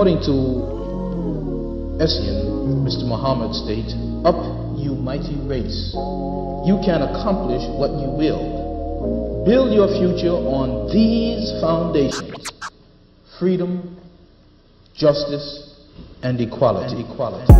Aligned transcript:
According 0.00 0.24
to 0.24 2.00
Essien, 2.00 2.80
Mr. 2.88 3.04
Muhammad 3.04 3.52
states, 3.52 3.92
Up, 4.24 4.40
you 4.80 4.94
mighty 4.96 5.36
race. 5.44 5.92
You 6.64 6.80
can 6.82 7.02
accomplish 7.04 7.60
what 7.76 7.90
you 8.00 8.08
will. 8.08 9.44
Build 9.44 9.74
your 9.74 9.88
future 10.00 10.32
on 10.32 10.88
these 10.90 11.52
foundations 11.60 12.48
freedom, 13.38 14.00
justice, 14.94 15.76
and 16.22 16.40
equality. 16.40 16.96
And 16.96 17.04
equality. 17.04 17.52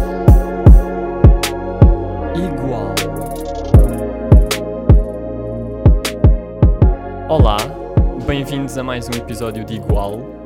Igual. 2.40 2.94
Olá, 7.28 7.58
bem-vindos 8.26 8.78
a 8.78 8.82
mais 8.82 9.10
um 9.10 9.12
episódio 9.12 9.62
de 9.62 9.74
Igual. 9.74 10.39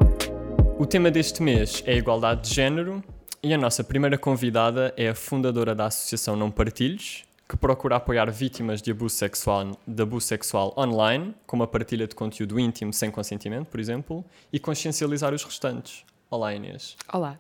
O 0.77 0.85
tema 0.85 1.09
deste 1.09 1.41
mês 1.41 1.85
é 1.87 1.93
a 1.93 1.97
igualdade 1.97 2.49
de 2.49 2.55
género 2.55 3.03
e 3.41 3.55
a 3.55 3.59
nossa 3.59 3.85
primeira 3.85 4.19
convidada 4.19 4.93
é 4.97 5.09
a 5.09 5.15
fundadora 5.15 5.73
da 5.73 5.87
Associação 5.87 6.35
Não 6.35 6.51
Partilhos, 6.51 7.25
que 7.49 7.57
procura 7.57 7.95
apoiar 7.95 8.29
vítimas 8.29 8.83
de 8.83 8.91
abuso 8.91 9.15
sexual, 9.15 9.71
de 9.87 10.03
abuso 10.03 10.27
sexual 10.27 10.75
online, 10.77 11.33
como 11.47 11.63
a 11.63 11.69
partilha 11.69 12.09
de 12.09 12.15
conteúdo 12.17 12.59
íntimo 12.59 12.93
sem 12.93 13.09
consentimento, 13.09 13.69
por 13.69 13.79
exemplo, 13.79 14.25
e 14.53 14.59
consciencializar 14.59 15.33
os 15.33 15.45
restantes. 15.45 16.05
Olá, 16.29 16.53
Inês. 16.53 16.97
Olá. 17.13 17.39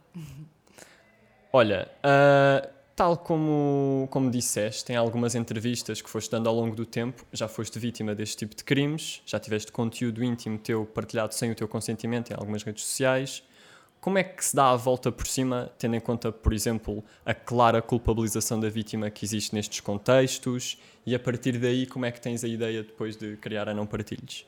Olha, 1.53 1.89
uh, 2.05 2.74
tal 2.95 3.17
como, 3.17 4.09
como 4.11 4.31
disseste 4.31 4.93
em 4.93 4.97
algumas 4.97 5.35
entrevistas 5.35 6.01
que 6.01 6.09
foste 6.09 6.31
dando 6.31 6.49
ao 6.49 6.55
longo 6.55 6.77
do 6.77 6.87
tempo, 6.87 7.25
já 7.33 7.49
foste 7.49 7.79
vítima 7.79 8.15
deste 8.15 8.37
tipo 8.37 8.55
de 8.55 8.65
crimes, 8.65 9.23
já 9.27 9.39
tiveste 9.39 9.73
conteúdo 9.73 10.23
íntimo 10.23 10.59
teu 10.59 10.87
partilhado 10.87 11.35
sem 11.35 11.51
o 11.51 11.55
teu 11.55 11.69
consentimento 11.69 12.31
em 12.31 12.35
algumas 12.35 12.63
redes 12.63 12.85
sociais 12.85 13.43
como 14.05 14.19
é 14.19 14.23
que 14.23 14.45
se 14.45 14.55
dá 14.55 14.69
a 14.71 14.77
volta 14.77 15.11
por 15.11 15.27
cima, 15.27 15.73
tendo 15.79 15.97
em 15.97 16.01
conta, 16.01 16.31
por 16.31 16.53
exemplo, 16.53 17.03
a 17.25 17.33
clara 17.33 17.81
culpabilização 17.81 18.61
da 18.61 18.69
vítima 18.69 19.09
que 19.09 19.25
existe 19.25 19.55
nestes 19.55 19.81
contextos? 19.81 20.77
E 21.07 21.15
a 21.15 21.19
partir 21.19 21.57
daí, 21.57 21.87
como 21.87 22.05
é 22.05 22.13
que 22.13 22.21
tens 22.21 22.45
a 22.45 22.49
ideia 22.49 22.83
depois 22.83 23.17
de 23.17 23.39
criar 23.39 23.67
a 23.67 23.73
Não 23.73 23.87
Partilhos? 23.87 24.45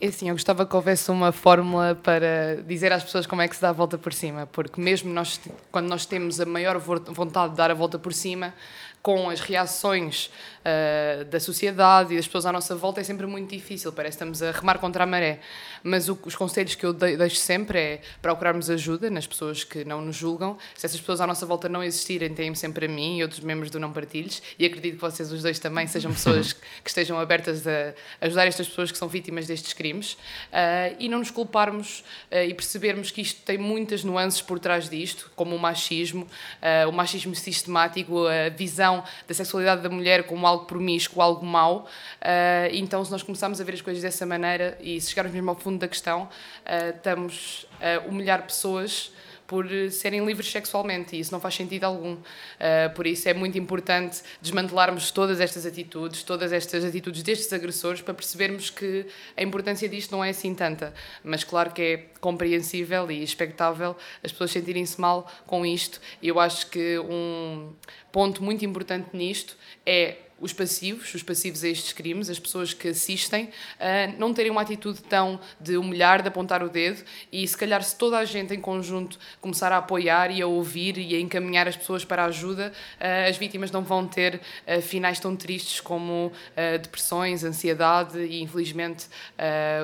É 0.00 0.06
assim, 0.06 0.28
eu 0.28 0.34
gostava 0.36 0.64
que 0.64 0.76
houvesse 0.76 1.10
uma 1.10 1.32
fórmula 1.32 1.92
para 1.96 2.62
dizer 2.64 2.92
às 2.92 3.02
pessoas 3.02 3.26
como 3.26 3.42
é 3.42 3.48
que 3.48 3.56
se 3.56 3.62
dá 3.62 3.70
a 3.70 3.72
volta 3.72 3.98
por 3.98 4.12
cima, 4.12 4.46
porque 4.46 4.80
mesmo 4.80 5.12
nós, 5.12 5.40
quando 5.72 5.88
nós 5.88 6.06
temos 6.06 6.40
a 6.40 6.46
maior 6.46 6.78
vontade 6.78 7.50
de 7.50 7.56
dar 7.56 7.72
a 7.72 7.74
volta 7.74 7.98
por 7.98 8.12
cima, 8.12 8.54
com 9.08 9.30
as 9.30 9.40
reações 9.40 10.26
uh, 10.26 11.24
da 11.24 11.40
sociedade 11.40 12.12
e 12.12 12.16
das 12.18 12.26
pessoas 12.26 12.44
à 12.44 12.52
nossa 12.52 12.76
volta 12.76 13.00
é 13.00 13.04
sempre 13.04 13.26
muito 13.26 13.48
difícil, 13.48 13.90
parece 13.90 14.18
que 14.18 14.24
estamos 14.24 14.42
a 14.42 14.50
remar 14.50 14.78
contra 14.78 15.04
a 15.04 15.06
maré. 15.06 15.40
Mas 15.82 16.10
o, 16.10 16.18
os 16.26 16.36
conselhos 16.36 16.74
que 16.74 16.84
eu 16.84 16.92
deixo 16.92 17.36
sempre 17.36 17.78
é 17.78 18.00
procurarmos 18.20 18.68
ajuda 18.68 19.08
nas 19.08 19.26
pessoas 19.26 19.64
que 19.64 19.82
não 19.82 20.02
nos 20.02 20.14
julgam. 20.14 20.58
Se 20.74 20.84
essas 20.84 21.00
pessoas 21.00 21.22
à 21.22 21.26
nossa 21.26 21.46
volta 21.46 21.70
não 21.70 21.82
existirem, 21.82 22.34
têm 22.34 22.54
sempre 22.54 22.84
a 22.84 22.88
mim 22.88 23.16
e 23.16 23.22
outros 23.22 23.40
membros 23.40 23.70
do 23.70 23.80
Não 23.80 23.90
Partilhos, 23.90 24.42
e 24.58 24.66
acredito 24.66 24.96
que 24.96 25.00
vocês 25.00 25.32
os 25.32 25.42
dois 25.42 25.58
também 25.58 25.86
sejam 25.86 26.12
pessoas 26.12 26.52
que 26.84 26.90
estejam 26.90 27.18
abertas 27.18 27.66
a 27.66 27.94
ajudar 28.20 28.46
estas 28.46 28.68
pessoas 28.68 28.92
que 28.92 28.98
são 28.98 29.08
vítimas 29.08 29.46
destes 29.46 29.72
crimes, 29.72 30.12
uh, 30.12 30.96
e 30.98 31.08
não 31.08 31.20
nos 31.20 31.30
culparmos 31.30 32.00
uh, 32.30 32.44
e 32.46 32.52
percebermos 32.52 33.10
que 33.10 33.22
isto 33.22 33.40
tem 33.40 33.56
muitas 33.56 34.04
nuances 34.04 34.42
por 34.42 34.58
trás 34.58 34.90
disto, 34.90 35.30
como 35.34 35.56
o 35.56 35.58
machismo, 35.58 36.26
o 36.88 36.92
machismo 36.92 37.34
sistemático, 37.34 38.26
a 38.26 38.48
visão 38.50 38.97
da 39.26 39.34
sexualidade 39.34 39.82
da 39.82 39.88
mulher 39.88 40.24
como 40.24 40.46
algo 40.46 40.64
promíscuo, 40.64 41.22
algo 41.22 41.44
mau. 41.44 41.86
Uh, 42.20 42.72
então, 42.72 43.04
se 43.04 43.10
nós 43.10 43.22
começarmos 43.22 43.60
a 43.60 43.64
ver 43.64 43.74
as 43.74 43.80
coisas 43.80 44.02
dessa 44.02 44.24
maneira 44.24 44.76
e 44.80 45.00
se 45.00 45.10
chegarmos 45.10 45.32
mesmo 45.32 45.50
ao 45.50 45.56
fundo 45.56 45.78
da 45.78 45.88
questão, 45.88 46.22
uh, 46.22 46.96
estamos 46.96 47.66
a 47.80 48.06
humilhar 48.08 48.42
pessoas 48.42 49.12
por 49.48 49.66
serem 49.90 50.24
livres 50.26 50.50
sexualmente 50.50 51.16
e 51.16 51.20
isso 51.20 51.32
não 51.32 51.40
faz 51.40 51.54
sentido 51.54 51.84
algum. 51.84 52.12
Uh, 52.12 52.94
por 52.94 53.06
isso 53.06 53.26
é 53.30 53.32
muito 53.32 53.56
importante 53.56 54.20
desmantelarmos 54.42 55.10
todas 55.10 55.40
estas 55.40 55.64
atitudes, 55.64 56.22
todas 56.22 56.52
estas 56.52 56.84
atitudes 56.84 57.22
destes 57.22 57.50
agressores 57.50 58.02
para 58.02 58.12
percebermos 58.12 58.68
que 58.68 59.06
a 59.34 59.42
importância 59.42 59.88
disto 59.88 60.12
não 60.12 60.22
é 60.22 60.28
assim 60.28 60.54
tanta. 60.54 60.92
Mas 61.24 61.44
claro 61.44 61.72
que 61.72 61.82
é 61.82 61.96
compreensível 62.20 63.10
e 63.10 63.22
expectável 63.22 63.96
as 64.22 64.30
pessoas 64.30 64.50
sentirem-se 64.50 65.00
mal 65.00 65.26
com 65.46 65.64
isto. 65.64 65.98
E 66.20 66.28
eu 66.28 66.38
acho 66.38 66.68
que 66.68 66.98
um 66.98 67.72
ponto 68.12 68.44
muito 68.44 68.66
importante 68.66 69.16
nisto 69.16 69.56
é 69.86 70.27
os 70.40 70.52
passivos, 70.52 71.12
os 71.14 71.22
passivos 71.22 71.64
a 71.64 71.68
estes 71.68 71.92
crimes, 71.92 72.30
as 72.30 72.38
pessoas 72.38 72.72
que 72.72 72.88
assistem, 72.88 73.50
não 74.18 74.32
terem 74.32 74.50
uma 74.50 74.62
atitude 74.62 75.02
tão 75.02 75.40
de 75.60 75.76
humilhar, 75.76 76.22
de 76.22 76.28
apontar 76.28 76.62
o 76.62 76.68
dedo 76.68 77.02
e 77.32 77.46
se 77.46 77.56
calhar 77.56 77.82
se 77.82 77.96
toda 77.96 78.18
a 78.18 78.24
gente 78.24 78.54
em 78.54 78.60
conjunto 78.60 79.18
começar 79.40 79.72
a 79.72 79.78
apoiar 79.78 80.30
e 80.30 80.40
a 80.40 80.46
ouvir 80.46 80.98
e 80.98 81.14
a 81.14 81.20
encaminhar 81.20 81.66
as 81.66 81.76
pessoas 81.76 82.04
para 82.04 82.22
a 82.22 82.26
ajuda, 82.26 82.72
as 83.28 83.36
vítimas 83.36 83.70
não 83.70 83.82
vão 83.82 84.06
ter 84.06 84.40
finais 84.82 85.18
tão 85.18 85.34
tristes 85.34 85.80
como 85.80 86.32
depressões, 86.82 87.44
ansiedade 87.44 88.18
e 88.18 88.40
infelizmente 88.40 89.06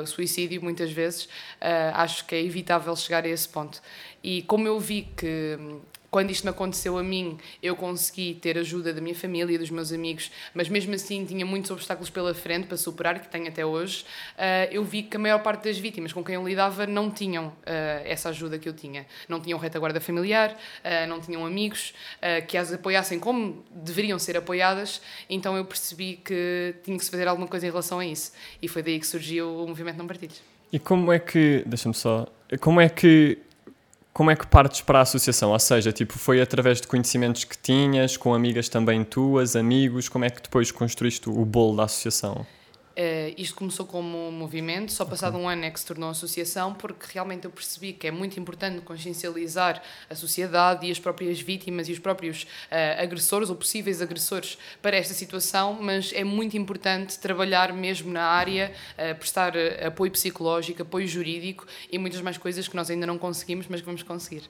suicídio 0.06 0.62
muitas 0.62 0.91
vezes. 0.92 1.28
acho 1.94 2.25
que 2.26 2.34
é 2.34 2.42
evitável 2.42 2.94
chegar 2.97 3.25
a 3.25 3.28
esse 3.28 3.48
ponto. 3.48 3.82
E 4.22 4.42
como 4.42 4.66
eu 4.66 4.81
vi 4.81 5.09
que 5.16 5.59
quando 6.15 6.31
isto 6.31 6.45
me 6.45 6.51
aconteceu 6.51 6.97
a 6.97 7.03
mim, 7.03 7.37
eu 7.61 7.75
consegui 7.75 8.35
ter 8.35 8.57
ajuda 8.57 8.95
da 8.95 9.01
minha 9.01 9.17
família 9.17 9.59
dos 9.59 9.69
meus 9.69 9.93
amigos, 9.93 10.31
mas 10.55 10.69
mesmo 10.69 10.95
assim 10.95 11.25
tinha 11.25 11.45
muitos 11.45 11.73
obstáculos 11.73 12.09
pela 12.09 12.33
frente 12.33 12.69
para 12.69 12.77
superar, 12.77 13.19
que 13.19 13.27
tenho 13.27 13.49
até 13.49 13.67
hoje. 13.67 14.05
Uh, 14.37 14.71
eu 14.71 14.85
vi 14.85 15.03
que 15.03 15.17
a 15.17 15.19
maior 15.19 15.43
parte 15.43 15.65
das 15.65 15.77
vítimas 15.77 16.13
com 16.13 16.23
quem 16.23 16.37
eu 16.37 16.47
lidava 16.47 16.87
não 16.87 17.11
tinham 17.11 17.49
uh, 17.49 17.53
essa 18.05 18.29
ajuda 18.29 18.61
que 18.61 18.69
eu 18.69 18.73
tinha. 18.73 19.05
Não 19.29 19.41
tinham 19.41 19.59
retaguarda 19.59 20.01
familiar, 20.01 20.53
uh, 20.53 21.09
não 21.09 21.21
tinham 21.21 21.45
amigos 21.45 21.93
que 22.47 22.57
as 22.57 22.73
apoiassem 22.73 23.19
como 23.19 23.65
deveriam 23.73 24.17
ser 24.17 24.37
apoiadas, 24.37 25.03
então 25.29 25.57
eu 25.57 25.65
percebi 25.65 26.21
que 26.25 26.77
tinha 26.85 26.97
que 26.97 27.05
se 27.05 27.11
fazer 27.11 27.27
alguma 27.27 27.49
coisa 27.49 27.67
em 27.67 27.71
relação 27.71 27.99
a 27.99 28.07
isso. 28.07 28.33
E 28.63 28.69
foi 28.69 28.85
daí 28.85 29.01
que 29.01 29.07
surgiu 29.07 29.53
o 29.53 29.67
movimento 29.67 29.99
Não 29.99 30.07
Partidos. 30.07 30.41
E 30.73 30.79
como 30.79 31.13
é 31.13 31.19
que, 31.19 31.65
deixa-me 31.67 31.95
só, 31.95 32.29
como 32.61 32.81
é 32.81 32.89
que 32.89 33.39
como 34.15 34.31
é 34.31 34.37
que 34.37 34.47
partes 34.47 34.81
para 34.81 35.01
a 35.01 35.03
associação? 35.03 35.51
Ou 35.51 35.59
seja, 35.59 35.93
tipo, 35.93 36.13
foi 36.17 36.41
através 36.41 36.81
de 36.81 36.87
conhecimentos 36.87 37.43
que 37.43 37.59
tinhas, 37.59 38.17
com 38.17 38.33
amigas 38.33 38.69
também 38.69 39.03
tuas, 39.03 39.57
amigos, 39.57 40.09
como 40.09 40.25
é 40.25 40.31
que 40.31 40.41
depois 40.41 40.71
construíste 40.71 41.29
o 41.29 41.45
bolo 41.45 41.77
da 41.77 41.85
associação? 41.85 42.47
Uh, 42.97 43.34
isto 43.37 43.56
começou 43.56 43.84
como 43.84 44.28
um 44.28 44.31
movimento, 44.31 44.93
só 44.93 45.05
passado 45.05 45.34
okay. 45.34 45.44
um 45.44 45.49
ano 45.49 45.65
é 45.65 45.71
que 45.71 45.81
se 45.81 45.87
tornou 45.87 46.10
associação, 46.10 46.72
porque 46.72 47.06
realmente 47.12 47.44
eu 47.44 47.50
percebi 47.50 47.93
que 47.93 48.06
é 48.06 48.10
muito 48.12 48.38
importante 48.38 48.81
consciencializar 48.82 49.82
a 50.09 50.15
sociedade 50.15 50.87
e 50.87 50.93
as 50.93 51.00
próprias 51.00 51.41
vítimas 51.41 51.88
e 51.88 51.93
os 51.93 51.99
próprios 51.99 52.44
uh, 52.44 53.03
agressores 53.03 53.50
ou 53.50 53.56
possíveis 53.56 54.00
agressores 54.00 54.56
para 54.81 54.97
esta 54.97 55.12
situação, 55.12 55.77
mas 55.81 56.12
é 56.12 56.22
muito 56.22 56.56
importante 56.56 57.19
trabalhar 57.19 57.72
mesmo 57.72 58.12
na 58.12 58.22
área, 58.22 58.72
uh, 58.93 59.19
prestar 59.19 59.54
apoio 59.84 60.12
psicológico, 60.12 60.83
apoio 60.83 61.09
jurídico 61.09 61.66
e 61.91 61.99
muitas 61.99 62.21
mais 62.21 62.38
coisas 62.38 62.69
que 62.69 62.77
nós 62.77 62.91
ainda 62.91 63.06
não 63.06 63.19
conseguimos, 63.19 63.66
mas 63.66 63.81
que 63.81 63.87
vamos 63.87 64.04
conseguir. 64.04 64.49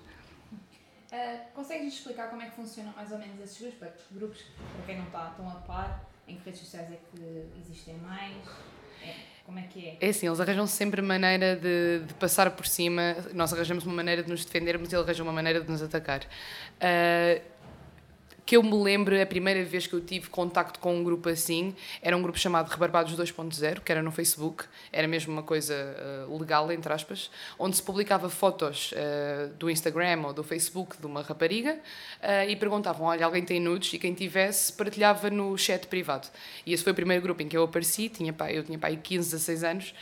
Uh, 1.10 1.54
Consegues 1.54 1.94
explicar 1.94 2.28
como 2.28 2.43
é 2.43 2.47
que 2.47 2.56
funcionam 2.56 2.93
mais 2.94 3.10
ou 3.10 3.19
menos 3.19 3.41
esses 3.41 3.59
grupos, 3.59 4.03
grupos 4.10 4.43
para 4.77 4.84
quem 4.84 4.99
não 4.99 5.06
está 5.06 5.33
tão 5.37 5.49
a 5.49 5.54
par? 5.54 6.14
Em 6.27 6.37
que 6.37 6.45
redes 6.45 6.61
sociais 6.61 6.91
é 6.91 6.99
que 7.11 7.45
existem 7.61 7.97
mais? 7.99 8.37
É, 9.03 9.15
como 9.45 9.59
é 9.59 9.62
que 9.62 9.89
é? 9.89 9.99
É 10.01 10.09
assim, 10.09 10.27
eles 10.27 10.41
arranjam 10.41 10.67
sempre 10.67 11.03
maneira 11.03 11.57
de, 11.57 12.01
de, 12.07 12.15
passar 12.15 12.51
por 12.51 12.67
cima, 12.67 13.17
nós 13.35 13.53
arranjamos 13.53 13.85
uma 13.85 13.95
maneira 13.95 14.23
de 14.23 14.31
nos 14.31 14.45
defendermos 14.45 14.91
e 14.91 14.95
eles 14.95 15.05
arranjam 15.05 15.27
uma 15.27 15.33
maneira 15.33 15.61
de 15.61 15.71
nos 15.71 15.83
atacar. 15.83 16.21
Uh, 16.21 17.53
que 18.47 18.56
eu 18.56 18.62
me 18.62 18.75
lembro, 18.75 19.21
a 19.21 19.25
primeira 19.25 19.65
vez 19.65 19.87
que 19.87 19.94
eu 19.94 20.00
tive 20.00 20.28
contacto 20.28 20.78
com 20.78 20.94
um 20.94 21.03
grupo 21.03 21.28
assim, 21.28 21.75
era 22.03 22.16
um 22.16 22.21
grupo 22.21 22.38
chamado 22.38 22.69
Rebarbados 22.69 23.16
2.0, 23.16 23.81
que 23.81 23.91
era 23.91 24.03
no 24.03 24.10
Facebook, 24.10 24.65
era 24.93 25.09
mesmo 25.09 25.32
uma 25.32 25.43
coisa 25.43 25.75
uh, 26.28 26.39
legal, 26.39 26.71
entre 26.71 26.92
aspas, 26.92 27.30
onde 27.59 27.77
se 27.77 27.83
publicava 27.83 28.28
fotos 28.28 28.92
uh, 28.92 29.48
do 29.54 29.71
Instagram 29.71 30.27
ou 30.27 30.33
do 30.34 30.42
Facebook 30.42 30.98
de 30.98 31.07
uma 31.07 31.22
rapariga 31.22 31.74
uh, 31.74 32.48
e 32.48 32.54
perguntavam, 32.54 33.07
olha, 33.07 33.24
alguém 33.24 33.42
tem 33.42 33.59
nudes? 33.59 33.95
E 33.95 33.98
quem 33.98 34.13
tivesse 34.13 34.72
partilhava 34.72 35.30
no 35.30 35.57
chat 35.57 35.86
privado. 35.86 36.28
E 36.66 36.74
esse 36.74 36.84
foi 36.84 36.92
o 36.92 36.97
primeiro 36.97 37.22
grupo 37.22 37.42
em 37.42 37.48
que 37.48 37.57
eu 37.57 37.65
apareci, 37.65 38.10
tinha, 38.10 38.33
pá, 38.33 38.53
eu 38.53 38.63
tinha 38.63 38.78
pai 38.78 38.98
15, 39.03 39.30
16 39.30 39.65
anos, 39.65 39.95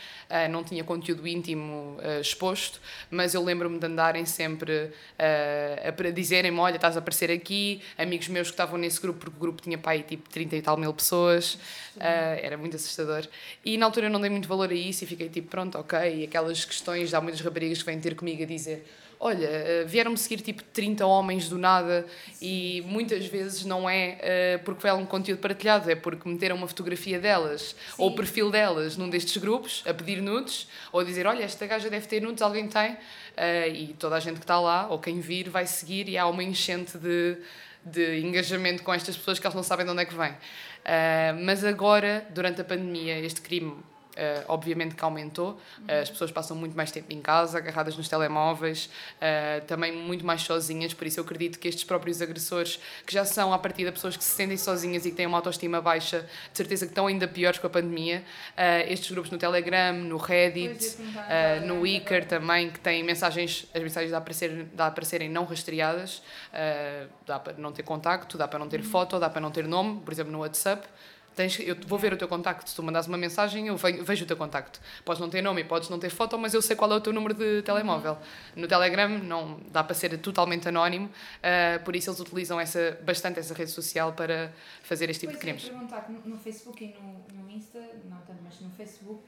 não 0.49 0.63
tinha 0.63 0.83
conteúdo 0.83 1.27
íntimo 1.27 1.97
exposto, 2.19 2.79
mas 3.09 3.33
eu 3.33 3.43
lembro-me 3.43 3.79
de 3.79 3.85
andarem 3.85 4.25
sempre 4.25 4.91
a 5.17 6.11
dizerem-me, 6.11 6.59
olha, 6.59 6.75
estás 6.75 6.95
a 6.95 6.99
aparecer 6.99 7.31
aqui, 7.31 7.81
amigos 7.97 8.27
meus 8.27 8.47
que 8.47 8.53
estavam 8.53 8.77
nesse 8.77 8.99
grupo, 9.01 9.19
porque 9.19 9.37
o 9.37 9.39
grupo 9.39 9.61
tinha 9.61 9.77
pai 9.77 10.03
tipo 10.03 10.29
30 10.29 10.55
e 10.55 10.61
tal 10.61 10.77
mil 10.77 10.93
pessoas, 10.93 11.55
uh, 11.97 11.99
era 12.41 12.57
muito 12.57 12.75
assustador. 12.75 13.27
E 13.63 13.77
na 13.77 13.85
altura 13.85 14.07
eu 14.07 14.09
não 14.09 14.19
dei 14.19 14.29
muito 14.29 14.47
valor 14.47 14.69
a 14.69 14.73
isso 14.73 15.03
e 15.03 15.07
fiquei 15.07 15.29
tipo, 15.29 15.49
pronto, 15.49 15.77
ok. 15.77 15.99
E 15.99 16.23
aquelas 16.23 16.65
questões, 16.65 17.13
há 17.13 17.21
muitas 17.21 17.41
raparigas 17.41 17.79
que 17.79 17.85
vêm 17.85 17.99
ter 17.99 18.15
comigo 18.15 18.43
a 18.43 18.45
dizer: 18.45 18.85
Olha, 19.25 19.47
eh, 19.47 19.85
vieram-me 19.85 20.17
seguir 20.17 20.41
tipo 20.41 20.61
30 20.61 21.05
homens 21.05 21.47
do 21.47 21.57
nada 21.57 22.05
e 22.41 22.83
muitas 22.85 23.25
vezes 23.25 23.63
não 23.63 23.89
é 23.89 24.17
eh, 24.19 24.57
porque 24.65 24.81
foi 24.81 24.89
algum 24.89 25.05
conteúdo 25.05 25.39
partilhado, 25.39 25.89
é 25.89 25.95
porque 25.95 26.27
meteram 26.27 26.57
uma 26.57 26.67
fotografia 26.67 27.17
delas 27.21 27.73
ou 27.97 28.09
o 28.09 28.15
perfil 28.15 28.51
delas 28.51 28.97
num 28.97 29.09
destes 29.09 29.37
grupos 29.37 29.81
a 29.87 29.93
pedir 29.93 30.21
nudes 30.21 30.67
ou 30.91 30.99
a 30.99 31.05
dizer: 31.05 31.25
Olha, 31.25 31.41
esta 31.41 31.65
gaja 31.65 31.89
deve 31.89 32.05
ter 32.05 32.21
nudes, 32.21 32.41
alguém 32.41 32.67
tem? 32.67 32.97
Eh, 33.37 33.69
e 33.69 33.87
toda 33.93 34.17
a 34.17 34.19
gente 34.19 34.39
que 34.39 34.43
está 34.43 34.59
lá 34.59 34.89
ou 34.89 34.99
quem 34.99 35.21
vir 35.21 35.47
vai 35.47 35.65
seguir 35.67 36.09
e 36.09 36.17
há 36.17 36.27
uma 36.27 36.43
enchente 36.43 36.97
de, 36.97 37.37
de 37.85 38.19
engajamento 38.19 38.83
com 38.83 38.93
estas 38.93 39.15
pessoas 39.15 39.39
que 39.39 39.47
elas 39.47 39.55
não 39.55 39.63
sabem 39.63 39.85
de 39.85 39.91
onde 39.93 40.01
é 40.01 40.05
que 40.05 40.15
vem. 40.15 40.35
mas 41.45 41.63
agora, 41.63 42.27
durante 42.31 42.59
a 42.59 42.63
pandemia, 42.65 43.17
este 43.19 43.39
crime 43.39 43.73
Uh, 44.13 44.45
obviamente 44.47 44.93
que 44.93 45.03
aumentou, 45.03 45.53
uh, 45.53 46.01
as 46.03 46.07
pessoas 46.07 46.31
passam 46.31 46.55
muito 46.55 46.77
mais 46.77 46.91
tempo 46.91 47.11
em 47.11 47.19
casa, 47.19 47.57
agarradas 47.57 47.97
nos 47.97 48.07
telemóveis, 48.07 48.87
uh, 49.17 49.65
também 49.65 49.91
muito 49.91 50.23
mais 50.23 50.43
sozinhas, 50.43 50.93
por 50.93 51.07
isso 51.07 51.19
eu 51.19 51.23
acredito 51.23 51.57
que 51.57 51.67
estes 51.67 51.83
próprios 51.83 52.21
agressores, 52.21 52.79
que 53.07 53.11
já 53.11 53.25
são 53.25 53.51
a 53.51 53.57
partir 53.57 53.85
de 53.85 53.91
pessoas 53.91 54.15
que 54.15 54.23
se 54.23 54.29
sentem 54.29 54.55
sozinhas 54.55 55.03
e 55.07 55.09
que 55.09 55.17
têm 55.17 55.25
uma 55.25 55.39
autoestima 55.39 55.81
baixa, 55.81 56.29
de 56.51 56.57
certeza 56.57 56.85
que 56.85 56.91
estão 56.91 57.07
ainda 57.07 57.27
piores 57.27 57.57
com 57.57 57.65
a 57.65 57.69
pandemia, 57.71 58.23
estes 58.87 59.09
grupos 59.09 59.31
no 59.31 59.37
Telegram, 59.39 59.93
no 59.93 60.17
Reddit, 60.17 60.95
no 61.65 61.85
Icar 61.85 62.25
também, 62.25 62.69
que 62.69 62.79
têm 62.79 63.03
mensagens, 63.03 63.67
as 63.73 63.81
mensagens 63.81 64.11
dá 64.11 64.21
para, 64.21 64.33
ser, 64.33 64.65
dá 64.73 64.91
para 64.91 65.05
serem 65.05 65.29
não 65.29 65.45
rastreadas, 65.45 66.21
dá 67.25 67.39
para 67.39 67.53
não 67.57 67.71
ter 67.71 67.83
contacto, 67.83 68.37
dá 68.37 68.47
para 68.47 68.59
não 68.59 68.69
ter 68.69 68.81
uhum. 68.81 68.85
foto, 68.85 69.19
dá 69.19 69.29
para 69.29 69.41
não 69.41 69.49
ter 69.49 69.67
nome, 69.67 70.01
por 70.01 70.13
exemplo 70.13 70.31
no 70.31 70.39
WhatsApp, 70.39 70.87
Tens, 71.35 71.59
eu 71.59 71.75
vou 71.87 71.97
ver 71.97 72.13
o 72.13 72.17
teu 72.17 72.27
contacto. 72.27 72.69
Se 72.69 72.75
tu 72.75 72.83
mandas 72.83 73.07
uma 73.07 73.17
mensagem, 73.17 73.67
eu 73.67 73.75
vejo 73.77 74.23
o 74.23 74.27
teu 74.27 74.37
contacto. 74.37 74.79
Podes 75.03 75.19
não 75.19 75.29
ter 75.29 75.41
nome, 75.41 75.63
podes 75.63 75.89
não 75.89 75.99
ter 75.99 76.09
foto, 76.09 76.37
mas 76.37 76.53
eu 76.53 76.61
sei 76.61 76.75
qual 76.75 76.91
é 76.91 76.95
o 76.95 77.01
teu 77.01 77.11
número 77.11 77.33
de 77.33 77.61
telemóvel. 77.63 78.17
No 78.55 78.67
Telegram 78.67 79.09
não 79.09 79.59
dá 79.71 79.83
para 79.83 79.95
ser 79.95 80.17
totalmente 80.19 80.67
anónimo, 80.67 81.07
uh, 81.07 81.83
por 81.83 81.95
isso 81.95 82.09
eles 82.09 82.19
utilizam 82.19 82.59
essa, 82.59 82.97
bastante 83.03 83.39
essa 83.39 83.53
rede 83.53 83.71
social 83.71 84.13
para 84.13 84.53
fazer 84.83 85.09
este 85.09 85.21
tipo 85.21 85.33
pois 85.33 85.39
de 85.39 85.45
crimes. 85.45 85.63
Eu 85.63 85.71
perguntar 85.71 86.01
que 86.01 86.29
no 86.29 86.37
Facebook 86.37 86.83
e 86.83 86.95
no, 87.01 87.43
no 87.43 87.49
Insta, 87.49 87.79
não 88.09 88.17
tanto, 88.21 88.39
mas 88.43 88.59
no 88.59 88.69
Facebook, 88.71 89.23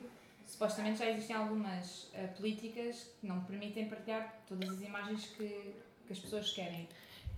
supostamente 0.46 1.00
já 1.00 1.10
existem 1.10 1.36
algumas 1.36 2.04
uh, 2.14 2.28
políticas 2.38 3.10
que 3.20 3.28
não 3.28 3.42
permitem 3.42 3.90
partilhar 3.90 4.42
todas 4.48 4.70
as 4.70 4.82
imagens 4.82 5.26
que, 5.38 5.74
que 6.06 6.14
as 6.14 6.20
pessoas 6.20 6.52
querem 6.52 6.88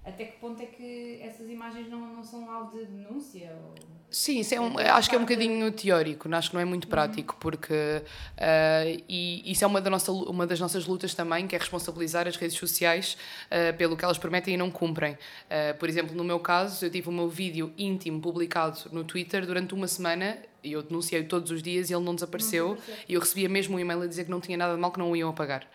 até 0.08 0.24
que 0.24 0.40
ponto 0.40 0.62
é 0.62 0.66
que 0.66 1.20
essas 1.22 1.50
imagens 1.50 1.90
não, 1.90 2.00
não 2.16 2.24
são 2.24 2.50
alvo 2.50 2.78
de 2.78 2.86
denúncia? 2.86 3.52
Ou... 3.62 3.76
Sim, 4.10 4.40
isso 4.40 4.56
é 4.56 4.62
um, 4.62 4.78
acho 4.78 5.10
que 5.10 5.16
é 5.16 5.18
um 5.18 5.24
bocadinho 5.24 5.70
teórico, 5.70 6.34
acho 6.34 6.50
que 6.50 6.56
não 6.56 6.62
é 6.62 6.66
muito 6.66 6.88
prático, 6.88 7.36
porque 7.42 7.74
uh, 7.74 9.04
e 9.10 9.52
isso 9.52 9.66
é 9.66 9.68
uma, 9.68 9.82
da 9.82 9.90
nossa, 9.90 10.10
uma 10.14 10.48
das 10.48 10.62
nossas 10.62 10.88
lutas 10.88 11.14
também, 11.14 11.46
que 11.46 11.58
é 11.58 11.60
responsabilizar 11.60 12.26
as 12.26 12.38
redes 12.38 12.58
sociais 12.58 13.18
uh, 13.48 13.76
pelo 13.76 13.98
que 13.98 14.06
elas 14.06 14.18
prometem 14.18 14.54
e 14.54 14.58
não 14.58 14.72
cumprem. 14.72 15.14
Uh, 15.14 15.78
por 15.78 15.90
exemplo, 15.90 16.16
no 16.16 16.24
meu 16.24 16.40
caso, 16.40 16.86
eu 16.86 16.90
tive 16.90 17.10
o 17.10 17.12
meu 17.12 17.28
vídeo 17.28 17.74
íntimo 17.78 18.22
publicado 18.22 18.80
no 18.94 19.04
Twitter 19.04 19.46
durante 19.46 19.74
uma 19.74 19.90
semana 19.90 20.38
e 20.64 20.72
eu 20.72 20.82
denunciei 20.82 21.24
todos 21.26 21.52
os 21.52 21.62
dias 21.62 21.90
e 21.90 21.94
ele 21.94 22.04
não 22.04 22.16
desapareceu, 22.16 22.70
não 22.70 22.76
desapareceu. 22.76 23.06
e 23.10 23.14
eu 23.14 23.20
recebia 23.20 23.50
mesmo 23.50 23.76
um 23.76 23.80
e-mail 23.80 24.02
a 24.04 24.08
dizer 24.08 24.24
que 24.24 24.32
não 24.32 24.40
tinha 24.40 24.58
nada 24.58 24.74
de 24.74 24.80
mal, 24.80 24.90
que 24.90 25.00
não 25.00 25.12
o 25.12 25.18
iam 25.18 25.30
apagar. 25.30 25.68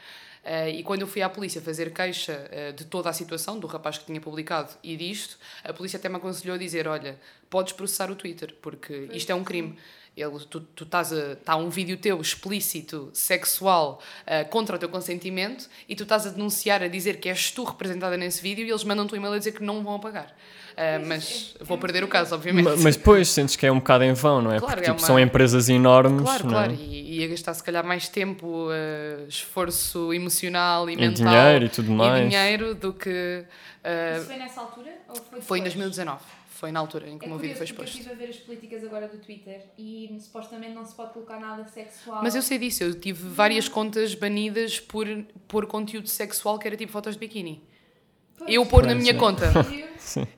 Uh, 0.44 0.69
e 0.69 0.83
quando 0.83 1.03
eu 1.03 1.06
fui 1.06 1.23
à 1.23 1.29
polícia 1.29 1.62
fazer 1.62 1.93
queixa 1.93 2.50
uh, 2.50 2.73
de 2.73 2.85
toda 2.85 3.09
a 3.09 3.12
situação, 3.12 3.61
do 3.61 3.67
rapaz 3.69 3.97
que 3.97 4.05
tinha 4.05 4.21
publicado 4.21 4.73
e 4.83 4.97
disto, 4.97 5.39
a 5.62 5.73
polícia 5.73 5.99
até 5.99 6.09
me 6.09 6.17
aconselhou 6.17 6.56
a 6.56 6.59
dizer: 6.59 6.89
Olha, 6.89 7.17
podes 7.49 7.73
processar 7.73 8.11
o 8.11 8.17
Twitter, 8.17 8.55
porque 8.61 9.09
isto 9.12 9.31
é 9.31 9.35
um 9.35 9.44
crime. 9.44 9.79
Ele, 10.15 10.39
tu, 10.50 10.61
tu 10.61 10.85
estás 10.85 11.11
a, 11.12 11.33
está 11.33 11.56
um 11.56 11.71
vídeo 11.71 11.97
teu 11.97 12.21
explícito, 12.21 13.09
sexual, 13.15 14.03
uh, 14.25 14.47
contra 14.50 14.77
o 14.77 14.79
teu 14.79 14.89
consentimento 14.89 15.71
e 15.89 15.94
tu 15.94 16.03
estás 16.03 16.27
a 16.27 16.31
denunciar, 16.31 16.83
a 16.83 16.89
dizer 16.89 17.19
que 17.19 17.31
és 17.31 17.50
tu 17.50 17.65
representada 17.65 18.17
nesse 18.17 18.43
vídeo 18.43 18.67
e 18.67 18.69
eles 18.69 18.85
mandam-te 18.85 19.15
um 19.15 19.17
e-mail 19.17 19.35
a 19.35 19.39
dizer 19.39 19.53
que 19.53 19.62
não 19.62 19.83
vão 19.83 19.94
apagar. 19.94 20.35
Uh, 20.73 21.06
mas 21.06 21.55
é, 21.59 21.65
vou 21.65 21.79
perder 21.79 22.05
o 22.05 22.09
caso, 22.09 22.35
obviamente. 22.35 22.65
Mas, 22.65 22.83
mas 22.83 22.97
depois 22.97 23.29
sentes 23.29 23.56
que 23.56 23.65
é 23.65 23.73
um 23.73 23.79
bocado 23.79 24.05
em 24.05 24.12
vão, 24.12 24.43
não 24.43 24.53
é? 24.53 24.59
Claro, 24.59 24.75
Porque 24.75 24.91
é 24.91 24.93
tipo, 24.93 25.03
uma... 25.03 25.06
são 25.06 25.19
empresas 25.19 25.69
enormes. 25.69 26.23
Claro, 26.23 26.47
não 26.47 26.50
é? 26.50 26.67
claro. 26.67 26.73
E 26.75 27.02
ia 27.19 27.29
gastar 27.29 27.55
se 27.55 27.62
calhar 27.62 27.85
mais 27.85 28.09
tempo, 28.09 28.69
uh, 28.69 29.29
esforço 29.29 30.12
emocional 30.12 30.88
e, 30.88 30.94
e 30.94 30.97
mental. 30.97 31.26
dinheiro 31.26 31.64
e 31.64 31.69
tudo 31.69 31.93
mais. 31.93 32.26
E 32.26 32.29
dinheiro 32.29 32.75
do 32.75 32.93
que. 32.93 33.44
Uh, 33.85 34.19
Isso 34.19 34.26
foi 34.26 34.37
nessa 34.37 34.61
altura? 34.61 34.99
Ou 35.09 35.17
foi, 35.17 35.41
foi 35.41 35.59
em 35.59 35.62
2019 35.62 36.23
foi 36.62 36.70
na 36.70 36.79
altura 36.79 37.09
em 37.09 37.19
que 37.19 37.25
é 37.25 37.26
o 37.26 37.31
meu 37.31 37.41
vídeo 37.41 37.56
foi 37.56 37.64
exposto. 37.64 37.97
Eu 37.97 38.00
estive 38.03 38.14
a 38.14 38.14
ver 38.14 38.31
as 38.31 38.37
políticas 38.37 38.85
agora 38.85 39.09
do 39.09 39.19
Twitter 39.19 39.64
e 39.76 40.17
supostamente 40.20 40.73
não 40.73 40.85
se 40.85 40.94
pode 40.94 41.12
colocar 41.12 41.41
nada 41.41 41.67
sexual. 41.67 42.23
Mas 42.23 42.37
eu 42.37 42.43
sei 42.43 42.56
disso, 42.56 42.85
eu 42.85 42.94
tive 42.94 43.29
várias 43.29 43.69
contas 43.69 44.15
banidas 44.15 44.79
por, 44.79 45.08
por 45.49 45.67
conteúdo 45.67 46.08
sexual 46.08 46.61
que 46.61 46.69
era 46.69 46.76
tipo 46.76 46.93
fotos 46.93 47.15
de 47.15 47.19
biquíni. 47.19 47.61
Pois. 48.38 48.50
Eu 48.50 48.67
pôr 48.67 48.87
na 48.87 48.94
minha 48.94 49.14
conta. 49.14 49.52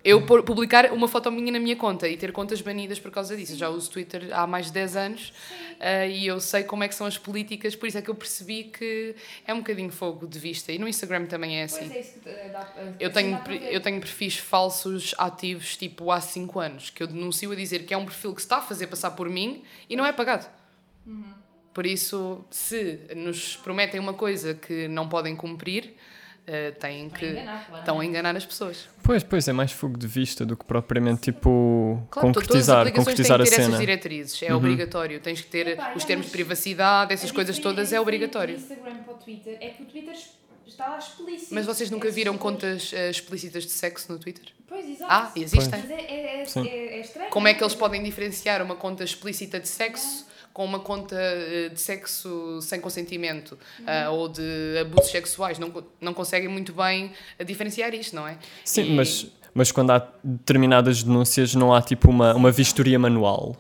Eu 0.05 0.25
por, 0.27 0.43
publicar 0.43 0.93
uma 0.93 1.09
foto 1.09 1.31
minha 1.31 1.53
na 1.53 1.59
minha 1.59 1.77
conta 1.77 2.09
e 2.09 2.17
ter 2.17 2.33
contas 2.33 2.61
banidas 2.61 3.01
por 3.01 3.11
causa 3.11 3.37
disso. 3.37 3.57
Já 3.57 3.69
uso 3.69 3.91
Twitter 3.91 4.29
há 4.33 4.47
mais 4.47 4.67
de 4.67 4.73
10 4.73 4.97
anos 4.97 5.33
uh, 5.81 6.09
e 6.09 6.27
eu 6.27 6.41
sei 6.41 6.63
como 6.65 6.85
é 6.85 6.89
que 6.89 6.95
são 6.95 7.07
as 7.07 7.19
políticas, 7.19 7.75
por 7.75 7.87
isso 7.87 7.99
é 7.99 8.03
que 8.03 8.11
eu 8.11 8.15
percebi 8.15 8.65
que 8.65 9.15
é 9.47 9.55
um 9.55 9.59
bocadinho 9.59 9.91
fogo 9.91 10.27
de 10.27 10.39
vista. 10.39 10.73
E 10.73 10.79
no 10.79 10.87
Instagram 10.87 11.27
também 11.27 11.61
é 11.61 11.65
assim. 11.65 11.91
É 11.93 12.01
isso 12.01 12.21
que 12.21 12.31
dá, 12.53 12.73
eu, 13.01 13.11
tenho, 13.11 13.41
eu 13.71 13.81
tenho 13.81 14.01
perfis 14.01 14.37
falsos 14.37 15.15
ativos 15.19 15.77
tipo 15.77 16.11
há 16.11 16.21
5 16.21 16.61
anos, 16.61 16.91
que 16.91 17.03
eu 17.03 17.07
denuncio 17.07 17.51
a 17.51 17.55
dizer 17.55 17.85
que 17.85 17.95
é 17.95 17.97
um 17.97 18.05
perfil 18.05 18.35
que 18.35 18.41
se 18.41 18.47
está 18.47 18.59
a 18.59 18.63
fazer 18.63 18.87
passar 18.87 19.13
por 19.13 19.29
mim 19.29 19.65
e 19.89 19.97
não 19.97 20.05
é 20.05 20.13
pagado. 20.13 20.47
Uhum. 21.07 21.45
Por 21.73 21.87
isso, 21.87 22.45
se 22.51 23.01
nos 23.17 23.57
prometem 23.57 23.99
uma 23.99 24.15
coisa 24.15 24.55
que 24.55 24.87
não 24.87 25.09
podem 25.09 25.35
cumprir, 25.35 25.95
uh, 26.49 26.79
têm 26.79 27.09
que 27.09 27.27
enganar, 27.27 27.67
claro. 27.67 27.81
estão 27.81 28.01
a 28.01 28.05
enganar 28.05 28.37
as 28.37 28.47
pessoas. 28.47 28.89
Pois, 29.03 29.23
pois, 29.23 29.49
é 29.49 29.53
mais 29.53 29.73
fogo 29.73 29.99
de 29.99 30.07
vista 30.07 30.45
do 30.45 30.57
que 30.57 30.65
propriamente 30.65 31.33
tipo 31.33 32.07
claro, 32.11 32.29
concretizar, 32.29 32.93
concretizar 32.93 33.39
têm 33.39 33.47
que 33.47 33.57
ter 33.57 33.63
essas 33.63 33.79
diretrizes, 33.79 34.43
é 34.43 34.51
uhum. 34.51 34.59
obrigatório. 34.59 35.21
Tens 35.21 35.41
que 35.41 35.49
ter 35.49 35.69
Epá, 35.69 35.93
os 35.95 36.05
termos 36.05 36.27
de 36.27 36.33
privacidade, 36.33 37.13
essas 37.13 37.31
coisas 37.31 37.59
todas, 37.59 37.93
é 37.93 38.01
obrigatório. 38.01 38.57
Instagram 38.57 38.97
para 38.99 39.15
o 39.15 39.17
Twitter 39.17 39.57
é 39.61 39.71
que 39.71 39.83
o 39.83 39.87
Twitter 39.87 40.15
está 40.67 40.89
lá 40.89 40.99
explícito. 40.99 41.55
Mas 41.55 41.67
vocês 41.67 41.91
nunca 41.91 42.11
viram 42.11 42.37
contas 42.37 42.93
uh, 42.93 43.11
explícitas 43.11 43.65
de 43.65 43.71
sexo 43.71 44.13
no 44.13 44.19
Twitter? 44.19 44.45
Pois, 44.67 44.89
exato. 44.89 45.13
Ah, 45.13 45.33
existem. 45.37 45.81
Mas 45.81 45.91
é, 45.91 45.95
é, 45.95 46.43
é, 46.43 46.97
é, 46.97 47.01
estranho. 47.01 47.31
Como 47.31 47.47
é 47.47 47.55
que 47.55 47.63
eles 47.63 47.75
podem 47.75 48.03
diferenciar 48.03 48.63
uma 48.63 48.75
conta 48.75 49.05
explícita 49.05 49.61
de 49.61 49.69
sexo? 49.69 50.27
Com 50.55 50.65
uma 50.65 50.79
conta 50.79 51.17
eh, 51.17 51.69
de 51.69 51.81
sexo 51.81 52.61
sem 52.63 52.81
consentimento 52.81 53.59
uhum. 53.81 53.87
uh, 53.87 54.15
ou 54.15 54.29
de 54.29 54.79
abusos 54.81 55.11
sexuais. 55.11 55.59
Não, 55.59 55.85
não 56.01 56.15
conseguem 56.15 56.49
muito 56.49 56.73
bem 56.73 57.11
diferenciar 57.45 57.93
isto, 57.93 58.15
não 58.15 58.27
é? 58.27 58.39
Sim, 58.65 58.93
e... 58.93 58.95
mas, 58.95 59.27
mas 59.53 59.73
quando 59.73 59.91
há 59.91 60.09
determinadas 60.23 61.03
denúncias 61.03 61.57
não 61.57 61.75
há 61.75 61.83
tipo 61.83 62.09
uma, 62.09 62.35
uma 62.35 62.53
vistoria 62.53 62.99
manual. 63.01 63.57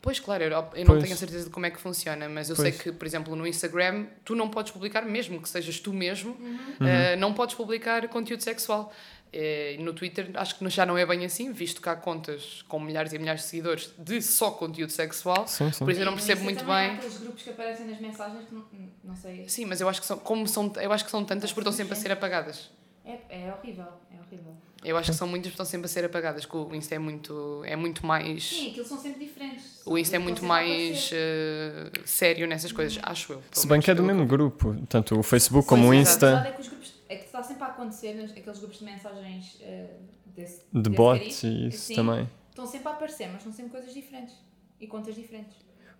Pois, 0.00 0.20
claro, 0.20 0.44
eu, 0.44 0.50
eu 0.50 0.84
não 0.84 0.98
tenho 1.00 1.12
a 1.12 1.16
certeza 1.16 1.44
de 1.44 1.50
como 1.50 1.66
é 1.66 1.70
que 1.70 1.78
funciona, 1.78 2.28
mas 2.28 2.48
eu 2.48 2.56
pois. 2.56 2.74
sei 2.74 2.84
que, 2.84 2.92
por 2.92 3.04
exemplo, 3.04 3.34
no 3.34 3.46
Instagram, 3.46 4.06
tu 4.24 4.34
não 4.36 4.48
podes 4.48 4.72
publicar, 4.72 5.02
mesmo 5.04 5.42
que 5.42 5.48
sejas 5.48 5.80
tu 5.80 5.92
mesmo, 5.92 6.36
uhum. 6.38 6.56
uh, 6.56 7.18
não 7.18 7.34
podes 7.34 7.54
publicar 7.54 8.06
conteúdo 8.08 8.42
sexual. 8.42 8.92
Eh, 9.30 9.76
no 9.80 9.92
Twitter 9.92 10.30
acho 10.34 10.58
que 10.58 10.70
já 10.70 10.86
não 10.86 10.96
é 10.96 11.04
bem 11.04 11.24
assim, 11.24 11.52
visto 11.52 11.82
que 11.82 11.88
há 11.88 11.94
contas 11.94 12.64
com 12.66 12.80
milhares 12.80 13.12
e 13.12 13.18
milhares 13.18 13.42
de 13.42 13.48
seguidores 13.48 13.92
de 13.98 14.22
só 14.22 14.50
conteúdo 14.52 14.90
sexual. 14.90 15.46
Sim, 15.46 15.70
sim. 15.70 15.84
Por 15.84 15.90
isso 15.90 16.00
eu 16.00 16.06
não 16.06 16.14
percebo 16.14 16.44
muito 16.44 16.64
bem. 16.64 16.72
Há 16.72 16.92
aqueles 16.94 17.18
grupos 17.18 17.42
que 17.42 17.50
aparecem 17.50 17.86
nas 17.86 18.00
mensagens, 18.00 18.44
não, 18.50 18.64
não 19.04 19.14
sei. 19.14 19.46
Sim, 19.46 19.66
mas 19.66 19.82
eu 19.82 19.88
acho 19.88 20.00
que 20.00 20.06
são, 20.06 20.18
como 20.18 20.48
são, 20.48 20.72
eu 20.80 20.92
acho 20.92 21.04
que 21.04 21.10
são 21.10 21.24
tantas 21.24 21.52
porque 21.52 21.68
estão 21.68 21.72
sempre 21.76 21.92
a 21.92 21.96
ser 21.96 22.10
apagadas. 22.10 22.70
É, 23.04 23.18
é 23.28 23.54
horrível, 23.54 23.86
é 24.10 24.18
horrível. 24.18 24.56
Eu 24.84 24.96
acho 24.96 25.10
que 25.10 25.16
são 25.16 25.26
muitas 25.26 25.48
que 25.48 25.54
estão 25.54 25.66
sempre 25.66 25.86
a 25.86 25.88
ser 25.88 26.04
apagadas, 26.04 26.46
que 26.46 26.56
o 26.56 26.74
Insta 26.74 26.94
é 26.94 26.98
muito, 26.98 27.62
é 27.64 27.74
muito 27.74 28.06
mais. 28.06 28.44
Sim, 28.44 28.70
aquilo 28.70 28.86
são 28.86 28.98
sempre 28.98 29.24
diferentes. 29.26 29.82
O 29.84 29.98
Insta 29.98 30.16
é 30.16 30.18
muito 30.18 30.44
mais 30.44 31.10
uh, 31.10 31.90
sério 32.04 32.46
nessas 32.46 32.70
coisas, 32.70 32.96
hum. 32.96 33.00
acho 33.02 33.32
eu. 33.32 33.42
Se 33.52 33.66
bem 33.66 33.80
que 33.80 33.90
é 33.90 33.94
do 33.94 34.02
mesmo 34.02 34.24
grupo, 34.24 34.76
tanto 34.88 35.18
o 35.18 35.22
Facebook 35.22 35.66
como 35.66 35.88
o 35.88 35.94
Insta. 35.94 36.44
É 36.46 36.52
que 36.52 36.60
os 36.60 36.68
grupos 36.68 36.94
é 37.08 37.16
que 37.16 37.24
está 37.24 37.42
sempre 37.42 37.64
a 37.64 37.66
acontecer 37.68 38.32
aqueles 38.36 38.58
grupos 38.58 38.78
de 38.78 38.84
mensagens 38.84 39.54
uh, 39.54 39.88
desse, 40.26 40.62
de 40.72 40.82
desse 40.82 40.96
bots 40.96 41.42
e 41.42 41.68
isso 41.68 41.76
assim, 41.84 41.94
também. 41.94 42.30
Estão 42.50 42.66
sempre 42.66 42.88
a 42.88 42.92
aparecer, 42.92 43.28
mas 43.32 43.42
são 43.42 43.52
sempre 43.52 43.72
coisas 43.72 43.92
diferentes 43.92 44.34
e 44.80 44.86
contas 44.86 45.14
diferentes. 45.14 45.56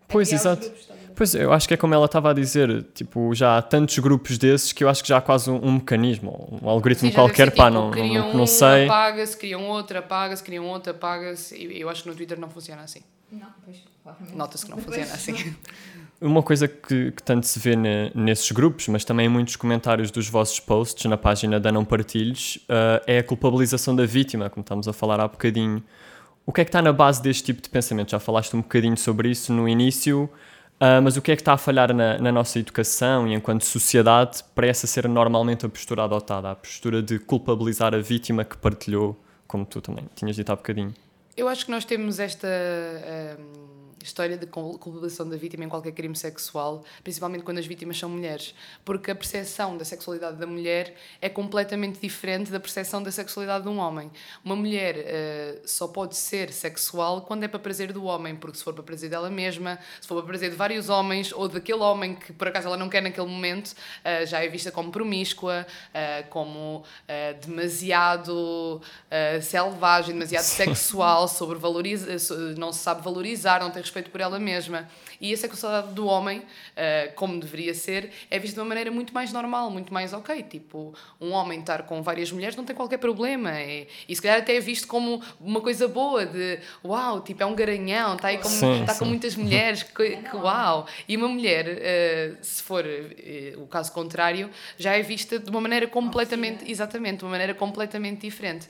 Pois, 0.09 0.33
exato. 0.33 0.71
Pois, 1.15 1.35
eu 1.35 1.53
acho 1.53 1.67
que 1.67 1.75
é 1.75 1.77
como 1.77 1.93
ela 1.93 2.07
estava 2.07 2.31
a 2.31 2.33
dizer, 2.33 2.85
tipo, 2.95 3.35
já 3.35 3.59
há 3.59 3.62
tantos 3.62 3.99
grupos 3.99 4.38
desses 4.38 4.73
que 4.73 4.85
eu 4.85 4.88
acho 4.88 5.03
que 5.03 5.09
já 5.09 5.19
há 5.19 5.21
quase 5.21 5.50
um, 5.50 5.57
um 5.67 5.73
mecanismo, 5.73 6.61
um 6.62 6.69
algoritmo 6.69 7.09
Sim, 7.09 7.15
qualquer, 7.15 7.50
pá, 7.50 7.67
tipo, 7.67 7.75
não, 7.75 7.91
não, 7.91 8.35
não, 8.35 8.47
sei. 8.47 8.85
apaga-se, 8.85 9.37
criam 9.37 9.65
outra, 9.65 9.99
apaga-se, 9.99 10.45
criam 10.45 10.65
outra, 10.67 10.93
apaga-se, 10.93 11.57
e 11.57 11.81
eu 11.81 11.91
acho 11.91 12.05
que 12.05 12.09
no 12.09 12.15
Twitter 12.15 12.38
não 12.38 12.49
funciona 12.49 12.83
assim. 12.83 13.00
Não, 13.33 13.49
pois, 13.65 13.83
Nota-se 14.33 14.65
que 14.65 14.71
não 14.71 14.79
funciona 14.83 15.12
assim. 15.12 15.57
Uma 16.21 16.43
coisa 16.43 16.69
que, 16.69 17.11
que, 17.11 17.23
tanto 17.23 17.47
se 17.47 17.59
vê 17.59 17.77
ne, 17.77 18.12
nesses 18.15 18.50
grupos, 18.53 18.87
mas 18.87 19.05
também 19.05 19.27
em 19.27 19.29
muitos 19.29 19.57
comentários 19.57 20.12
dos 20.12 20.29
vossos 20.29 20.61
posts 20.61 21.05
na 21.07 21.17
página 21.17 21.59
da 21.59 21.71
Não 21.71 21.85
Partilhos, 21.85 22.61
uh, 22.69 23.03
é 23.07 23.19
a 23.19 23.25
culpabilização 23.25 23.95
da 23.95 24.07
vítima, 24.07 24.49
como 24.49 24.62
estamos 24.62 24.87
a 24.87 24.93
falar 24.93 25.21
há 25.21 25.27
bocadinho. 25.29 25.83
O 26.49 26.52
que 26.52 26.62
é 26.62 26.64
que 26.64 26.71
está 26.71 26.81
na 26.81 26.95
base 26.95 27.21
deste 27.21 27.45
tipo 27.45 27.61
de 27.61 27.69
pensamento? 27.69 28.12
Já 28.12 28.19
falaste 28.19 28.57
um 28.57 28.62
bocadinho 28.62 28.97
sobre 28.97 29.28
isso 29.28 29.52
no 29.52 29.69
início. 29.69 30.31
Ah, 30.81 30.99
mas 30.99 31.19
o 31.19 31.21
que 31.21 31.31
é 31.31 31.37
que 31.37 31.43
está 31.43 31.52
a 31.52 31.59
falhar 31.59 31.93
na, 31.93 32.17
na 32.17 32.33
nossa 32.33 32.59
educação 32.59 33.28
e 33.28 33.35
enquanto 33.35 33.67
sociedade 33.67 34.43
para 34.55 34.67
essa 34.67 34.87
ser 34.87 35.07
normalmente 35.07 35.67
a 35.67 35.69
postura 35.69 36.05
adotada? 36.05 36.50
A 36.50 36.57
postura 36.57 37.02
de 37.02 37.19
culpabilizar 37.19 37.95
a 37.95 37.99
vítima 37.99 38.47
que 38.47 38.57
partilhou, 38.57 39.14
como 39.47 39.67
tu 39.67 39.83
também 39.83 40.07
tinhas 40.14 40.37
dito 40.37 40.50
há 40.50 40.57
bocadinho. 40.57 40.95
Eu 41.38 41.47
acho 41.47 41.64
que 41.66 41.71
nós 41.71 41.85
temos 41.85 42.18
esta 42.18 42.49
hum, 43.38 43.68
história 44.02 44.37
de 44.37 44.45
cul- 44.47 44.76
culpabilização 44.78 45.28
da 45.28 45.37
vítima 45.37 45.64
em 45.64 45.68
qualquer 45.68 45.92
crime 45.92 46.16
sexual, 46.16 46.83
principalmente 47.04 47.45
quando 47.45 47.59
as 47.59 47.66
vítimas 47.66 47.97
são 47.99 48.09
mulheres, 48.09 48.54
porque 48.85 49.11
a 49.11 49.14
percepção 49.14 49.76
da 49.76 49.85
sexualidade 49.85 50.37
da 50.37 50.47
mulher 50.49 50.95
é 51.21 51.28
completamente 51.28 52.00
diferente 52.00 52.50
da 52.50 52.59
percepção 52.59 53.02
da 53.02 53.12
sexualidade 53.12 53.64
de 53.64 53.68
um 53.68 53.78
homem. 53.78 54.11
Uma 54.45 54.57
mulher 54.57 54.95
eh, 54.99 55.61
só 55.64 55.87
pode 55.87 56.16
ser 56.16 56.52
sexual 56.52 57.23
quando 57.23 57.45
é 57.45 57.49
para 57.49 57.59
prazer 57.61 57.92
do 57.92 58.04
homem, 58.04 58.35
porque 58.35 58.59
se 58.59 58.64
for 58.64 58.73
para 58.73 58.83
prazer 58.83 59.11
dela 59.11 59.30
mesma, 59.30 59.78
se 60.00 60.09
for 60.09 60.16
para 60.16 60.26
prazer 60.26 60.50
de 60.50 60.57
vários 60.57 60.88
homens 60.88 61.33
ou 61.33 61.47
daquele 61.49 61.80
homem 61.80 62.14
que 62.16 62.33
por 62.33 62.49
acaso 62.49 62.66
ela 62.66 62.76
não 62.76 62.88
quer 62.88 63.02
naquele 63.02 63.28
momento, 63.28 63.75
eh, 64.02 64.26
já 64.26 64.42
é 64.42 64.49
vista 64.49 64.73
como 64.73 64.90
promíscua, 64.90 65.64
eh, 65.95 66.25
como 66.30 66.83
demasiado 67.45 68.80
selvagem, 69.42 70.14
demasiado 70.14 70.45
sexual, 70.45 71.27
sobrevaloriza, 71.37 72.18
so- 72.18 72.35
não 72.56 72.73
se 72.73 72.80
sabe 72.80 73.02
valorizar, 73.02 73.61
não 73.61 73.70
tem 73.70 73.82
respeito 73.82 74.11
por 74.11 74.20
ela 74.20 74.38
mesma. 74.38 74.88
E 75.20 75.32
a 75.32 75.37
sexualidade 75.37 75.94
do 75.94 76.06
homem, 76.06 76.42
eh, 76.76 77.12
como 77.14 77.40
deveria 77.40 77.75
ser, 77.75 78.10
é 78.30 78.38
vista 78.38 78.54
de 78.54 78.60
uma 78.60 78.68
maneira 78.68 78.90
muito 78.90 79.12
mais 79.12 79.32
normal, 79.32 79.70
muito 79.70 79.92
mais 79.92 80.12
ok. 80.12 80.42
Tipo, 80.44 80.94
um 81.20 81.32
homem 81.32 81.60
estar 81.60 81.82
com 81.82 82.02
várias 82.02 82.30
mulheres 82.30 82.56
não 82.56 82.64
tem 82.64 82.75
qualquer 82.75 82.98
problema. 82.98 83.58
É, 83.58 83.87
e 84.08 84.14
se 84.14 84.22
calhar 84.22 84.38
até 84.38 84.56
é 84.56 84.60
visto 84.60 84.87
como 84.87 85.22
uma 85.40 85.60
coisa 85.60 85.88
boa, 85.88 86.25
de 86.25 86.60
uau, 86.84 87.20
tipo, 87.20 87.42
é 87.42 87.46
um 87.46 87.54
garanhão, 87.54 88.14
está 88.14 88.28
aí 88.28 88.38
com, 88.38 88.48
Sim, 88.48 88.80
está 88.80 88.94
com 88.94 89.04
sim. 89.04 89.10
muitas 89.10 89.34
mulheres, 89.34 89.82
que, 89.82 90.16
que 90.16 90.37
uau. 90.37 90.87
E 91.08 91.16
uma 91.16 91.28
mulher, 91.28 91.66
eh, 91.68 92.34
se 92.40 92.62
for 92.62 92.84
eh, 92.87 93.54
o 93.56 93.66
caso 93.66 93.92
contrário, 93.92 94.50
já 94.78 94.96
é 94.96 95.02
vista 95.02 95.38
de 95.38 95.50
uma 95.50 95.60
maneira 95.60 95.87
completamente, 95.87 96.70
exatamente, 96.70 97.18
de 97.18 97.25
uma 97.25 97.30
maneira 97.32 97.54
completamente 97.54 98.20
diferente. 98.22 98.68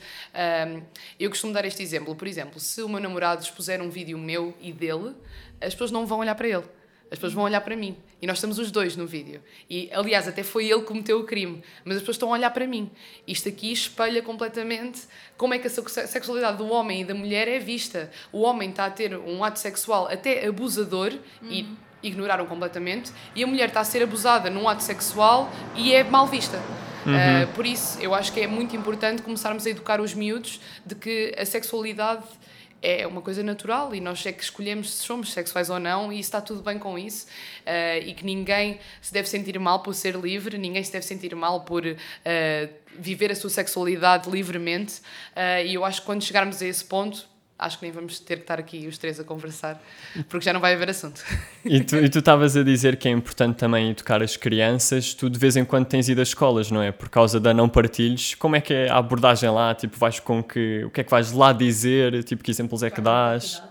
Eu 1.19 1.31
costumo 1.31 1.53
dar 1.53 1.65
este 1.65 1.83
exemplo, 1.83 2.15
por 2.15 2.27
exemplo, 2.27 2.61
se 2.61 2.83
o 2.83 2.89
meu 2.89 3.01
namorado 3.01 3.43
expuser 3.43 3.81
um 3.81 3.91
vídeo 3.91 4.19
meu 4.19 4.55
e 4.61 4.73
dele, 4.73 5.15
as 5.61 5.75
pessoas 5.75 5.91
não 5.91 6.07
vão 6.07 6.19
olhar 6.19 6.35
para 6.35 6.49
ele. 6.49 6.65
As 7.11 7.17
pessoas 7.17 7.33
vão 7.33 7.45
olhar 7.45 7.63
para 7.63 7.75
mim. 7.75 7.97
E 8.21 8.27
nós 8.27 8.37
estamos 8.37 8.59
os 8.59 8.71
dois 8.71 8.95
no 8.95 9.07
vídeo. 9.07 9.41
E, 9.71 9.89
aliás, 9.95 10.29
até 10.29 10.43
foi 10.43 10.67
ele 10.67 10.81
que 10.81 10.87
cometeu 10.89 11.19
o 11.21 11.25
crime. 11.25 11.63
Mas 11.83 11.97
as 11.97 12.03
pessoas 12.03 12.17
estão 12.17 12.29
a 12.29 12.33
olhar 12.33 12.51
para 12.51 12.67
mim. 12.67 12.91
Isto 13.27 13.49
aqui 13.49 13.73
espelha 13.73 14.21
completamente 14.21 15.03
como 15.37 15.55
é 15.55 15.59
que 15.59 15.67
a 15.67 15.71
sex- 15.71 16.11
sexualidade 16.11 16.59
do 16.59 16.69
homem 16.69 17.01
e 17.01 17.05
da 17.05 17.15
mulher 17.15 17.49
é 17.49 17.59
vista. 17.59 18.11
O 18.31 18.43
homem 18.43 18.69
está 18.69 18.85
a 18.85 18.91
ter 18.91 19.17
um 19.17 19.43
ato 19.43 19.59
sexual 19.59 20.07
até 20.07 20.47
abusador 20.47 21.15
e 21.45 21.67
ignoraram 22.03 22.45
completamente. 22.45 23.11
E 23.35 23.43
a 23.43 23.47
mulher 23.47 23.69
está 23.69 23.81
a 23.81 23.85
ser 23.85 24.03
abusada 24.03 24.51
num 24.51 24.69
ato 24.69 24.83
sexual 24.83 25.51
e 25.75 25.95
é 25.95 26.05
mal 26.05 26.27
vista. 26.27 26.59
Uh, 27.07 27.51
por 27.55 27.65
isso, 27.65 27.99
eu 28.03 28.15
acho 28.15 28.31
que 28.35 28.41
é 28.41 28.47
muito 28.47 28.77
importante 28.77 29.23
começarmos 29.23 29.67
a 29.67 29.71
educar 29.71 29.99
os 29.99 30.13
miúdos 30.13 30.61
de 30.85 30.95
que 30.95 31.35
a 31.39 31.47
sexualidade 31.47 32.23
é 32.81 33.07
uma 33.07 33.21
coisa 33.21 33.43
natural 33.43 33.95
e 33.95 34.01
nós 34.01 34.25
é 34.25 34.33
que 34.33 34.43
escolhemos 34.43 34.91
se 34.95 35.05
somos 35.05 35.33
sexuais 35.33 35.69
ou 35.69 35.79
não 35.79 36.13
e 36.13 36.21
está 36.21 36.41
tudo 36.41 36.63
bem 36.63 36.79
com 36.79 36.99
isso. 36.99 37.27
Uh, 37.67 38.07
e 38.07 38.15
que 38.15 38.25
ninguém 38.25 38.79
se 39.01 39.13
deve 39.13 39.29
sentir 39.29 39.59
mal 39.59 39.81
por 39.83 39.95
ser 39.95 40.15
livre, 40.15 40.57
ninguém 40.59 40.83
se 40.83 40.93
deve 40.93 41.05
sentir 41.05 41.35
mal 41.35 41.63
por 41.63 41.85
uh, 41.85 41.97
viver 42.99 43.33
a 43.33 43.35
sua 43.35 43.51
sexualidade 43.51 44.31
livremente. 44.31 45.01
Uh, 45.35 45.67
e 45.67 45.75
eu 45.75 45.85
acho 45.85 46.01
que 46.01 46.07
quando 46.07 46.23
chegarmos 46.23 46.63
a 46.63 46.67
esse 46.67 46.85
ponto 46.85 47.29
acho 47.59 47.79
que 47.79 47.85
nem 47.85 47.93
vamos 47.93 48.21
ter 48.21 48.37
que 48.37 48.43
estar 48.43 48.59
aqui 48.59 48.87
os 48.87 48.97
três 48.97 49.19
a 49.19 49.25
conversar 49.25 49.83
porque 50.29 50.45
já 50.45 50.53
não 50.53 50.61
vai 50.61 50.75
haver 50.75 50.91
assunto. 50.91 51.23
E 51.65 51.81
tu 51.83 51.97
e 51.97 52.09
tu 52.09 52.21
estavas 52.21 52.57
a 52.57 52.63
dizer 52.63 52.97
que 52.97 53.09
é 53.09 53.11
importante 53.11 53.57
também 53.57 53.91
educar 53.91 54.23
as 54.23 54.37
crianças. 54.37 55.13
Tu 55.13 55.29
de 55.29 55.39
vez 55.39 55.57
em 55.57 55.65
quando 55.65 55.87
tens 55.87 56.09
ido 56.09 56.21
às 56.21 56.29
escolas, 56.29 56.71
não 56.71 56.83
é? 56.83 56.93
Por 56.93 57.09
causa 57.09 57.41
da 57.41 57.53
não 57.53 57.69
partilhos. 57.69 58.35
Como 58.35 58.57
é 58.57 58.61
que 58.61 58.73
é 58.73 58.89
a 58.89 58.97
abordagem 58.97 59.51
lá? 59.51 59.75
Tipo, 59.75 59.99
vais 59.99 60.21
com 60.21 60.43
que. 60.43 60.85
O 60.85 60.91
que 60.91 61.01
é 61.01 61.05
que 61.05 61.11
vais 61.11 61.33
lá 61.33 61.53
dizer? 61.53 62.23
Tipo, 62.25 62.43
que 62.43 62.51
exemplos 62.51 62.83
é 62.83 62.91
que 62.91 63.01
dás? 63.01 63.63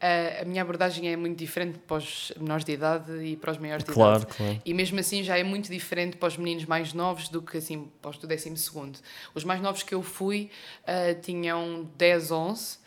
A 0.00 0.44
minha 0.44 0.60
abordagem 0.60 1.08
é 1.10 1.16
muito 1.16 1.38
diferente 1.38 1.78
para 1.78 1.96
os 1.96 2.30
menores 2.36 2.64
de 2.64 2.72
idade 2.72 3.12
e 3.24 3.36
para 3.36 3.52
os 3.52 3.58
maiores 3.58 3.82
de 3.82 3.92
Claro, 3.92 4.22
idade. 4.22 4.36
claro. 4.36 4.62
E 4.64 4.74
mesmo 4.74 5.00
assim 5.00 5.24
já 5.24 5.38
é 5.38 5.42
muito 5.42 5.70
diferente 5.70 6.18
para 6.18 6.28
os 6.28 6.36
meninos 6.36 6.66
mais 6.66 6.92
novos 6.92 7.28
do 7.28 7.40
que 7.40 7.56
assim 7.56 7.90
para 8.02 8.10
os 8.10 8.18
do 8.18 8.26
12 8.26 8.56
segundo. 8.58 8.98
Os 9.34 9.42
mais 9.42 9.60
novos 9.60 9.82
que 9.82 9.94
eu 9.94 10.02
fui 10.02 10.50
uh, 10.82 11.18
tinham 11.22 11.88
10, 11.96 12.30
11 12.30 12.76
uh, 12.76 12.78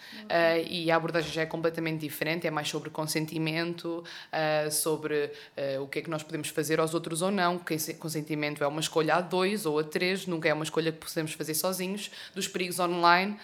e 0.70 0.92
a 0.92 0.96
abordagem 0.96 1.32
já 1.32 1.42
é 1.42 1.46
completamente 1.46 2.01
diferente, 2.01 2.46
é 2.46 2.51
mais 2.51 2.70
sobre 2.70 2.92
consentimento, 2.92 4.04
uh, 4.32 4.72
sobre 4.72 5.32
uh, 5.78 5.82
o 5.82 5.88
que 5.88 6.00
é 6.00 6.01
que 6.04 6.10
nós 6.10 6.22
podemos 6.22 6.50
fazer 6.50 6.80
aos 6.80 6.94
outros 6.94 7.22
ou 7.22 7.32
não. 7.32 7.58
Que 7.58 7.80
Consentimento 7.96 8.63
é 8.63 8.68
uma 8.68 8.82
escolha 8.82 9.16
a 9.16 9.22
dois 9.22 9.66
ou 9.66 9.80
a 9.80 9.84
três, 9.84 10.28
nunca 10.28 10.48
é 10.48 10.54
uma 10.54 10.63
escolha 10.63 10.92
que 10.92 11.00
podemos 11.00 11.34
fazer 11.34 11.54
sozinhos, 11.56 12.12
dos 12.36 12.48
perigos 12.48 12.80
online, 12.80 13.38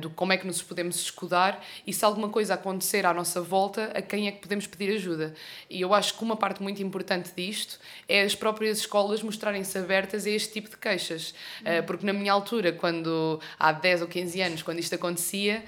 do 0.00 0.10
como 0.10 0.32
é 0.32 0.36
que 0.36 0.46
nos 0.46 0.62
podemos 0.62 0.96
escudar 0.96 1.64
e 1.86 1.92
se 1.92 2.04
alguma 2.04 2.28
coisa 2.28 2.54
acontecer 2.54 2.80
à 2.98 3.14
nossa 3.14 3.40
volta, 3.40 3.90
a 3.94 4.02
quem 4.02 4.28
é 4.28 4.32
que 4.32 4.40
podemos 4.40 4.66
pedir 4.66 4.94
ajuda. 4.94 5.34
E 5.68 5.80
eu 5.80 5.94
acho 5.94 6.16
que 6.16 6.22
uma 6.22 6.36
parte 6.36 6.62
muito 6.62 6.82
importante 6.82 7.30
disto 7.36 7.78
é 8.08 8.22
as 8.22 8.34
próprias 8.34 8.78
escolas 8.78 9.22
mostrarem-se 9.22 9.76
abertas 9.78 10.26
a 10.26 10.30
este 10.30 10.52
tipo 10.52 10.68
de 10.68 10.76
queixas. 10.76 11.34
Uh, 11.60 11.82
porque 11.86 12.04
na 12.04 12.12
minha 12.12 12.32
altura, 12.32 12.72
quando 12.72 13.40
há 13.58 13.72
10 13.72 14.02
ou 14.02 14.08
15 14.08 14.40
anos, 14.40 14.62
quando 14.62 14.78
isto 14.78 14.94
acontecia, 14.94 15.64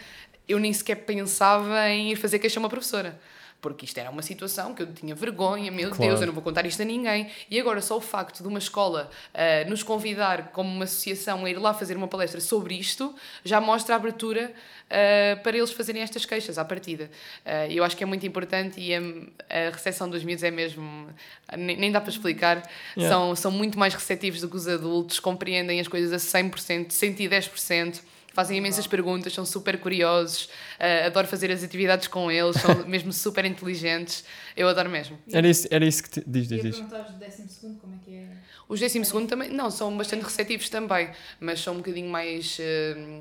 eu 0.49 0.59
nem 0.59 0.73
sequer 0.73 0.97
pensava 0.97 1.89
em 1.89 2.13
ir 2.13 2.17
fazer 2.17 2.39
queixa 2.39 2.59
a 2.59 2.63
uma 2.63 2.69
professora. 2.69 3.19
Porque 3.63 3.85
isto 3.85 3.97
era 3.97 4.11
uma 4.11 4.23
situação 4.23 4.75
que 4.75 4.83
eu 4.83 4.93
tinha 4.93 5.15
vergonha, 5.15 5.71
meu 5.71 5.91
Claro. 5.91 6.11
Deus, 6.11 6.21
eu 6.21 6.27
não 6.27 6.35
vou 6.35 6.43
contar 6.43 6.67
isto 6.67 6.83
a 6.83 6.85
ninguém. 6.85 7.31
E 7.49 7.61
agora, 7.61 7.81
só 7.81 7.97
o 7.97 8.01
facto 8.01 8.43
de 8.43 8.49
uma 8.49 8.59
escola 8.59 9.09
uh, 9.33 9.71
nos 9.71 9.85
convidar, 9.85 10.49
como 10.49 10.69
uma 10.69 10.83
associação, 10.83 11.45
a 11.45 11.51
ir 11.51 11.59
lá 11.59 11.73
fazer 11.73 11.97
uma 11.97 12.09
palestra 12.09 12.41
sobre 12.41 12.75
isto, 12.75 13.15
já 13.45 13.61
mostra 13.61 13.95
a 13.95 13.97
abertura 13.97 14.53
uh, 14.87 15.43
para 15.45 15.57
eles 15.57 15.71
fazerem 15.71 16.03
estas 16.03 16.27
queixas 16.27 16.59
à 16.59 16.65
partida. 16.65 17.09
Uh, 17.47 17.71
eu 17.71 17.85
acho 17.85 17.97
que 17.97 18.03
é 18.03 18.07
muito 18.07 18.27
importante 18.27 18.81
e 18.81 18.93
a, 18.97 18.99
a 18.99 19.71
recepção 19.71 20.11
dos 20.11 20.25
miúdos 20.25 20.43
é 20.43 20.51
mesmo. 20.51 21.09
Nem, 21.57 21.77
nem 21.77 21.93
dá 21.93 22.01
para 22.01 22.11
explicar. 22.11 22.69
Yeah. 22.97 23.15
São, 23.15 23.37
são 23.37 23.51
muito 23.53 23.79
mais 23.79 23.95
receptivos 23.95 24.41
do 24.41 24.49
que 24.49 24.57
os 24.57 24.67
adultos, 24.67 25.21
compreendem 25.21 25.79
as 25.79 25.87
coisas 25.87 26.13
a 26.13 26.41
100%, 26.41 26.89
110%. 26.89 28.01
Fazem 28.33 28.57
imensas 28.59 28.87
perguntas, 28.87 29.33
são 29.33 29.45
super 29.45 29.79
curiosos, 29.79 30.45
uh, 30.81 31.07
adoro 31.07 31.27
fazer 31.27 31.51
as 31.51 31.63
atividades 31.63 32.09
com 32.09 32.31
eles, 32.31 32.57
são 32.61 32.75
mesmo 32.89 33.13
super 33.13 33.45
inteligentes. 33.45 34.25
Eu 34.57 34.69
adoro 34.69 34.89
mesmo. 34.89 35.19
Era 35.33 35.49
isso, 35.49 35.67
era 35.71 35.85
isso 35.85 36.03
que 36.03 36.11
te... 36.11 36.25
Diz, 36.27 36.49
diz, 36.49 36.63
diz. 36.63 36.79
os 36.79 36.87
do 36.87 37.19
12 37.19 37.49
segundo 37.49 37.81
como 37.81 37.95
é 37.95 37.99
que 38.05 38.15
é. 38.15 38.27
Os 38.69 38.81
12 38.81 39.05
segundo 39.05 39.29
também, 39.29 39.51
não, 39.51 39.71
são 39.71 39.95
bastante 39.97 40.23
receptivos 40.25 40.69
também, 40.71 41.11
mas 41.39 41.61
são 41.61 41.75
um 41.75 41.79
bocadinho 41.79 42.09
mais. 42.09 42.59
uh, 42.59 42.63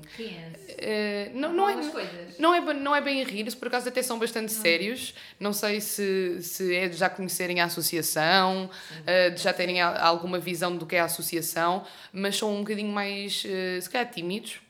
não, 1.34 1.52
não, 1.52 1.66
Algumas 1.66 1.86
é, 1.88 1.90
coisas. 1.90 2.38
não, 2.38 2.54
é, 2.54 2.60
não 2.74 2.94
é 2.94 3.00
bem 3.00 3.22
rir, 3.24 3.52
por 3.56 3.68
acaso 3.68 3.88
até 3.88 4.02
são 4.02 4.18
bastante 4.18 4.52
sérios. 4.52 5.14
Não 5.40 5.52
sei 5.52 5.80
se, 5.80 6.40
se 6.42 6.74
é 6.74 6.88
de 6.88 6.96
já 6.96 7.08
conhecerem 7.10 7.60
a 7.60 7.64
associação, 7.64 8.70
uh, 9.02 9.34
de 9.34 9.40
já 9.42 9.52
terem 9.52 9.80
a- 9.80 10.00
alguma 10.04 10.38
visão 10.38 10.76
do 10.76 10.86
que 10.86 10.94
é 10.96 11.00
a 11.00 11.04
associação, 11.04 11.84
mas 12.12 12.36
são 12.36 12.54
um 12.54 12.60
bocadinho 12.60 12.92
mais, 12.92 13.44
uh, 13.44 13.80
se 13.82 13.90
calhar, 13.90 14.08
tímidos. 14.10 14.60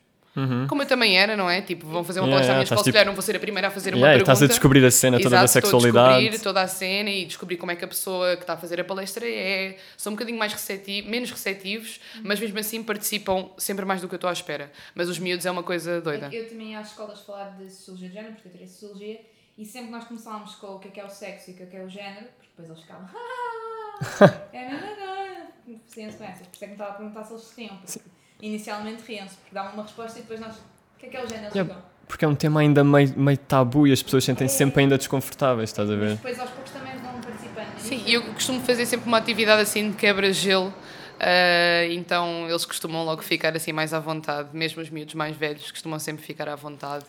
Como 0.69 0.83
eu 0.83 0.87
também 0.87 1.19
era, 1.19 1.37
não 1.37 1.51
é? 1.51 1.61
Tipo, 1.61 1.87
vão 1.87 2.05
fazer 2.05 2.21
uma 2.21 2.27
Uhum. 2.27 2.35
Yeah, 2.35 2.47
palestra 2.47 2.53
à 2.53 2.57
minha 2.57 2.61
yeah, 2.61 2.65
escola, 2.65 2.79
se 2.79 2.85
tipo- 2.85 2.93
calhar 2.95 3.07
não 3.07 3.15
vou 3.15 3.23
ser 3.23 3.37
a 3.37 3.41
primeira 3.41 3.69
a 3.69 3.71
fazer 3.71 3.91
uma 3.91 3.97
Yeah, 3.99 4.15
e 4.15 4.19
pergunta. 4.19 4.33
estás 4.33 4.43
a 4.43 4.47
descobrir 4.53 4.85
a 4.85 4.91
cena 4.91 5.19
toda 5.19 5.31
da 5.31 5.37
Exato, 5.45 5.59
estou 5.59 5.59
a 5.59 5.63
sexualidade. 5.81 6.19
descobrir 6.21 6.43
toda 6.43 6.63
a 6.63 6.69
cena 6.69 7.11
e 7.11 7.25
descobrir 7.27 7.57
como 7.57 7.73
é 7.73 7.77
que 7.77 7.85
a 7.85 7.89
pessoa 7.89 8.37
que 8.37 8.43
está 8.43 8.53
a 8.53 8.57
fazer 8.57 8.81
a 8.81 8.85
palestra 8.85 9.27
é. 9.29 9.77
São 9.97 10.13
um 10.13 10.17
bocadinho 10.17 10.39
mais 10.39 10.53
receptivos, 10.53 11.11
menos 11.11 11.31
receptivos, 11.31 12.01
mas 12.23 12.39
mesmo 12.41 12.59
assim 12.59 12.83
participam 12.83 13.51
sempre 13.59 13.85
mais 13.85 14.01
do 14.01 14.09
que 14.09 14.15
eu 14.15 14.19
estou 14.19 14.31
à 14.31 14.33
espera. 14.33 14.71
Mas 14.95 15.09
os 15.09 15.19
miúdos 15.19 15.45
é 15.47 15.51
uma 15.51 15.63
coisa 15.63 16.01
doida. 16.01 16.29
Eu 16.33 16.49
também 16.49 16.73
ia 16.73 16.79
às 16.81 16.89
escolas 16.91 17.21
falar 17.23 17.57
de 17.57 17.69
sociologia 17.71 18.09
de 18.09 18.15
género, 18.15 18.33
porque 18.35 18.49
eu 18.49 18.53
tirei 18.53 18.67
sociologia, 18.69 19.21
e 19.59 19.65
sempre 19.67 19.87
que 19.89 19.93
nós 19.93 20.05
começámos 20.05 20.55
com 20.55 20.69
o 20.69 20.79
que 20.79 20.89
é 20.89 20.91
que 20.93 21.01
é 21.01 21.05
o 21.05 21.11
sexo 21.11 21.51
e 21.51 21.55
o 21.55 21.57
que 21.57 21.63
é 21.65 21.67
que 21.67 21.77
é 21.77 21.83
o 21.83 21.89
género, 21.89 22.27
porque 22.39 22.49
depois 22.57 22.69
eles 22.71 22.81
ficavam. 22.83 23.09
"Ah, 23.15 24.41
é 24.53 24.65
nananã", 24.71 25.51
Faziam-se 25.89 26.17
com 26.17 26.25
essas. 26.25 26.47
Por 26.47 26.55
isso 26.55 26.65
é 26.65 26.67
que 26.67 26.67
me 26.67 26.73
estava 26.73 26.91
a 26.91 26.95
perguntar 26.95 27.25
se 27.25 27.33
eles 27.33 27.43
se 27.45 27.61
riam, 27.61 27.77
porque 27.77 28.01
inicialmente 28.43 29.03
riam-se, 29.07 29.37
porque 29.37 29.55
davam 29.55 29.73
uma 29.75 29.83
resposta 29.83 30.19
e 30.19 30.23
depois 30.23 30.41
nós. 30.41 30.55
O 30.57 30.99
que 31.01 31.07
é 31.07 31.09
que 31.09 31.17
é 31.17 31.25
o 31.25 31.29
género? 31.29 31.45
Eles 31.47 31.55
Yeah. 31.55 31.75
ficam. 31.75 31.91
Porque 32.07 32.25
é 32.25 32.29
um 32.29 32.35
tema 32.35 32.61
ainda 32.61 32.83
meio, 32.83 33.17
meio 33.17 33.39
tabu 33.39 33.87
e 33.87 33.93
as 33.93 34.03
pessoas 34.03 34.25
sentem-se 34.25 34.57
sempre 34.57 34.83
ainda 34.83 34.99
desconfortáveis, 34.99 35.71
estás 35.71 35.89
a 35.89 35.93
Mas 35.95 36.01
ver? 36.09 36.17
depois 36.17 36.41
aos 36.41 36.51
poucos 36.51 36.73
também 36.73 36.97
vão 36.99 37.21
participando. 37.21 37.79
Sim, 37.79 38.03
e 38.05 38.15
eu 38.15 38.23
costumo 38.35 38.61
fazer 38.63 38.85
sempre 38.87 39.07
uma 39.07 39.19
atividade 39.19 39.63
assim 39.63 39.91
de 39.91 39.97
quebra-gelo. 39.97 40.75
ah, 41.21 41.87
então 41.91 42.49
eles 42.49 42.65
costumam 42.65 43.05
logo 43.05 43.23
ficar 43.23 43.55
assim 43.55 43.73
mais 43.73 43.95
à 43.95 44.01
vontade, 44.01 44.49
mesmo 44.53 44.83
os 44.83 44.91
miúdos 44.91 45.15
mais 45.15 45.37
velhos 45.37 45.71
costumam 45.71 45.99
sempre 46.01 46.25
ficar 46.25 46.49
à 46.49 46.57
vontade 46.57 47.05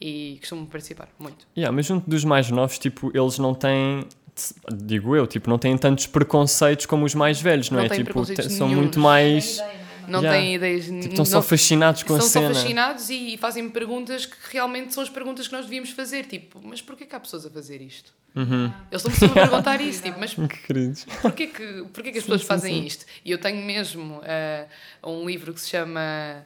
e 0.00 0.38
costumam 0.40 0.66
participar 0.66 1.08
muito. 1.18 1.46
Yeah, 1.56 1.70
mas 1.74 1.86
junto 1.86 2.08
dos 2.10 2.24
mais 2.24 2.50
novos, 2.50 2.76
tipo, 2.78 3.12
eles 3.14 3.38
não 3.38 3.54
têm, 3.54 4.04
digo 4.72 5.14
eu, 5.14 5.26
tipo, 5.28 5.48
não 5.48 5.58
têm 5.58 5.76
tantos 5.78 6.06
preconceitos 6.08 6.86
como 6.86 7.04
os 7.04 7.14
mais 7.14 7.40
velhos, 7.40 7.70
não, 7.70 7.78
Não 7.78 7.84
é? 7.84 7.88
Tipo, 7.88 8.24
são 8.48 8.66
muito 8.68 8.98
mais. 8.98 9.58
é? 9.60 9.80
Não 10.10 10.20
Yeah. 10.20 10.38
têm 10.40 10.54
ideias. 10.54 10.84
Tipo, 10.84 10.94
não, 10.96 11.08
estão 11.08 11.24
só 11.24 11.40
fascinados 11.42 12.02
com 12.02 12.14
a 12.14 12.20
cena. 12.20 12.48
só 12.48 12.54
fascinados 12.54 13.08
e, 13.10 13.36
fazem-me 13.36 13.70
perguntas 13.70 14.26
que 14.26 14.36
realmente 14.50 14.92
são 14.92 15.02
as 15.02 15.08
perguntas 15.08 15.46
que 15.46 15.52
nós 15.54 15.64
devíamos 15.64 15.90
fazer. 15.90 16.26
Tipo, 16.26 16.60
mas 16.62 16.82
porquê 16.82 17.06
que 17.06 17.14
há 17.16 17.20
pessoas 17.20 17.46
a 17.46 17.50
fazer 17.50 17.80
isto? 17.80 18.12
Uhum. 18.34 18.66
Eles 18.90 19.04
estão 19.04 19.10
sempre 19.10 19.40
a 19.40 19.42
perguntar 19.48 19.80
isso, 19.80 20.02
tipo, 20.02 20.20
mas 20.20 20.34
Que 20.34 20.38
porquê 21.22 21.46
que, 21.48 21.84
porquê 21.92 22.12
que 22.12 22.18
as 22.18 22.24
pessoas 22.24 22.42
fazem 22.42 22.86
isto? 22.86 23.04
E 23.24 23.30
eu 23.30 23.38
tenho 23.38 23.64
mesmo 23.64 24.20
eh, 24.24 24.66
um 25.04 25.26
livro 25.26 25.52
que 25.54 25.60
se 25.60 25.68
chama. 25.70 26.44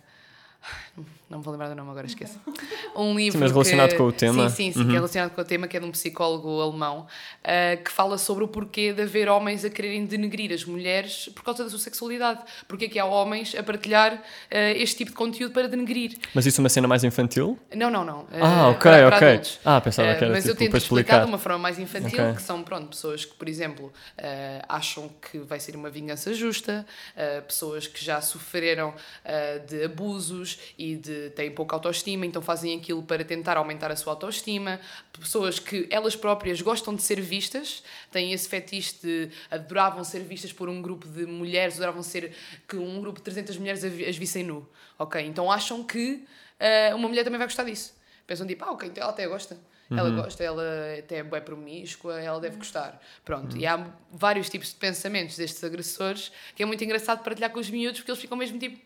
Não 1.28 1.38
me 1.38 1.44
vou 1.44 1.52
lembrar 1.52 1.68
do 1.70 1.74
nome 1.74 1.90
agora, 1.90 2.06
esqueço. 2.06 2.38
Um 2.96 3.16
livro. 3.16 3.40
mas 3.40 3.50
relacionado 3.50 3.90
que- 3.90 3.96
com 3.96 4.04
o 4.04 4.12
tema? 4.12 4.48
Sim, 4.50 4.70
sim, 4.70 4.72
sim, 4.72 4.84
que 4.86 4.90
é 4.92 4.94
relacionado 4.94 5.32
com 5.34 5.40
o 5.40 5.44
tema, 5.44 5.66
que 5.66 5.76
é 5.76 5.80
de 5.80 5.86
um 5.86 5.90
psicólogo 5.90 6.60
alemão, 6.60 7.08
eh, 7.42 7.76
que 7.78 7.90
fala 7.90 8.16
sobre 8.18 8.44
o 8.44 8.48
porquê 8.48 8.92
de 8.92 9.02
haver 9.02 9.28
homens 9.28 9.64
a 9.64 9.70
quererem 9.70 10.06
denegrir 10.06 10.52
as 10.52 10.64
mulheres 10.64 11.28
por 11.34 11.42
causa 11.42 11.64
da 11.64 11.70
sua 11.70 11.80
sexualidade. 11.80 12.40
Porquê 12.68 12.88
que 12.88 12.96
há 13.00 13.04
homens 13.04 13.52
a 13.56 13.64
partilhar 13.64 14.22
eh, 14.48 14.74
este 14.80 14.98
tipo 14.98 15.10
de 15.10 15.16
conteúdo 15.16 15.52
para 15.52 15.66
denegrir. 15.66 16.16
Mas 16.32 16.46
isso 16.46 16.60
é 16.60 16.62
uma 16.62 16.68
cena 16.68 16.86
mais 16.86 17.02
infantil? 17.02 17.58
Não, 17.74 17.90
não, 17.90 18.04
não. 18.04 18.20
Eh, 18.30 18.38
Ah, 18.40 18.68
ok, 18.68 18.80
para- 18.82 19.06
para 19.08 19.16
ok. 19.16 19.28
adultos. 19.28 19.60
Ah, 19.64 19.80
pensava 19.80 20.08
Eh, 20.10 20.14
que 20.14 20.24
era 20.24 20.32
mas 20.32 20.44
eu 20.46 20.50
tipo 20.52 20.58
tento 20.60 20.70
para 20.70 20.78
explicar 20.78 21.20
de 21.24 21.26
uma 21.26 21.38
forma 21.38 21.58
mais 21.58 21.78
infantil, 21.80 22.22
Ok. 22.22 22.34
que 22.36 22.42
são 22.42 22.62
pronto, 22.62 22.88
pessoas 22.90 23.24
que, 23.24 23.34
por 23.34 23.48
exemplo, 23.48 23.92
eh, 24.16 24.62
acham 24.68 25.10
que 25.20 25.38
vai 25.38 25.58
ser 25.58 25.74
uma 25.74 25.90
vingança 25.90 26.32
justa, 26.32 26.86
eh, 27.16 27.40
pessoas 27.40 27.88
que 27.88 28.04
já 28.04 28.20
sofreram 28.20 28.94
eh, 29.24 29.58
de 29.60 29.82
abusos 29.82 30.60
e 30.78 30.94
de 30.94 31.23
têm 31.30 31.50
pouca 31.50 31.76
autoestima, 31.76 32.26
então 32.26 32.40
fazem 32.40 32.76
aquilo 32.76 33.02
para 33.02 33.24
tentar 33.24 33.56
aumentar 33.56 33.90
a 33.90 33.96
sua 33.96 34.12
autoestima, 34.12 34.80
pessoas 35.18 35.58
que 35.58 35.86
elas 35.90 36.16
próprias 36.16 36.60
gostam 36.60 36.94
de 36.94 37.02
ser 37.02 37.20
vistas, 37.20 37.82
têm 38.10 38.32
esse 38.32 38.48
fetiche 38.48 38.94
de 39.02 39.30
adoravam 39.50 40.04
ser 40.04 40.20
vistas 40.20 40.52
por 40.52 40.68
um 40.68 40.80
grupo 40.80 41.06
de 41.08 41.26
mulheres, 41.26 41.76
adoravam 41.76 42.02
ser 42.02 42.34
que 42.68 42.76
um 42.76 43.00
grupo 43.00 43.18
de 43.18 43.24
300 43.24 43.56
mulheres 43.58 43.84
as 43.84 44.16
vissem 44.16 44.44
nu, 44.44 44.68
ok? 44.98 45.24
Então 45.24 45.50
acham 45.50 45.82
que 45.82 46.24
eh, 46.58 46.94
uma 46.94 47.08
mulher 47.08 47.24
também 47.24 47.38
vai 47.38 47.46
gostar 47.46 47.64
disso. 47.64 47.94
Pensam 48.26 48.46
tipo, 48.46 48.64
ah, 48.64 48.72
ok, 48.72 48.88
então 48.88 49.02
ela 49.02 49.12
até 49.12 49.26
gosta. 49.26 49.56
Ela 49.90 50.10
gosta, 50.10 50.42
ela 50.42 50.62
até 50.98 51.18
é 51.18 51.40
promíscua, 51.40 52.20
ela 52.20 52.40
deve 52.40 52.56
gostar. 52.56 53.00
Pronto, 53.24 53.56
e 53.56 53.66
há 53.66 53.86
vários 54.10 54.48
tipos 54.48 54.70
de 54.70 54.76
pensamentos 54.76 55.36
destes 55.36 55.62
agressores 55.62 56.32
que 56.56 56.62
é 56.62 56.66
muito 56.66 56.82
engraçado 56.82 57.22
partilhar 57.22 57.50
com 57.50 57.60
os 57.60 57.68
miúdos 57.68 58.00
porque 58.00 58.10
eles 58.10 58.20
ficam 58.20 58.36
mesmo 58.36 58.58
tipo. 58.58 58.78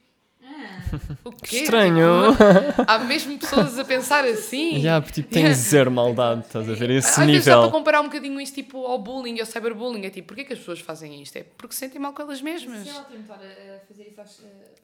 O 1.24 1.32
quê? 1.32 1.58
Estranho. 1.58 2.32
Tipo, 2.32 2.84
há 2.86 2.98
mesmo 3.00 3.38
pessoas 3.38 3.78
a 3.78 3.84
pensar 3.84 4.24
assim. 4.24 4.76
Yeah, 4.76 5.04
porque, 5.04 5.22
tipo, 5.22 5.32
tem 5.34 5.52
zero 5.52 5.90
maldade, 5.90 6.46
estás 6.46 6.68
a 6.68 6.74
ver? 6.74 6.90
Esse 6.90 7.20
Às 7.20 7.26
vezes 7.26 7.44
dá 7.44 7.52
para 7.52 7.62
nível. 7.62 7.70
comparar 7.70 8.00
um 8.00 8.04
bocadinho 8.04 8.40
isto 8.40 8.54
tipo, 8.54 8.86
ao 8.86 8.98
bullying, 8.98 9.38
ao 9.40 9.46
cyberbullying. 9.46 10.06
É 10.06 10.10
tipo, 10.10 10.28
porquê 10.28 10.44
que 10.44 10.52
as 10.52 10.58
pessoas 10.58 10.80
fazem 10.80 11.22
isto? 11.22 11.36
É 11.36 11.42
porque 11.42 11.74
se 11.74 11.80
sentem 11.80 12.00
mal 12.00 12.12
com 12.12 12.22
elas 12.22 12.40
mesmas. 12.40 12.82
Se 12.82 12.88
ela 12.88 13.02
tentar 13.02 13.34
a 13.34 13.86
fazer 13.86 14.08
isso, 14.08 14.20
a 14.20 14.24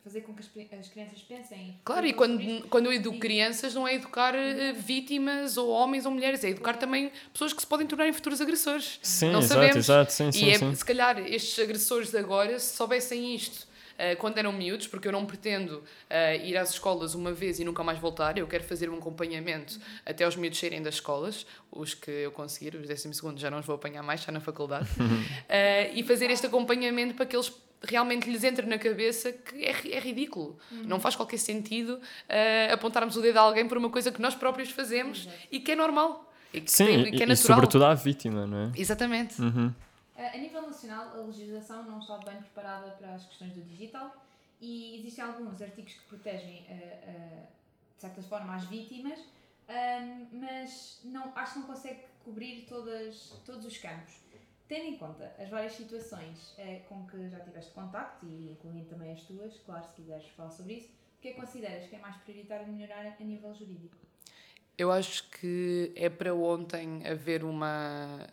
fazer 0.04 0.20
com 0.20 0.34
que 0.34 0.40
as, 0.42 0.88
crianças 0.88 1.22
pensem. 1.22 1.78
Claro, 1.84 2.06
e 2.06 2.12
quando, 2.12 2.68
quando 2.68 2.86
eu 2.86 2.92
educo 2.92 3.18
crianças, 3.18 3.74
não 3.74 3.86
é 3.88 3.94
educar 3.94 4.34
eh, 4.34 4.72
vítimas 4.72 5.56
ou 5.56 5.70
homens 5.70 6.04
ou 6.04 6.12
mulheres, 6.12 6.44
é 6.44 6.50
educar 6.50 6.76
também 6.76 7.10
pessoas 7.32 7.52
que 7.52 7.60
se 7.60 7.66
podem 7.66 7.86
tornar 7.86 8.08
em 8.08 8.12
futuros 8.12 8.40
agressores. 8.40 8.98
Sim, 9.02 9.30
não 9.30 9.40
exato, 9.40 9.54
sabemos. 9.54 9.76
exato, 9.76 10.12
sim, 10.12 10.32
sim, 10.32 10.46
e 10.46 10.50
é, 10.50 10.58
sim. 10.58 10.74
se 10.74 10.84
calhar 10.84 11.18
estes 11.18 11.58
agressores 11.58 12.10
de 12.10 12.18
agora, 12.18 12.58
se 12.58 12.76
soubessem 12.76 13.34
isto 13.34 13.66
eh, 13.66 13.73
quando 14.18 14.38
eram 14.38 14.52
miúdos, 14.52 14.86
porque 14.86 15.06
eu 15.08 15.12
não 15.12 15.24
pretendo 15.24 15.82
eh, 16.10 16.46
ir 16.46 16.56
às 16.56 16.70
escolas 16.70 17.14
uma 17.14 17.32
vez 17.32 17.58
e 17.60 17.64
nunca 17.64 17.82
mais 17.84 17.98
voltar, 17.98 18.36
eu 18.38 18.46
quero 18.46 18.64
fazer 18.64 18.88
um 18.90 18.96
acompanhamento 18.98 19.78
até 20.04 20.26
os 20.26 20.36
miúdos 20.36 20.58
saírem 20.58 20.82
das 20.82 20.94
escolas, 20.94 21.46
os 21.70 21.94
que 21.94 22.10
eu 22.10 22.30
conseguir, 22.32 22.74
os 22.74 22.86
12 22.88 23.14
segundos 23.14 23.40
já 23.40 23.50
não 23.50 23.58
os 23.60 23.66
vou 23.66 23.76
apanhar 23.76 24.02
mais, 24.02 24.22
já 24.22 24.32
na 24.32 24.40
faculdade, 24.40 24.88
Eh, 25.48 25.90
e 25.94 26.02
fazer 26.02 26.30
este 26.30 26.46
acompanhamento 26.46 27.14
para 27.14 27.26
que 27.26 27.36
eles 27.36 27.52
realmente 27.86 28.30
lhes 28.30 28.42
entre 28.44 28.64
na 28.66 28.78
cabeça 28.78 29.30
que 29.30 29.62
é, 29.64 29.70
é 29.96 30.00
ridículo. 30.00 30.58
Não 30.70 30.98
faz 30.98 31.14
qualquer 31.14 31.36
sentido 31.38 32.00
eh, 32.28 32.70
apontarmos 32.72 33.16
o 33.16 33.20
dedo 33.20 33.36
a 33.36 33.42
alguém 33.42 33.68
por 33.68 33.76
uma 33.76 33.90
coisa 33.90 34.10
que 34.10 34.20
nós 34.22 34.34
próprios 34.34 34.70
fazemos 34.70 35.28
e 35.52 35.60
que 35.60 35.72
é 35.72 35.76
normal. 35.76 36.32
E 36.52 36.60
que, 36.62 36.70
Sim, 36.70 36.86
tem- 36.86 37.00
e, 37.00 37.10
que 37.12 37.22
é 37.22 37.26
e 37.26 37.28
natural. 37.28 37.36
sobretudo 37.36 37.84
à 37.84 37.94
vítima, 37.94 38.46
não 38.46 38.58
é? 38.58 38.72
Exatamente. 38.76 39.40
Uhum. 39.40 39.70
A 40.16 40.34
a 40.34 40.38
nível 40.38 40.62
nacional, 40.62 41.08
a 41.08 41.26
legislação 41.26 41.82
não 41.82 41.98
está 41.98 42.18
bem 42.18 42.36
preparada 42.36 42.92
para 42.92 43.14
as 43.14 43.26
questões 43.26 43.52
do 43.52 43.62
digital 43.62 44.14
e 44.60 44.98
existem 44.98 45.24
alguns 45.24 45.60
artigos 45.60 45.94
que 45.94 46.04
protegem, 46.04 46.64
eh, 46.68 47.02
eh, 47.06 47.46
de 47.96 48.00
certa 48.00 48.22
forma, 48.22 48.54
as 48.54 48.64
vítimas, 48.64 49.18
ahm, 49.68 50.26
mas 50.32 51.00
não, 51.04 51.36
acho 51.36 51.54
que 51.54 51.58
não 51.58 51.66
consegue 51.66 52.00
cobrir 52.24 52.64
todas, 52.68 53.40
todos 53.44 53.66
os 53.66 53.76
campos. 53.78 54.14
Tendo 54.68 54.86
em 54.86 54.96
conta 54.96 55.34
as 55.38 55.48
várias 55.50 55.74
situações 55.74 56.54
eh, 56.58 56.82
com 56.88 57.06
que 57.06 57.28
já 57.28 57.40
tiveste 57.40 57.72
contacto, 57.72 58.24
e 58.24 58.52
incluindo 58.52 58.88
também 58.88 59.12
as 59.12 59.22
tuas, 59.22 59.58
claro, 59.66 59.84
se 59.84 59.94
quiseres 59.94 60.26
falar 60.28 60.50
sobre 60.50 60.74
isso, 60.74 60.88
o 61.18 61.20
que 61.20 61.28
é 61.28 61.32
que 61.32 61.40
consideras 61.40 61.88
que 61.88 61.96
é 61.96 61.98
mais 61.98 62.16
prioritário 62.18 62.66
melhorar 62.68 63.04
a 63.04 63.24
nível 63.24 63.52
jurídico? 63.52 63.96
Eu 64.76 64.90
acho 64.90 65.28
que 65.30 65.92
é 65.94 66.08
para 66.08 66.34
ontem 66.34 67.06
haver 67.06 67.44
uma, 67.44 68.26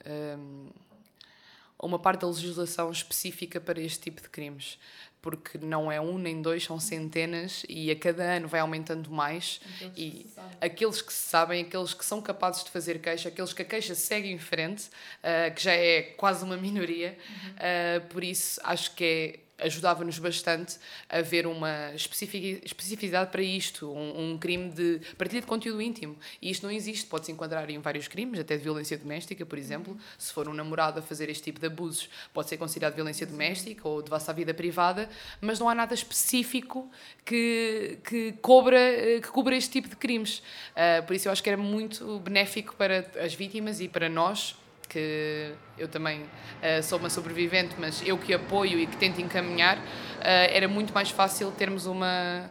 uma 1.82 2.00
parte 2.00 2.22
da 2.22 2.28
legislação 2.28 2.92
específica 2.92 3.60
para 3.60 3.80
este 3.82 4.00
tipo 4.00 4.22
de 4.22 4.30
crimes. 4.30 4.78
Porque 5.22 5.60
não 5.60 5.92
é 5.92 6.02
um 6.02 6.18
nem 6.18 6.42
dois, 6.42 6.64
são 6.64 6.80
centenas 6.80 7.64
e 7.70 7.92
a 7.92 7.96
cada 7.96 8.24
ano 8.24 8.48
vai 8.48 8.60
aumentando 8.60 9.12
mais. 9.12 9.62
Aqueles 9.76 9.94
que 9.94 10.02
E 10.02 10.28
sabem. 10.34 10.58
aqueles 10.62 11.02
que 11.04 11.14
se 11.14 11.30
sabem, 11.30 11.62
aqueles 11.64 11.94
que 11.94 12.04
são 12.04 12.20
capazes 12.22 12.64
de 12.64 12.72
fazer 12.72 13.00
queixa, 13.00 13.30
aqueles 13.30 13.54
que 13.54 13.62
a 13.62 13.66
queixa 13.66 13.94
segue 13.94 14.32
em 14.32 14.40
frente, 14.40 14.86
ah, 15.22 15.52
que 15.52 15.62
já 15.62 15.74
é 15.74 16.02
quase 16.02 16.44
uma 16.44 16.58
minoria, 16.58 17.16
ah, 17.58 18.02
por 18.10 18.24
isso 18.24 18.60
acho 18.64 18.96
que 18.96 19.04
é 19.04 19.40
ajudava-nos 19.62 20.20
bastante 20.20 20.78
a 21.10 21.22
ver 21.22 21.48
uma 21.48 21.94
especifici- 21.94 22.62
especificidade 22.64 23.32
para 23.32 23.42
isto, 23.42 23.92
um, 23.92 24.32
um 24.32 24.38
crime 24.38 24.70
de 24.72 25.02
partilha 25.18 25.42
de 25.42 25.48
conteúdo 25.48 25.82
íntimo. 25.82 26.18
E 26.42 26.50
isto 26.50 26.64
não 26.64 26.72
existe, 26.72 27.06
pode-se 27.08 27.32
enquadrar 27.32 27.70
em 27.70 27.80
vários 27.80 28.08
crimes, 28.08 28.40
até 28.40 28.58
de 28.58 28.64
violência 28.64 28.98
doméstica, 28.98 29.46
por 29.46 29.58
exemplo. 29.58 29.98
Se 30.18 30.34
for 30.34 30.48
um 30.48 30.54
namorado 30.54 31.00
a 31.00 31.02
fazer 31.02 31.30
este 31.30 31.44
tipo 31.44 31.60
de 31.60 31.68
abusos, 31.68 32.10
pode 32.34 32.50
ser 32.50 32.58
considerado 32.58 32.96
violência 32.96 33.26
doméstica 33.26 33.88
ou 33.88 34.02
devassa 34.02 34.32
à 34.32 34.34
vida 34.34 34.54
privada, 34.54 35.10
mas 35.40 35.60
não 35.60 35.70
há 35.70 35.76
nada 35.76 35.94
específico 35.94 36.90
que, 37.26 37.98
que, 38.04 38.34
cobra, 38.42 38.80
eh, 38.80 39.20
que 39.22 39.30
cobra 39.30 39.56
este 39.56 39.72
tipo 39.72 39.88
de 39.88 39.96
crimes. 39.96 40.42
Ah, 40.76 41.04
por 41.06 41.16
isso 41.16 41.28
eu 41.28 41.32
acho 41.32 41.44
que 41.44 41.50
era 41.50 41.58
muito 41.58 42.20
benéfico 42.20 42.76
para 42.76 43.06
as 43.24 43.34
vítimas 43.34 43.80
e 43.80 43.88
para 43.88 44.10
nós, 44.10 44.56
que 44.92 45.54
eu 45.78 45.88
também 45.88 46.22
eh, 46.62 46.82
sou 46.82 47.00
uma 47.00 47.10
sobrevivente, 47.10 47.76
mas 47.80 48.02
eu 48.06 48.18
que 48.18 48.34
apoio 48.34 48.78
e 48.78 48.86
que 48.86 48.98
tento 48.98 49.22
encaminhar, 49.22 49.78
eh, 50.22 50.56
era 50.58 50.68
muito 50.68 50.94
mais 50.94 51.10
fácil 51.10 51.50
termos 51.52 51.86
uma, 51.86 52.50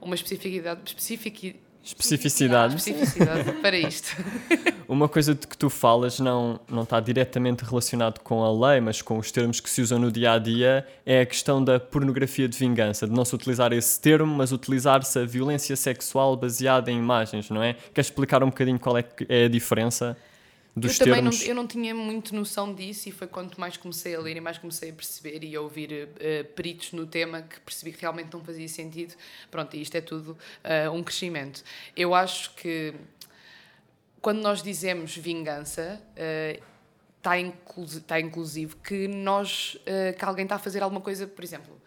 uma 0.00 0.14
especificidade, 0.14 0.80
especifici- 0.86 1.56
Especificidade. 1.84 2.74
especificidade 2.74 3.52
para 3.62 3.78
isto. 3.78 4.08
Uma 4.88 5.08
coisa 5.08 5.34
de 5.36 5.46
que 5.46 5.56
tu 5.56 5.70
falas 5.70 6.18
não, 6.18 6.58
não 6.68 6.82
está 6.82 6.98
diretamente 6.98 7.64
relacionado 7.64 8.18
com 8.20 8.42
a 8.44 8.70
lei, 8.70 8.80
mas 8.80 9.00
com 9.02 9.18
os 9.18 9.30
termos 9.30 9.60
que 9.60 9.70
se 9.70 9.80
usam 9.82 9.96
no 9.98 10.10
dia 10.10 10.32
a 10.32 10.38
dia, 10.38 10.84
é 11.04 11.20
a 11.20 11.26
questão 11.26 11.62
da 11.62 11.78
pornografia 11.78 12.48
de 12.48 12.58
vingança, 12.58 13.06
de 13.06 13.12
não 13.12 13.24
se 13.24 13.34
utilizar 13.36 13.72
esse 13.72 14.00
termo, 14.00 14.34
mas 14.34 14.50
utilizar-se 14.50 15.16
a 15.18 15.24
violência 15.24 15.76
sexual 15.76 16.36
baseada 16.36 16.90
em 16.90 16.98
imagens, 16.98 17.50
não 17.50 17.62
é? 17.62 17.74
Queres 17.94 18.06
explicar 18.08 18.42
um 18.42 18.46
bocadinho 18.48 18.78
qual 18.80 18.96
é, 18.98 19.04
é 19.28 19.44
a 19.44 19.48
diferença 19.48 20.16
dos 20.76 21.00
eu 21.00 21.06
também 21.06 21.22
não, 21.22 21.30
termos? 21.30 21.48
eu 21.48 21.54
não 21.54 21.66
tinha 21.66 21.94
muito 21.94 22.34
noção 22.34 22.74
disso 22.74 23.08
e 23.08 23.12
foi 23.12 23.26
quanto 23.26 23.58
mais 23.58 23.78
comecei 23.78 24.14
a 24.14 24.20
ler 24.20 24.36
e 24.36 24.40
mais 24.40 24.58
comecei 24.58 24.90
a 24.90 24.92
perceber 24.92 25.42
e 25.42 25.56
a 25.56 25.60
ouvir 25.62 26.10
eh, 26.20 26.42
peritos 26.42 26.92
no 26.92 27.06
tema 27.06 27.40
que 27.40 27.58
percebi 27.60 27.92
que 27.92 28.02
realmente 28.02 28.30
não 28.32 28.44
fazia 28.44 28.68
sentido. 28.68 29.14
Pronto, 29.50 29.74
e 29.74 29.80
isto 29.80 29.94
é 29.94 30.02
tudo 30.02 30.36
eh, 30.62 30.90
um 30.90 31.02
crescimento. 31.02 31.64
Eu 31.96 32.14
acho 32.14 32.54
que 32.54 32.92
quando 34.20 34.42
nós 34.42 34.62
dizemos 34.62 35.16
vingança, 35.16 36.02
está 37.16 37.38
inclusi 37.38 38.00
tá 38.00 38.20
inclusive 38.20 38.74
que 38.76 39.06
nós 39.06 39.78
que 40.18 40.24
alguém 40.24 40.42
está 40.42 40.56
a 40.56 40.58
fazer 40.58 40.82
alguma 40.82 41.00
coisa, 41.00 41.28
por 41.28 41.44
exemplo. 41.44 41.80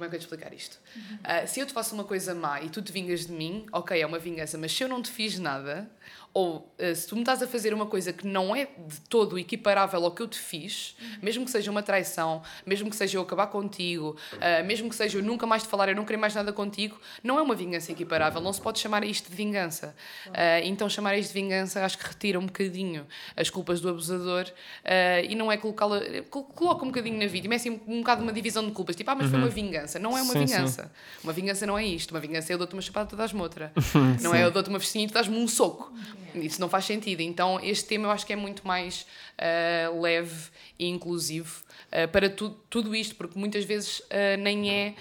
Como 0.00 0.06
é 0.06 0.08
que 0.08 0.16
eu 0.16 0.20
te 0.20 0.22
explicar 0.22 0.54
isto? 0.54 0.78
Ah, 1.22 1.46
se 1.46 1.60
eu 1.60 1.66
te 1.66 1.74
faço 1.74 1.94
uma 1.94 2.04
coisa 2.04 2.34
má 2.34 2.62
e 2.62 2.70
tu 2.70 2.80
te 2.80 2.90
vingas 2.90 3.26
de 3.26 3.32
mim, 3.32 3.66
ok, 3.70 4.00
é 4.00 4.06
uma 4.06 4.18
vingança, 4.18 4.56
mas 4.56 4.72
se 4.72 4.82
eu 4.82 4.88
não 4.88 5.02
te 5.02 5.10
fiz 5.10 5.38
nada, 5.38 5.90
ou 6.32 6.72
ah, 6.78 6.94
se 6.94 7.08
tu 7.08 7.14
me 7.16 7.22
estás 7.22 7.42
a 7.42 7.46
fazer 7.46 7.74
uma 7.74 7.86
coisa 7.86 8.12
que 8.12 8.26
não 8.26 8.54
é 8.54 8.66
de 8.66 9.00
todo 9.08 9.38
equiparável 9.38 10.04
ao 10.04 10.10
que 10.12 10.22
eu 10.22 10.28
te 10.28 10.38
fiz, 10.38 10.96
mesmo 11.20 11.44
que 11.44 11.50
seja 11.50 11.70
uma 11.70 11.82
traição, 11.82 12.42
mesmo 12.64 12.88
que 12.88 12.96
seja 12.96 13.18
eu 13.18 13.22
acabar 13.22 13.48
contigo, 13.48 14.16
ah, 14.40 14.62
mesmo 14.62 14.88
que 14.88 14.94
seja 14.94 15.18
eu 15.18 15.22
nunca 15.22 15.46
mais 15.46 15.62
te 15.64 15.68
falar, 15.68 15.88
eu 15.88 15.96
não 15.96 16.04
querer 16.04 16.18
mais 16.18 16.34
nada 16.34 16.52
contigo, 16.52 17.00
não 17.22 17.38
é 17.38 17.42
uma 17.42 17.54
vingança 17.54 17.90
equiparável, 17.92 18.40
não 18.40 18.52
se 18.52 18.60
pode 18.60 18.78
chamar 18.78 19.02
isto 19.04 19.28
de 19.28 19.36
vingança. 19.36 19.94
Ah, 20.32 20.60
então 20.60 20.88
chamar 20.88 21.16
isto 21.18 21.32
de 21.32 21.40
vingança 21.40 21.84
acho 21.84 21.98
que 21.98 22.06
retira 22.06 22.38
um 22.38 22.46
bocadinho 22.46 23.06
as 23.36 23.50
culpas 23.50 23.80
do 23.80 23.88
abusador 23.88 24.46
ah, 24.84 25.20
e 25.22 25.34
não 25.34 25.50
é 25.50 25.56
colocá-la, 25.56 26.00
col- 26.30 26.44
coloca 26.44 26.84
um 26.84 26.88
bocadinho 26.88 27.18
na 27.18 27.26
vítima, 27.26 27.54
é 27.54 27.56
assim 27.56 27.80
um 27.88 27.98
bocado 28.00 28.22
uma 28.22 28.32
divisão 28.32 28.64
de 28.64 28.72
culpas, 28.72 28.94
tipo, 28.94 29.10
ah, 29.10 29.14
mas 29.16 29.28
foi 29.30 29.38
uma 29.38 29.48
vingança. 29.48 29.98
Não 29.98 30.16
é 30.16 30.22
uma 30.22 30.32
Sim, 30.32 30.46
sim. 30.46 30.54
vingança. 30.54 30.92
Uma 31.24 31.32
vingança 31.32 31.66
não 31.66 31.76
é 31.78 31.84
isto. 31.84 32.10
Uma 32.12 32.20
vingança 32.20 32.52
é 32.52 32.54
eu 32.54 32.58
dou-te 32.58 32.72
uma 32.74 32.82
chapada, 32.82 33.08
tu 33.10 33.16
dás-me 33.16 33.40
outra. 33.40 33.72
não 34.22 34.34
é 34.34 34.44
eu 34.44 34.50
dou-te 34.50 34.68
uma 34.68 34.78
festinha 34.78 35.04
e 35.04 35.08
tu 35.08 35.14
dás-me 35.14 35.36
um 35.36 35.48
soco. 35.48 35.92
Isso 36.34 36.60
não 36.60 36.68
faz 36.68 36.84
sentido. 36.84 37.20
Então, 37.20 37.60
este 37.62 37.86
tema 37.86 38.06
eu 38.06 38.10
acho 38.10 38.26
que 38.26 38.32
é 38.32 38.36
muito 38.36 38.66
mais 38.66 39.06
uh, 39.38 40.00
leve 40.00 40.50
e 40.78 40.86
inclusivo 40.88 41.62
uh, 41.88 42.08
para 42.08 42.28
tu, 42.28 42.50
tudo 42.68 42.94
isto, 42.94 43.14
porque 43.16 43.38
muitas 43.38 43.64
vezes 43.64 44.00
uh, 44.00 44.36
nem 44.38 44.70
é 44.70 44.94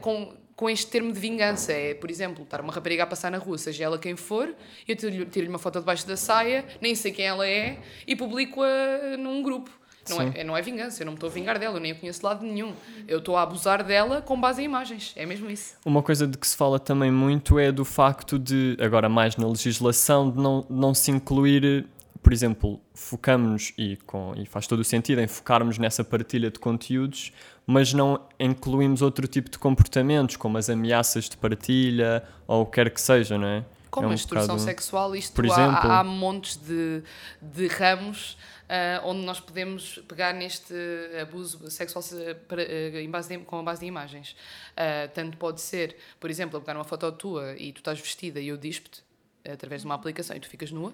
com, 0.00 0.34
com 0.56 0.70
este 0.70 0.86
termo 0.86 1.12
de 1.12 1.18
vingança. 1.18 1.72
É, 1.72 1.94
por 1.94 2.10
exemplo, 2.10 2.44
estar 2.44 2.60
uma 2.60 2.72
rapariga 2.72 3.02
a 3.02 3.06
passar 3.06 3.30
na 3.30 3.38
rua, 3.38 3.58
seja 3.58 3.84
ela 3.84 3.98
quem 3.98 4.16
for, 4.16 4.54
eu 4.86 4.96
tiro-lhe 4.96 5.48
uma 5.48 5.58
foto 5.58 5.80
debaixo 5.80 6.06
da 6.06 6.16
saia, 6.16 6.64
nem 6.80 6.94
sei 6.94 7.12
quem 7.12 7.26
ela 7.26 7.46
é, 7.46 7.78
e 8.06 8.14
publico-a 8.14 9.16
num 9.16 9.42
grupo. 9.42 9.83
Não 10.08 10.20
é, 10.20 10.44
não 10.44 10.56
é 10.56 10.62
vingança, 10.62 11.02
eu 11.02 11.06
não 11.06 11.12
me 11.12 11.16
estou 11.16 11.28
a 11.28 11.32
vingar 11.32 11.58
dela, 11.58 11.76
eu 11.76 11.80
nem 11.80 11.92
a 11.92 11.94
conheço 11.94 12.20
de 12.20 12.26
lado 12.26 12.44
nenhum. 12.44 12.72
Eu 13.06 13.18
estou 13.18 13.36
a 13.36 13.42
abusar 13.42 13.82
dela 13.82 14.20
com 14.20 14.40
base 14.40 14.62
em 14.62 14.64
imagens, 14.64 15.12
é 15.16 15.24
mesmo 15.24 15.50
isso. 15.50 15.74
Uma 15.84 16.02
coisa 16.02 16.26
de 16.26 16.36
que 16.36 16.46
se 16.46 16.56
fala 16.56 16.78
também 16.78 17.10
muito 17.10 17.58
é 17.58 17.72
do 17.72 17.84
facto 17.84 18.38
de, 18.38 18.76
agora 18.80 19.08
mais 19.08 19.36
na 19.36 19.46
legislação, 19.46 20.30
de 20.30 20.38
não, 20.38 20.66
não 20.68 20.94
se 20.94 21.10
incluir, 21.10 21.86
por 22.22 22.32
exemplo, 22.32 22.80
focamos 22.94 23.72
e, 23.76 23.96
com, 24.06 24.34
e 24.36 24.46
faz 24.46 24.66
todo 24.66 24.80
o 24.80 24.84
sentido 24.84 25.20
em 25.20 25.26
focarmos 25.26 25.78
nessa 25.78 26.04
partilha 26.04 26.50
de 26.50 26.58
conteúdos, 26.58 27.32
mas 27.66 27.92
não 27.92 28.20
incluímos 28.38 29.02
outro 29.02 29.26
tipo 29.26 29.50
de 29.50 29.58
comportamentos, 29.58 30.36
como 30.36 30.58
as 30.58 30.68
ameaças 30.68 31.28
de 31.28 31.36
partilha 31.36 32.22
ou 32.46 32.62
o 32.62 32.66
que 32.66 32.72
quer 32.72 32.90
que 32.90 33.00
seja, 33.00 33.38
não 33.38 33.48
é? 33.48 33.64
Como 33.94 34.06
é 34.06 34.08
um 34.08 34.12
a 34.12 34.14
extorsão 34.14 34.56
bocado... 34.56 34.62
sexual, 34.62 35.16
isto 35.16 35.34
Por 35.34 35.44
há, 35.46 35.48
exemplo. 35.48 35.90
há 35.90 36.02
montes 36.04 36.56
de, 36.56 37.02
de 37.40 37.66
ramos 37.68 38.36
uh, 38.64 39.06
onde 39.06 39.24
nós 39.24 39.40
podemos 39.40 39.98
pegar 40.08 40.32
neste 40.32 40.74
abuso 41.20 41.70
sexual 41.70 42.02
para, 42.48 42.62
uh, 42.62 42.96
em 42.98 43.08
base 43.10 43.28
de, 43.28 43.44
com 43.44 43.58
a 43.58 43.62
base 43.62 43.80
de 43.80 43.86
imagens. 43.86 44.34
Uh, 44.72 45.08
tanto 45.14 45.36
pode 45.36 45.60
ser, 45.60 45.96
por 46.18 46.30
exemplo, 46.30 46.56
eu 46.56 46.60
pegar 46.60 46.76
uma 46.76 46.84
foto 46.84 47.10
tua 47.12 47.54
e 47.56 47.72
tu 47.72 47.78
estás 47.78 48.00
vestida 48.00 48.40
e 48.40 48.48
eu 48.48 48.56
dispo-te 48.56 49.02
através 49.48 49.82
de 49.82 49.86
uma 49.86 49.94
aplicação 49.94 50.36
e 50.36 50.40
tu 50.40 50.48
ficas 50.48 50.70
nua. 50.70 50.92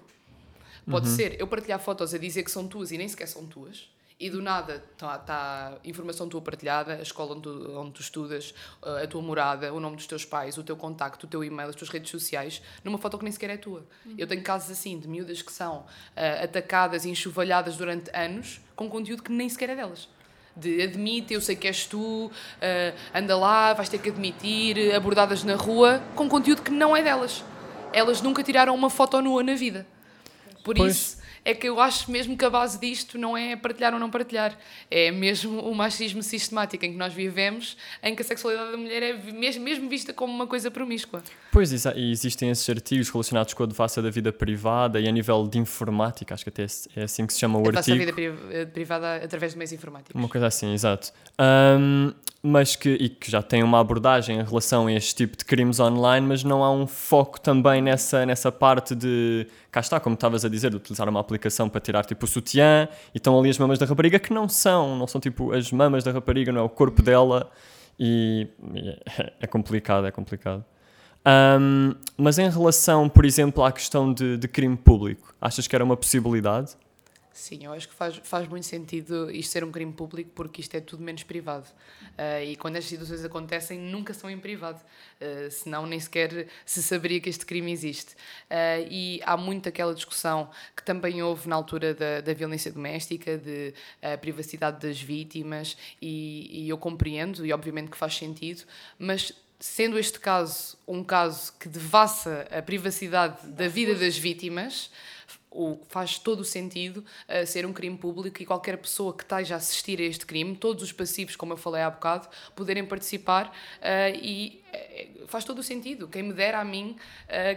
Pode 0.89 1.07
Uhum. 1.09 1.15
ser 1.15 1.39
eu 1.39 1.47
partilhar 1.47 1.79
fotos 1.79 2.13
a 2.13 2.17
dizer 2.17 2.43
que 2.43 2.51
são 2.51 2.67
tuas 2.67 2.91
e 2.91 2.97
nem 2.97 3.07
sequer 3.07 3.27
são 3.27 3.45
tuas. 3.45 3.89
E 4.21 4.29
do 4.29 4.39
nada 4.39 4.83
está 4.93 5.17
tá 5.17 5.73
informação 5.83 6.29
tua 6.29 6.39
partilhada, 6.39 6.93
a 6.93 7.01
escola 7.01 7.31
onde 7.31 7.41
tu, 7.41 7.71
onde 7.75 7.91
tu 7.91 8.01
estudas, 8.01 8.53
a 8.79 9.07
tua 9.07 9.19
morada, 9.19 9.73
o 9.73 9.79
nome 9.79 9.95
dos 9.95 10.05
teus 10.05 10.23
pais, 10.23 10.59
o 10.59 10.63
teu 10.63 10.77
contacto, 10.77 11.25
o 11.25 11.29
teu 11.29 11.43
e-mail, 11.43 11.69
as 11.69 11.75
tuas 11.75 11.89
redes 11.89 12.11
sociais, 12.11 12.61
numa 12.83 12.99
foto 12.99 13.17
que 13.17 13.23
nem 13.23 13.33
sequer 13.33 13.49
é 13.49 13.57
tua. 13.57 13.83
Eu 14.15 14.27
tenho 14.27 14.43
casos 14.43 14.69
assim 14.69 14.99
de 14.99 15.07
miúdas 15.07 15.41
que 15.41 15.51
são 15.51 15.87
ah, 16.15 16.43
atacadas 16.43 17.03
e 17.03 17.09
enxovalhadas 17.09 17.77
durante 17.77 18.15
anos 18.15 18.61
com 18.75 18.87
conteúdo 18.87 19.23
que 19.23 19.31
nem 19.31 19.49
sequer 19.49 19.71
é 19.71 19.75
delas. 19.75 20.07
De 20.55 20.83
admite, 20.83 21.33
eu 21.33 21.41
sei 21.41 21.55
que 21.55 21.65
és 21.65 21.87
tu, 21.87 22.29
ah, 22.61 22.93
anda 23.17 23.35
lá, 23.35 23.73
vais 23.73 23.89
ter 23.89 23.97
que 23.97 24.09
admitir, 24.09 24.93
abordadas 24.93 25.43
na 25.43 25.55
rua, 25.55 25.99
com 26.15 26.29
conteúdo 26.29 26.61
que 26.61 26.69
não 26.69 26.95
é 26.95 27.01
delas. 27.01 27.43
Elas 27.91 28.21
nunca 28.21 28.43
tiraram 28.43 28.75
uma 28.75 28.91
foto 28.91 29.19
nua 29.19 29.41
na 29.41 29.55
vida. 29.55 29.87
Por 30.63 30.75
Pois. 30.75 30.95
isso 30.95 31.20
é 31.43 31.53
que 31.53 31.67
eu 31.67 31.79
acho 31.79 32.11
mesmo 32.11 32.37
que 32.37 32.45
a 32.45 32.49
base 32.49 32.79
disto 32.79 33.17
não 33.17 33.35
é 33.35 33.55
partilhar 33.55 33.93
ou 33.93 33.99
não 33.99 34.09
partilhar. 34.09 34.57
É 34.89 35.11
mesmo 35.11 35.59
o 35.61 35.73
machismo 35.73 36.21
sistemático 36.21 36.85
em 36.85 36.91
que 36.91 36.97
nós 36.97 37.13
vivemos, 37.13 37.75
em 38.03 38.13
que 38.15 38.21
a 38.21 38.25
sexualidade 38.25 38.71
da 38.71 38.77
mulher 38.77 39.01
é 39.03 39.13
mesmo, 39.31 39.89
vista 39.89 40.13
como 40.13 40.33
uma 40.33 40.45
coisa 40.45 40.69
promíscua. 40.69 41.23
Pois, 41.51 41.71
e 41.71 42.11
existem 42.11 42.49
esses 42.49 42.69
artigos 42.69 43.09
relacionados 43.09 43.53
com 43.53 43.63
a 43.63 43.65
devassa 43.65 44.01
da 44.01 44.09
vida 44.09 44.31
privada 44.31 44.99
e 44.99 45.07
a 45.07 45.11
nível 45.11 45.47
de 45.47 45.57
informática, 45.57 46.33
acho 46.33 46.43
que 46.43 46.49
até 46.49 46.65
é 46.95 47.03
assim 47.03 47.25
que 47.25 47.33
se 47.33 47.39
chama 47.39 47.59
o 47.59 47.63
a 47.65 47.77
artigo. 47.77 47.97
vida 47.97 48.13
pri- 48.13 48.33
eh, 48.51 48.65
privada 48.65 49.15
através 49.15 49.53
de 49.53 49.57
meios 49.57 49.71
informáticos. 49.73 50.19
Uma 50.19 50.29
coisa 50.29 50.47
assim, 50.47 50.73
exato. 50.73 51.11
Ahm, 51.37 52.13
mas 52.43 52.75
que, 52.75 52.89
e 52.89 53.09
que 53.09 53.29
já 53.29 53.41
tem 53.43 53.61
uma 53.63 53.79
abordagem 53.79 54.39
em 54.39 54.43
relação 54.43 54.87
a 54.87 54.93
este 54.93 55.13
tipo 55.13 55.37
de 55.37 55.45
crimes 55.45 55.79
online, 55.79 56.25
mas 56.25 56.43
não 56.43 56.63
há 56.63 56.71
um 56.71 56.87
foco 56.87 57.39
também 57.39 57.81
nessa, 57.81 58.25
nessa 58.25 58.51
parte 58.51 58.95
de, 58.95 59.45
cá 59.71 59.79
está, 59.79 59.99
como 59.99 60.15
estavas 60.15 60.43
a 60.43 60.49
dizer, 60.49 60.69
de 60.69 60.75
utilizar 60.75 61.07
uma 61.07 61.19
aplicação 61.19 61.69
para 61.69 61.79
tirar 61.79 62.03
tipo 62.03 62.25
o 62.25 62.27
sutiã 62.27 62.87
e 63.13 63.17
estão 63.17 63.39
ali 63.39 63.49
as 63.49 63.57
mamas 63.57 63.79
da 63.79 63.85
rapariga 63.85 64.19
que 64.19 64.33
não 64.33 64.49
são, 64.49 64.97
não 64.97 65.07
são 65.07 65.21
tipo 65.21 65.53
as 65.53 65.71
mamas 65.71 66.03
da 66.03 66.11
rapariga, 66.11 66.51
não 66.51 66.61
é 66.61 66.63
o 66.63 66.69
corpo 66.69 67.01
dela 67.01 67.49
e, 67.97 68.47
é, 68.75 69.33
é 69.41 69.47
complicado, 69.47 70.05
é 70.05 70.11
complicado. 70.11 70.65
Ahm, 71.23 71.93
mas 72.17 72.37
em 72.39 72.49
relação, 72.49 73.07
por 73.07 73.25
exemplo, 73.25 73.63
à 73.63 73.71
questão 73.71 74.13
de, 74.13 74.37
de 74.37 74.47
crime 74.47 74.75
público, 74.75 75.33
achas 75.39 75.67
que 75.67 75.75
era 75.75 75.83
uma 75.83 75.95
possibilidade? 75.95 76.75
Sim, 77.33 77.63
eu 77.63 77.71
acho 77.71 77.87
que 77.87 77.93
faz, 77.95 78.19
faz 78.23 78.45
muito 78.47 78.65
sentido 78.65 79.31
isto 79.31 79.51
ser 79.51 79.63
um 79.63 79.71
crime 79.71 79.93
público 79.93 80.31
porque 80.35 80.59
isto 80.59 80.75
é 80.75 80.81
tudo 80.81 81.01
menos 81.01 81.23
privado. 81.23 81.65
Ah, 82.17 82.43
e 82.43 82.57
quando 82.57 82.75
estas 82.75 82.89
situações 82.89 83.23
acontecem, 83.23 83.79
nunca 83.79 84.13
são 84.13 84.29
em 84.29 84.37
privado. 84.37 84.81
Ah, 85.21 85.49
senão 85.49 85.85
nem 85.85 85.99
sequer 85.99 86.47
se 86.65 86.83
saberia 86.83 87.21
que 87.21 87.29
este 87.29 87.45
crime 87.45 87.71
existe. 87.71 88.15
Ah, 88.49 88.79
e 88.79 89.21
há 89.23 89.37
muito 89.37 89.69
aquela 89.69 89.95
discussão 89.95 90.49
que 90.75 90.83
também 90.83 91.23
houve 91.23 91.47
na 91.47 91.55
altura 91.55 91.93
da, 91.93 92.19
da 92.19 92.33
violência 92.33 92.69
doméstica, 92.71 93.37
de 93.37 93.73
ah, 94.01 94.17
privacidade 94.17 94.85
das 94.85 95.01
vítimas, 95.01 95.77
e, 96.01 96.65
e 96.65 96.69
eu 96.69 96.77
compreendo, 96.77 97.45
e 97.45 97.53
obviamente 97.53 97.89
que 97.89 97.97
faz 97.97 98.15
sentido, 98.17 98.63
mas 98.99 99.31
sendo 99.61 99.97
este 99.99 100.19
caso 100.19 100.75
um 100.87 101.03
caso 101.03 101.53
que 101.59 101.69
devassa 101.69 102.47
a 102.51 102.61
privacidade 102.63 103.47
da 103.47 103.67
vida 103.67 103.93
das 103.93 104.17
vítimas, 104.17 104.89
faz 105.89 106.17
todo 106.17 106.39
o 106.39 106.45
sentido 106.45 107.03
uh, 107.27 107.45
ser 107.45 107.65
um 107.65 107.73
crime 107.73 107.97
público 107.97 108.41
e 108.41 108.45
qualquer 108.45 108.77
pessoa 108.77 109.13
que 109.13 109.23
esteja 109.23 109.55
a 109.55 109.57
assistir 109.57 109.99
a 109.99 110.03
este 110.03 110.25
crime, 110.25 110.55
todos 110.55 110.83
os 110.83 110.91
passivos, 110.91 111.35
como 111.35 111.53
eu 111.53 111.57
falei 111.57 111.81
há 111.81 111.89
bocado, 111.89 112.27
poderem 112.55 112.85
participar 112.85 113.47
uh, 113.47 114.15
e 114.15 114.61
uh, 115.23 115.27
faz 115.27 115.43
todo 115.43 115.59
o 115.59 115.63
sentido. 115.63 116.07
Quem 116.07 116.23
me 116.23 116.33
dera 116.33 116.59
a 116.59 116.63
mim 116.63 116.95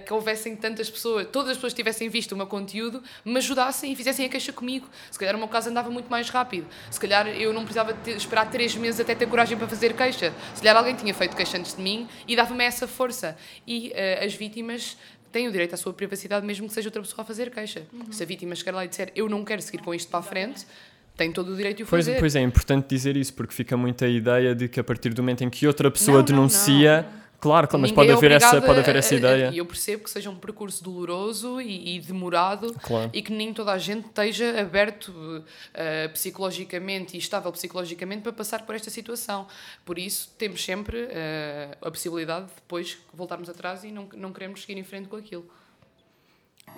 que 0.06 0.12
houvessem 0.12 0.54
tantas 0.54 0.88
pessoas, 0.88 1.26
todas 1.32 1.50
as 1.50 1.56
pessoas 1.56 1.72
que 1.72 1.76
tivessem 1.76 2.08
visto 2.08 2.32
o 2.32 2.36
meu 2.36 2.46
conteúdo, 2.46 3.02
me 3.24 3.36
ajudassem 3.38 3.92
e 3.92 3.96
fizessem 3.96 4.24
a 4.24 4.28
queixa 4.28 4.52
comigo. 4.52 4.88
Se 5.10 5.18
calhar 5.18 5.34
o 5.34 5.38
meu 5.38 5.48
caso 5.48 5.70
andava 5.70 5.90
muito 5.90 6.08
mais 6.08 6.30
rápido. 6.30 6.66
Se 6.90 7.00
calhar 7.00 7.26
eu 7.26 7.52
não 7.52 7.62
precisava 7.62 7.92
ter, 7.92 8.16
esperar 8.16 8.50
três 8.50 8.76
meses 8.76 9.00
até 9.00 9.14
ter 9.14 9.26
coragem 9.26 9.58
para 9.58 9.66
fazer 9.66 9.96
queixa. 9.96 10.32
Se 10.54 10.60
calhar 10.60 10.76
alguém 10.76 10.94
tinha 10.94 11.12
feito 11.12 11.36
queixa 11.36 11.58
antes 11.58 11.74
de 11.74 11.82
mim 11.82 12.08
e 12.28 12.36
dava-me 12.36 12.64
essa 12.64 12.86
força. 12.86 13.36
E 13.66 13.92
as 14.22 14.34
vítimas 14.34 14.96
têm 15.34 15.48
o 15.48 15.50
direito 15.50 15.74
à 15.74 15.76
sua 15.76 15.92
privacidade, 15.92 16.46
mesmo 16.46 16.68
que 16.68 16.72
seja 16.72 16.88
outra 16.88 17.02
pessoa 17.02 17.22
a 17.22 17.24
fazer 17.24 17.50
queixa. 17.50 17.82
Se 18.12 18.22
a 18.22 18.26
vítima 18.26 18.54
chegar 18.54 18.72
lá 18.72 18.84
e 18.84 18.88
disser 18.88 19.10
eu 19.16 19.28
não 19.28 19.44
quero 19.44 19.60
seguir 19.60 19.78
com 19.82 19.92
isto 19.92 20.08
para 20.08 20.20
a 20.20 20.22
frente, 20.22 20.64
tem 21.16 21.32
todo 21.32 21.52
o 21.52 21.56
direito 21.56 21.78
de 21.78 21.82
o 21.82 21.86
Pois, 21.86 22.06
fazer. 22.06 22.18
pois 22.20 22.36
é, 22.36 22.38
é 22.38 22.42
importante 22.42 22.86
dizer 22.88 23.16
isso, 23.16 23.34
porque 23.34 23.52
fica 23.52 23.76
muita 23.76 24.06
ideia 24.06 24.54
de 24.54 24.68
que 24.68 24.78
a 24.78 24.84
partir 24.84 25.12
do 25.12 25.20
momento 25.22 25.42
em 25.42 25.50
que 25.50 25.66
outra 25.66 25.90
pessoa 25.90 26.18
Não, 26.18 26.20
não, 26.20 26.24
denuncia, 26.26 27.04
claro, 27.44 27.68
claro, 27.68 27.80
mas 27.82 27.92
pode 27.92 28.10
é 28.10 28.12
haver, 28.14 28.30
essa, 28.32 28.46
obrigado 28.48 28.66
pode 28.66 28.78
a- 28.78 28.82
haver 28.82 28.96
essa 28.96 29.14
ideia. 29.14 29.50
E 29.52 29.58
eu 29.58 29.66
percebo 29.66 30.04
que 30.04 30.10
seja 30.10 30.30
um 30.30 30.36
percurso 30.36 30.82
doloroso 30.82 31.60
e, 31.60 31.96
e 31.96 32.00
demorado 32.00 32.74
Claro. 32.82 33.10
e 33.12 33.22
que 33.22 33.32
nem 33.32 33.52
toda 33.52 33.72
a 33.72 33.78
gente 33.78 34.06
esteja 34.06 34.58
aberto 34.60 35.44
eh, 35.74 36.08
psicologicamente 36.08 37.14
e 37.16 37.18
estável 37.18 37.52
psicologicamente 37.52 38.22
para 38.22 38.32
passar 38.32 38.62
por 38.62 38.74
esta 38.74 38.90
situação. 38.90 39.46
Por 39.84 39.98
isso, 39.98 40.30
temos 40.38 40.64
sempre 40.64 41.06
eh, 41.10 41.76
a 41.82 41.90
possibilidade 41.90 42.46
de 42.46 42.52
depois 42.56 42.98
voltarmos 43.12 43.48
atrás 43.48 43.84
e 43.84 43.92
não, 43.92 44.08
não 44.16 44.32
queremos 44.32 44.62
seguir 44.62 44.78
em 44.78 44.84
frente 44.84 45.08
com 45.08 45.16
aquilo. 45.16 45.44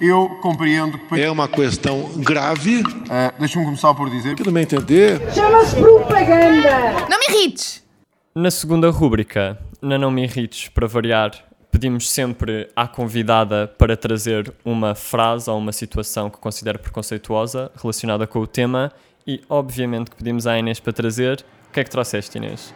Eu 0.00 0.28
compreendo 0.42 0.98
que. 0.98 1.20
É 1.20 1.30
uma 1.30 1.48
questão 1.48 2.10
grave. 2.18 2.82
Ah, 3.08 3.32
Deixa-me 3.38 3.64
começar 3.64 3.94
por 3.94 4.10
dizer. 4.10 4.36
No 4.44 4.52
meu 4.52 4.62
entender, 4.62 5.20
Chama-se 5.32 5.74
propaganda. 5.76 7.06
Não 7.08 7.18
me 7.18 7.26
irrites! 7.34 7.82
Na 8.34 8.50
segunda 8.50 8.90
rúbrica, 8.90 9.58
na 9.86 9.96
Não 9.96 10.10
Me 10.10 10.24
Irrites, 10.24 10.68
para 10.68 10.86
variar, 10.88 11.30
pedimos 11.70 12.10
sempre 12.10 12.68
à 12.74 12.88
convidada 12.88 13.68
para 13.78 13.96
trazer 13.96 14.52
uma 14.64 14.94
frase 14.94 15.48
ou 15.48 15.56
uma 15.56 15.72
situação 15.72 16.28
que 16.28 16.38
considere 16.38 16.78
preconceituosa 16.78 17.70
relacionada 17.80 18.26
com 18.26 18.40
o 18.40 18.46
tema 18.46 18.92
e, 19.24 19.40
obviamente, 19.48 20.10
que 20.10 20.16
pedimos 20.16 20.46
à 20.46 20.58
Inês 20.58 20.80
para 20.80 20.92
trazer. 20.92 21.44
O 21.68 21.72
que 21.72 21.80
é 21.80 21.84
que 21.84 21.90
trouxeste, 21.90 22.36
Inês? 22.36 22.74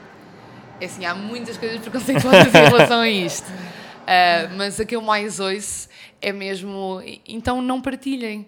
É 0.80 0.84
assim, 0.84 1.04
há 1.04 1.14
muitas 1.14 1.56
coisas 1.58 1.80
preconceituosas 1.80 2.54
em 2.54 2.64
relação 2.64 3.00
a 3.00 3.08
isto. 3.08 3.50
Ah, 4.12 4.48
mas 4.56 4.80
a 4.80 4.84
que 4.84 4.96
eu 4.96 5.02
mais 5.02 5.38
ouço 5.38 5.88
é 6.20 6.32
mesmo. 6.32 7.00
Então 7.28 7.62
não 7.62 7.80
partilhem. 7.80 8.44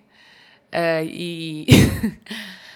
Ah, 0.72 1.04
e. 1.04 1.66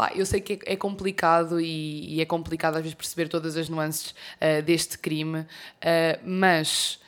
Pá, 0.00 0.12
eu 0.14 0.24
sei 0.24 0.40
que 0.40 0.54
é 0.54 0.72
é 0.72 0.76
complicado 0.76 1.60
e, 1.60 2.14
e 2.14 2.22
é 2.22 2.24
complicado 2.24 2.76
às 2.76 2.80
vezes 2.80 2.94
perceber 2.94 3.28
todas 3.28 3.54
as 3.54 3.68
nuances 3.68 4.14
ah, 4.40 4.62
deste 4.62 4.96
crime, 4.96 5.44
ah, 5.82 6.18
mas 6.24 6.98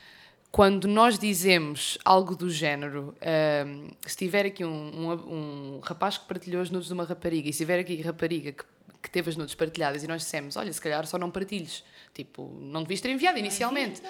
quando 0.50 0.86
nós 0.86 1.18
dizemos 1.18 1.96
algo 2.04 2.36
do 2.36 2.50
género, 2.50 3.16
ah, 3.22 3.64
se 4.06 4.14
tiver 4.14 4.44
aqui 4.44 4.62
um, 4.62 4.68
um, 4.70 5.10
um 5.10 5.80
rapaz 5.82 6.18
que 6.18 6.26
partilhou 6.26 6.60
as 6.60 6.68
nudes 6.68 6.88
de 6.88 6.92
uma 6.92 7.04
rapariga 7.04 7.48
e 7.48 7.52
se 7.54 7.60
tiver 7.60 7.78
aqui 7.78 8.02
rapariga 8.02 8.52
que, 8.52 8.64
que 9.04 9.10
teve 9.10 9.30
as 9.30 9.38
nudes 9.38 9.54
partilhadas 9.54 10.04
e 10.04 10.06
nós 10.06 10.20
dissemos, 10.20 10.58
olha, 10.58 10.70
se 10.70 10.78
calhar 10.78 11.06
só 11.06 11.16
não 11.16 11.30
partilhes, 11.30 11.82
tipo, 12.12 12.54
não 12.60 12.82
devias 12.82 13.00
ter 13.00 13.08
enviado 13.08 13.38
inicialmente. 13.38 14.02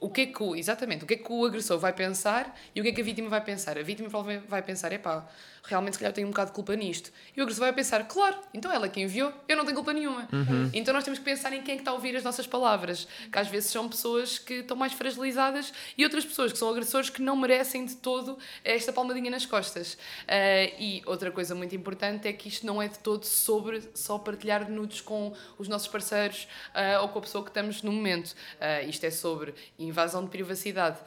o 0.00 0.10
que 0.10 0.20
é 0.20 0.26
que 0.26 0.42
o, 0.42 0.54
exatamente, 0.54 1.02
o 1.02 1.06
que 1.06 1.14
é 1.14 1.16
que 1.16 1.32
o 1.32 1.46
agressor 1.46 1.78
vai 1.78 1.94
pensar 1.94 2.54
e 2.74 2.80
o 2.80 2.84
que 2.84 2.90
é 2.90 2.92
que 2.92 3.00
a 3.00 3.04
vítima 3.04 3.30
vai 3.30 3.40
pensar? 3.40 3.78
A 3.78 3.82
vítima 3.82 4.10
provavelmente 4.10 4.48
vai 4.48 4.62
pensar, 4.62 4.92
epá, 4.92 5.26
realmente 5.68 5.94
se 5.94 5.98
calhar 5.98 6.10
eu 6.10 6.14
tenho 6.14 6.26
um 6.26 6.30
bocado 6.30 6.50
de 6.50 6.54
culpa 6.54 6.74
nisto. 6.74 7.12
E 7.36 7.40
o 7.40 7.42
agressor 7.42 7.64
vai 7.64 7.72
pensar, 7.72 8.06
claro, 8.08 8.36
então 8.52 8.72
ela 8.72 8.88
que 8.88 9.00
enviou, 9.00 9.32
eu 9.46 9.56
não 9.56 9.64
tenho 9.64 9.76
culpa 9.76 9.92
nenhuma. 9.92 10.28
Então 10.72 10.94
nós 10.94 11.04
temos 11.04 11.18
que 11.18 11.24
pensar 11.24 11.52
em 11.52 11.62
quem 11.62 11.74
é 11.74 11.76
que 11.76 11.82
está 11.82 11.90
a 11.90 11.94
ouvir 11.94 12.16
as 12.16 12.22
nossas 12.22 12.46
palavras, 12.46 13.06
que 13.30 13.38
às 13.38 13.48
vezes 13.48 13.70
são 13.70 13.88
pessoas 13.88 14.38
que 14.38 14.54
estão 14.54 14.76
mais 14.76 14.92
fragilizadas 14.92 15.72
e 15.96 16.04
outras 16.04 16.24
pessoas 16.24 16.52
que 16.52 16.58
são 16.58 16.70
agressores 16.70 17.10
que 17.10 17.22
não 17.22 17.36
merecem 17.36 17.84
de 17.84 17.96
todo 17.96 18.38
esta 18.64 18.92
palmadinha 18.92 19.30
nas 19.30 19.46
costas. 19.46 19.98
Ah, 20.26 20.64
e 20.78 21.02
outra 21.06 21.30
coisa 21.30 21.54
muito 21.54 21.74
importante 21.74 22.28
é 22.28 22.32
que 22.32 22.48
isto 22.48 22.66
não 22.66 22.80
é 22.80 22.88
de 22.88 22.98
todo 22.98 23.24
sobre 23.24 23.82
só 23.94 24.18
partilhar 24.18 24.70
nudes 24.70 25.00
com 25.00 25.32
os 25.58 25.68
nossos 25.68 25.88
parceiros 25.88 26.48
ah, 26.74 27.00
ou 27.02 27.08
com 27.08 27.18
a 27.18 27.22
pessoa 27.22 27.44
que 27.44 27.50
estamos 27.50 27.82
no 27.82 27.92
momento. 27.92 28.34
Ah, 28.60 28.82
isto 28.82 29.04
é 29.04 29.10
sobre 29.10 29.54
invasão 29.78 30.24
de 30.24 30.30
privacidade. 30.30 30.98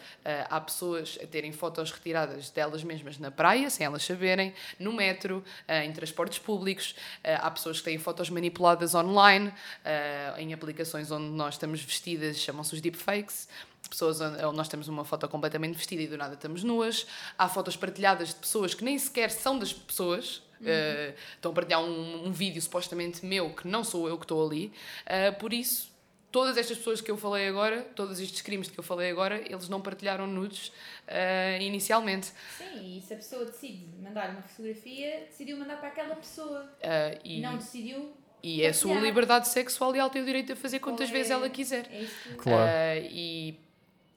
Há 0.50 0.60
pessoas 0.62 1.18
a 1.22 1.28
terem 1.28 1.52
fotos 1.52 1.92
retiradas 1.92 2.50
delas 2.50 2.84
mesmas 2.84 3.18
na 3.18 3.32
praia, 3.32 3.70
sem 3.70 3.86
elas 3.86 4.04
saberem, 4.04 4.51
no 4.80 4.94
metro, 4.94 5.44
ah, 5.68 5.84
em 5.86 5.92
transportes 5.92 6.40
públicos. 6.40 6.96
Ah, 7.24 7.48
há 7.48 7.52
pessoas 7.52 7.80
que 7.80 7.86
têm 7.86 7.98
fotos 7.98 8.30
manipuladas 8.30 8.96
online, 8.96 9.54
ah, 9.84 10.36
em 10.38 10.54
aplicações 10.54 11.12
onde 11.12 11.30
nós 11.30 11.56
estamos 11.56 11.82
vestidas, 11.82 12.38
chamam-se 12.38 12.74
os 12.74 12.82
deepfakes 12.82 13.48
pessoas 13.92 14.22
onde 14.22 14.56
nós 14.56 14.70
temos 14.70 14.88
uma 14.88 15.04
foto 15.04 15.28
completamente 15.28 15.76
vestida 15.76 16.02
e 16.02 16.08
do 16.08 16.18
nada 16.18 16.34
estamos 16.34 16.64
nuas. 16.64 17.06
Há 17.38 17.50
fotos 17.50 17.76
partilhadas 17.76 18.30
de 18.30 18.36
pessoas 18.36 18.74
que 18.74 18.86
nem 18.86 18.98
sequer 18.98 19.30
são 19.30 19.60
das 19.60 19.74
pessoas. 19.74 20.42
Uh, 20.62 21.14
estão 21.36 21.52
a 21.52 21.56
partilhar 21.56 21.82
um, 21.82 22.28
um 22.28 22.32
vídeo 22.32 22.62
supostamente 22.62 23.26
meu 23.26 23.50
que 23.50 23.68
não 23.68 23.84
sou 23.84 24.08
eu 24.08 24.18
que 24.18 24.24
estou 24.24 24.46
ali. 24.46 24.72
Uh, 25.08 25.38
por 25.40 25.52
isso, 25.52 25.91
todas 26.32 26.58
estas 26.58 26.78
pessoas 26.78 27.02
que 27.02 27.12
eu 27.12 27.18
falei 27.18 27.48
agora, 27.48 27.82
todos 27.96 28.20
estes 28.20 28.42
crimes 28.42 28.70
que 28.70 28.80
eu 28.80 28.84
falei 28.84 29.12
agora, 29.12 29.42
eles 29.46 29.68
não 29.68 29.82
partilharam 29.82 30.26
nudes 30.26 30.70
uh, 31.08 31.62
inicialmente. 31.62 32.32
Sim, 32.58 32.98
e 32.98 33.02
se 33.02 33.14
a 33.14 33.18
pessoa 33.18 33.46
decide 33.46 33.86
mandar 34.02 34.30
uma 34.30 34.42
fotografia, 34.42 35.26
decidiu 35.30 35.58
mandar 35.58 35.78
para 35.78 35.90
aquela 35.90 36.16
pessoa. 36.16 36.62
Uh, 36.80 37.20
e, 37.24 37.42
Não 37.42 37.58
decidiu. 37.58 38.14
e 38.42 38.64
é 38.64 38.70
a 38.70 38.74
sua 38.74 38.96
liberdade 38.96 39.50
sexual 39.50 39.96
e 39.96 40.00
ela 40.00 40.10
tem 40.10 40.22
o 40.22 40.26
direito 40.26 40.54
de 40.54 40.60
fazer 40.60 40.80
quantas 40.80 41.10
é- 41.10 41.14
vezes 41.14 41.32
ela 41.32 41.50
quiser. 41.50 41.88
É 41.92 42.02
isso 42.02 42.30
que... 42.30 42.36
Claro. 42.36 42.72
Ah, 42.72 42.98
e 42.98 43.60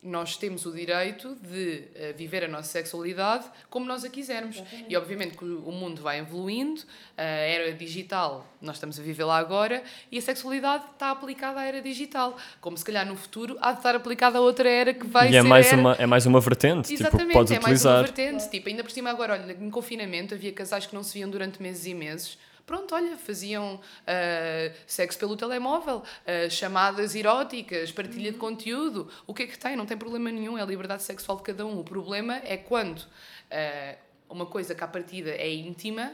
nós 0.05 0.37
temos 0.37 0.67
o 0.67 0.73
direito 0.73 1.35
de 1.37 1.85
ah, 1.97 2.13
viver 2.15 2.45
a 2.45 2.49
nossa 2.49 2.69
sexualidade 2.69 3.47
como 3.71 3.87
nós 3.87 4.05
a 4.05 4.11
quisermos. 4.11 4.57
Exatamente. 4.57 4.93
E 4.93 4.97
obviamente 4.97 5.37
que 5.37 5.45
o 5.45 5.73
mundo 5.73 6.03
vai 6.03 6.19
evoluindo, 6.19 6.83
a 7.17 7.23
era 7.23 7.73
digital, 7.73 8.47
nós 8.61 8.77
estamos 8.77 9.01
a 9.01 9.03
viver 9.03 9.25
lá 9.25 9.39
agora, 9.39 9.83
e 10.13 10.19
a 10.19 10.23
sexualidade 10.23 10.85
está 10.93 11.11
aplicada 11.11 11.61
à 11.61 11.65
era 11.65 11.81
digital. 11.81 12.37
Como 12.61 12.77
se 12.77 12.85
calhar 12.85 13.07
no 13.07 13.17
futuro 13.17 13.57
há 13.61 13.73
de 13.73 13.79
estar 13.79 13.95
aplicada 13.95 14.39
a 14.39 14.41
outra 14.41 14.69
era 14.69 14.93
que 14.93 15.07
vai 15.07 15.29
e 15.29 15.33
ser 15.33 15.37
é 15.39 15.43
mais, 15.43 15.67
era... 15.67 15.77
uma, 15.81 15.93
é 15.95 16.07
mais 16.07 16.27
uma 16.27 16.41
vertente, 16.41 16.89
tipo, 16.89 17.03
Exatamente, 17.03 17.33
podes 17.33 17.53
é 17.53 17.61
mais 17.61 17.85
uma 17.85 18.01
utilizar. 18.01 18.27
vertente. 18.27 18.51
Tipo, 18.51 18.69
ainda 18.69 18.85
por 18.85 18.91
cima 18.91 19.11
agora, 19.11 19.33
olha, 19.33 19.53
em 19.53 19.71
confinamento 19.71 20.35
havia 20.35 20.53
casais 20.53 20.87
que 20.87 20.95
não 20.95 21.03
se 21.03 21.15
viam 21.15 21.31
durante 21.31 21.63
meses 21.63 21.87
e 21.87 21.95
meses. 21.95 22.39
Pronto, 22.67 22.95
olha, 22.95 23.17
faziam 23.17 23.79
ah, 24.07 24.73
sexo 24.87 25.19
pelo 25.19 25.37
telemóvel, 25.37 26.03
ah, 26.27 26.49
chamadas 26.49 27.15
eróticas, 27.15 27.93
partilha 27.93 28.33
de 28.33 28.39
conteúdo. 28.39 29.11
O 29.27 29.35
que 29.35 29.43
é 29.43 29.47
que 29.47 29.59
tem? 29.59 29.77
Não 29.77 29.85
tem 29.85 29.97
problema 29.97 30.31
nenhum, 30.31 30.57
é 30.57 30.63
a 30.63 30.65
liberdade 30.65 31.03
sexual 31.03 31.37
de 31.39 31.45
cada 31.45 31.67
um. 31.67 31.79
O 31.81 31.85
problema 31.85 32.37
é 32.45 32.57
quando 32.57 33.05
ah, 33.51 33.97
uma 34.29 34.47
coisa 34.47 34.75
que 34.75 34.83
à 34.83 34.89
partida 34.89 35.31
é 35.31 35.53
íntima 35.53 36.13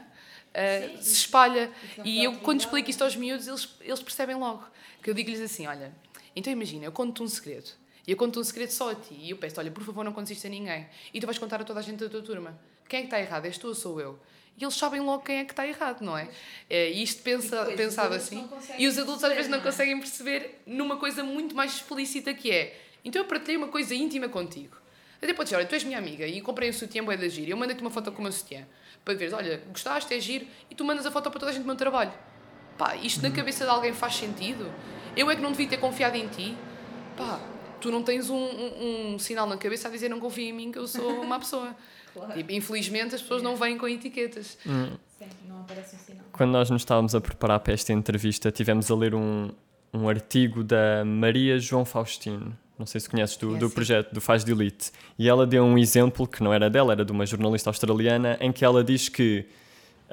Sim. 0.53 1.01
se 1.01 1.13
espalha. 1.13 1.71
Isso 1.83 1.99
não 1.99 2.05
E 2.05 2.23
eu, 2.23 2.33
quando 2.39 2.59
explico 2.59 2.89
isto 2.89 3.03
aos 3.03 3.15
miúdos, 3.15 3.47
eles, 3.47 3.69
eles 3.79 4.01
percebem 4.01 4.35
logo. 4.35 4.63
Que 5.01 5.09
eu 5.09 5.13
digo-lhes 5.13 5.39
assim: 5.39 5.67
olha, 5.67 5.93
então 6.35 6.51
imagina, 6.51 6.85
eu 6.85 6.91
conto-te 6.91 7.23
um 7.23 7.27
segredo. 7.27 7.71
E 8.05 8.11
eu 8.11 8.17
conto 8.17 8.39
um 8.39 8.43
segredo 8.43 8.71
só 8.71 8.91
a 8.91 8.95
ti. 8.95 9.13
E 9.13 9.29
eu 9.29 9.37
peço 9.37 9.59
olha, 9.59 9.71
por 9.71 9.83
favor, 9.83 10.03
não 10.03 10.11
contes 10.11 10.31
isto 10.31 10.47
a 10.47 10.49
ninguém. 10.49 10.87
E 11.13 11.19
tu 11.21 11.25
vais 11.25 11.37
contar 11.37 11.61
a 11.61 11.63
toda 11.63 11.79
a 11.79 11.83
gente 11.83 11.99
da 11.99 12.09
tua 12.09 12.21
turma. 12.21 12.59
Quem 12.89 12.99
é 12.99 13.01
que 13.03 13.07
está 13.07 13.19
errado? 13.19 13.45
És 13.45 13.57
tu 13.57 13.67
ou 13.67 13.75
sou 13.75 14.01
eu? 14.01 14.19
E 14.57 14.63
eles 14.63 14.75
sabem 14.75 15.01
logo 15.01 15.23
quem 15.23 15.37
é 15.37 15.45
que 15.45 15.53
está 15.53 15.65
errado, 15.67 16.01
não 16.01 16.17
é? 16.17 16.29
É, 16.69 16.91
E 16.91 17.01
isto 17.01 17.23
pensa, 17.23 17.65
E 17.67 17.75
depois, 17.75 17.97
adultos 17.97 18.23
assim. 18.23 18.49
E 18.77 18.87
os 18.87 18.97
adultos 18.97 19.23
às 19.23 19.33
vezes 19.33 19.49
não 19.49 19.59
perceber, 19.59 19.59
não 19.59 19.59
é? 19.59 19.61
conseguem 19.61 19.99
perceber 19.99 20.61
numa 20.67 20.97
coisa 20.97 21.23
muito 21.23 21.55
mais 21.55 21.73
explícita 21.73 22.33
que 22.33 22.51
é. 22.51 22.79
Então 23.03 23.21
eu 23.21 23.27
partilhei 23.27 23.57
uma 23.57 23.69
coisa 23.69 23.95
íntima 23.95 24.29
contigo. 24.29 24.77
Até 25.21 25.33
pode 25.33 25.45
dizer, 25.47 25.57
olha, 25.57 25.65
tu 25.65 25.73
és 25.73 25.83
minha 25.83 25.97
amiga 25.99 26.25
e 26.25 26.41
comprei 26.41 26.69
um 26.69 26.73
sutiã 26.73 27.03
bué 27.03 27.15
da 27.15 27.27
giro. 27.27 27.47
e 27.47 27.51
Eu 27.51 27.57
mandei-te 27.57 27.81
uma 27.81 27.91
foto 27.91 28.11
com 28.11 28.19
o 28.19 28.23
meu 28.23 28.31
sutiã. 28.31 28.65
Para 29.05 29.13
veres, 29.13 29.33
olha, 29.33 29.61
gostaste, 29.69 30.13
é 30.13 30.19
giro. 30.19 30.47
E 30.69 30.75
tu 30.75 30.83
mandas 30.83 31.05
a 31.05 31.11
foto 31.11 31.29
para 31.29 31.39
toda 31.39 31.51
a 31.51 31.53
gente 31.53 31.63
do 31.63 31.67
meu 31.67 31.75
trabalho. 31.75 32.11
Pá, 32.77 32.95
isto 32.95 33.21
na 33.21 33.29
cabeça 33.31 33.63
de 33.63 33.69
alguém 33.69 33.93
faz 33.93 34.15
sentido? 34.15 34.71
Eu 35.15 35.29
é 35.29 35.35
que 35.35 35.41
não 35.41 35.51
devia 35.51 35.67
ter 35.67 35.77
confiado 35.77 36.15
em 36.15 36.27
ti? 36.27 36.57
Pá, 37.15 37.39
tu 37.79 37.91
não 37.91 38.01
tens 38.01 38.29
um, 38.29 38.35
um, 38.35 39.13
um 39.13 39.19
sinal 39.19 39.45
na 39.47 39.57
cabeça 39.57 39.87
a 39.87 39.91
dizer 39.91 40.09
não 40.09 40.19
confia 40.19 40.49
em 40.49 40.53
mim 40.53 40.71
que 40.71 40.79
eu 40.79 40.87
sou 40.87 41.21
uma 41.21 41.37
pessoa. 41.39 41.75
Claro. 42.13 42.33
Tipo, 42.33 42.51
infelizmente 42.51 43.15
as 43.15 43.21
pessoas 43.21 43.41
não 43.41 43.55
vêm 43.55 43.77
com 43.77 43.87
etiquetas. 43.87 44.57
Sim, 44.63 44.97
não 45.47 45.61
aparece 45.61 45.95
um 45.95 45.99
sinal. 45.99 46.25
Quando 46.31 46.51
nós 46.51 46.69
nos 46.69 46.81
estávamos 46.81 47.15
a 47.15 47.21
preparar 47.21 47.59
para 47.59 47.73
esta 47.73 47.93
entrevista, 47.93 48.51
tivemos 48.51 48.89
a 48.89 48.95
ler 48.95 49.13
um, 49.15 49.51
um 49.93 50.09
artigo 50.09 50.63
da 50.63 51.03
Maria 51.05 51.59
João 51.59 51.85
Faustino. 51.85 52.57
Não 52.77 52.85
sei 52.85 52.99
se 52.99 53.07
conheces 53.09 53.37
do, 53.37 53.57
do 53.57 53.69
projeto 53.69 54.11
do 54.11 54.19
Faz 54.19 54.43
de 54.43 54.51
Elite. 54.51 54.91
E 55.17 55.29
ela 55.29 55.45
deu 55.45 55.63
um 55.63 55.77
exemplo 55.77 56.27
que 56.27 56.41
não 56.41 56.51
era 56.51 56.69
dela, 56.69 56.93
era 56.93 57.05
de 57.05 57.11
uma 57.11 57.25
jornalista 57.25 57.69
australiana, 57.69 58.37
em 58.41 58.51
que 58.51 58.65
ela 58.65 58.83
diz 58.83 59.07
que 59.07 59.45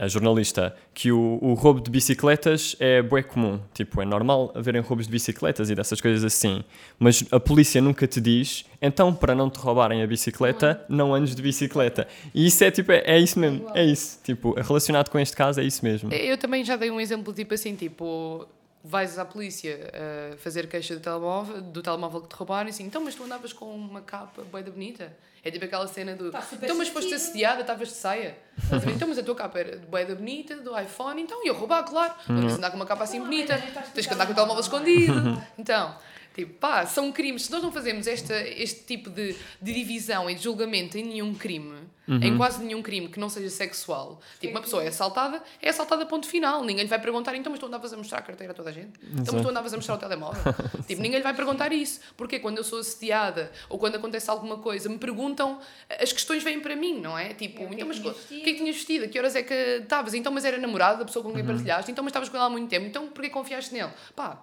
jornalista, 0.07 0.77
que 0.95 1.11
o, 1.11 1.39
o 1.43 1.55
roubo 1.55 1.81
de 1.81 1.91
bicicletas 1.91 2.77
é 2.79 3.03
bué 3.03 3.23
comum. 3.23 3.59
Tipo, 3.75 4.01
é 4.01 4.05
normal 4.05 4.53
haverem 4.55 4.81
roubos 4.81 5.07
de 5.07 5.13
bicicletas 5.13 5.71
e 5.71 5.75
dessas 5.75 6.01
coisas 6.01 6.23
assim. 6.23 6.63
Mas 6.99 7.25
a 7.33 7.41
polícia 7.41 7.81
nunca 7.81 8.07
te 8.07 8.21
diz, 8.21 8.65
então, 8.81 9.13
para 9.13 9.35
não 9.35 9.51
te 9.51 9.59
roubarem 9.59 10.03
a 10.03 10.07
bicicleta, 10.07 10.85
não 10.89 11.15
andes 11.15 11.35
de 11.35 11.43
bicicleta. 11.43 12.07
E 12.33 12.47
isso 12.47 12.63
é 12.63 12.71
tipo, 12.71 12.93
é, 12.93 13.03
é 13.05 13.19
isso 13.19 13.39
mesmo, 13.39 13.67
é 13.75 13.85
isso. 13.85 14.21
Tipo, 14.23 14.53
relacionado 14.61 15.09
com 15.09 15.19
este 15.19 15.35
caso, 15.35 15.61
é 15.61 15.65
isso 15.65 15.85
mesmo. 15.85 16.13
Eu 16.13 16.39
também 16.39 16.65
já 16.65 16.77
dei 16.77 16.91
um 16.91 17.01
exemplo 17.01 17.33
tipo 17.33 17.55
assim, 17.55 17.75
tipo, 17.75 18.47
vais 18.85 19.19
à 19.19 19.25
polícia 19.25 19.91
a 20.33 20.37
fazer 20.37 20.69
queixa 20.69 20.95
do 20.95 21.01
telemóvel, 21.01 21.61
do 21.61 21.83
telemóvel 21.83 22.21
que 22.23 22.29
te 22.29 22.37
roubaram 22.37 22.69
e 22.69 22.71
assim, 22.71 22.85
então, 22.85 23.03
mas 23.03 23.15
tu 23.15 23.25
andavas 23.25 23.53
com 23.53 23.67
uma 23.67 24.01
capa 24.01 24.43
bué 24.51 24.63
da 24.63 24.71
bonita. 24.71 25.13
É 25.45 25.51
tipo 25.51 25.65
aquela 25.65 25.87
cena 25.87 26.15
do, 26.15 26.31
Tá 26.31 26.43
então, 26.53 26.77
mas 26.77 26.89
foste 26.89 27.15
assediada, 27.15 27.61
estavas 27.61 27.89
de 27.89 27.95
saia. 27.95 28.37
Ver? 28.57 28.91
então, 28.91 29.07
mas 29.09 29.19
a 29.19 29.23
tua 29.23 29.35
capa 29.35 29.59
era 29.59 29.79
de 29.79 29.87
bué 29.87 30.05
da 30.05 30.15
bonita, 30.15 30.57
do 30.57 30.79
iPhone, 30.79 31.23
então, 31.23 31.45
e 31.45 31.49
eu 31.49 31.55
roubar, 31.55 31.85
claro. 31.85 32.13
Não 32.29 32.41
tens 32.41 32.53
de 32.53 32.59
andar 32.59 32.71
com 32.71 32.77
uma 32.77 32.87
capa 32.87 33.05
assim 33.05 33.19
Não, 33.19 33.27
bonita, 33.27 33.57
tens 33.95 34.07
que 34.07 34.15
andar 34.15 34.27
com 34.27 34.33
o 34.33 34.35
telemóvel 34.35 34.61
escondido. 34.63 35.41
Então, 35.57 35.95
tipo, 36.39 36.55
pá, 36.55 36.87
são 36.87 37.11
crimes. 37.11 37.47
Se 37.47 37.51
nós 37.53 37.61
não 37.61 37.73
fazemos 37.73 38.07
esta, 38.07 38.35
este 38.49 38.85
tipo 38.85 39.11
de, 39.11 39.35
de 39.61 39.73
divisão 39.73 40.31
e 40.31 40.35
de 40.37 40.43
julgamento 40.45 40.97
em 40.97 41.03
nenhum 41.03 41.35
crime, 41.35 41.77
em 42.07 42.37
quase 42.39 42.63
nenhum 42.65 42.81
crime 42.81 43.09
que 43.09 43.19
não 43.21 43.29
seja 43.29 43.51
sexual, 43.51 44.21
tipo, 44.41 44.55
uma 44.55 44.63
pessoa 44.63 44.83
é 44.83 44.89
assaltada, 44.89 45.43
é 45.61 45.69
assaltada 45.69 46.07
ponto 46.07 46.27
final. 46.27 46.65
Ninguém 46.65 46.85
lhe 46.85 46.89
vai 46.89 47.01
perguntar, 47.01 47.35
então, 47.35 47.51
mas 47.51 47.59
tu 47.61 47.67
andavas 47.67 47.93
a 47.93 47.97
mostrar 47.97 48.19
a 48.19 48.23
carteira 48.23 48.53
a 48.53 48.57
toda 48.57 48.71
a 48.71 48.73
gente? 48.73 48.99
Então, 49.13 49.35
mas 49.35 49.43
tu 49.43 49.49
andavas 49.49 49.75
a 49.75 49.77
mostrar 49.77 49.97
o 49.97 49.99
telemóvel? 49.99 50.43
tipo, 50.87 51.03
ninguém 51.03 51.19
lhe 51.19 51.23
vai 51.25 51.35
perguntar 51.35 51.73
isso. 51.73 52.01
Porque 52.17 52.39
quando 52.39 52.59
eu 52.59 52.65
sou 52.65 52.79
assediada 52.79 53.51
ou 53.69 53.79
quando 53.79 53.97
acontece 53.97 54.31
alguma 54.31 54.59
coisa, 54.59 54.89
me 54.89 54.97
perguntam, 54.97 55.59
as 56.01 56.13
questões 56.13 56.43
vêm 56.43 56.61
para 56.61 56.77
mim, 56.77 57.01
não 57.01 57.19
é? 57.19 57.35
Tipo, 57.35 57.63
É, 57.63 57.67
o 57.67 57.69
que 57.69 57.75
é 57.75 57.77
então, 57.77 57.91
que 57.91 58.01
mas 58.01 58.01
tinhas 58.01 58.17
o 58.17 58.29
que 58.29 58.51
é 58.51 58.53
que 58.53 58.59
tinhas 58.59 58.77
vestido? 58.77 59.05
A 59.05 59.09
que 59.09 59.19
horas 59.19 59.35
é 59.37 59.43
que 59.43 59.55
estavas? 59.83 60.15
Então, 60.15 60.33
mas 60.33 60.45
era 60.45 60.57
namorado 60.57 61.01
da 61.01 61.05
pessoa 61.05 61.23
com 61.23 61.33
quem 61.35 61.45
partilhaste? 61.45 61.91
Então, 61.91 62.03
mas 62.05 62.11
estavas 62.11 62.29
com 62.29 62.37
ela 62.37 62.47
há 62.47 62.51
muito 62.51 62.71
tempo? 62.71 62.87
Então, 62.87 63.09
porquê 63.09 63.29
confiaste 63.29 63.75
nele? 63.75 63.91
Pá, 64.17 64.41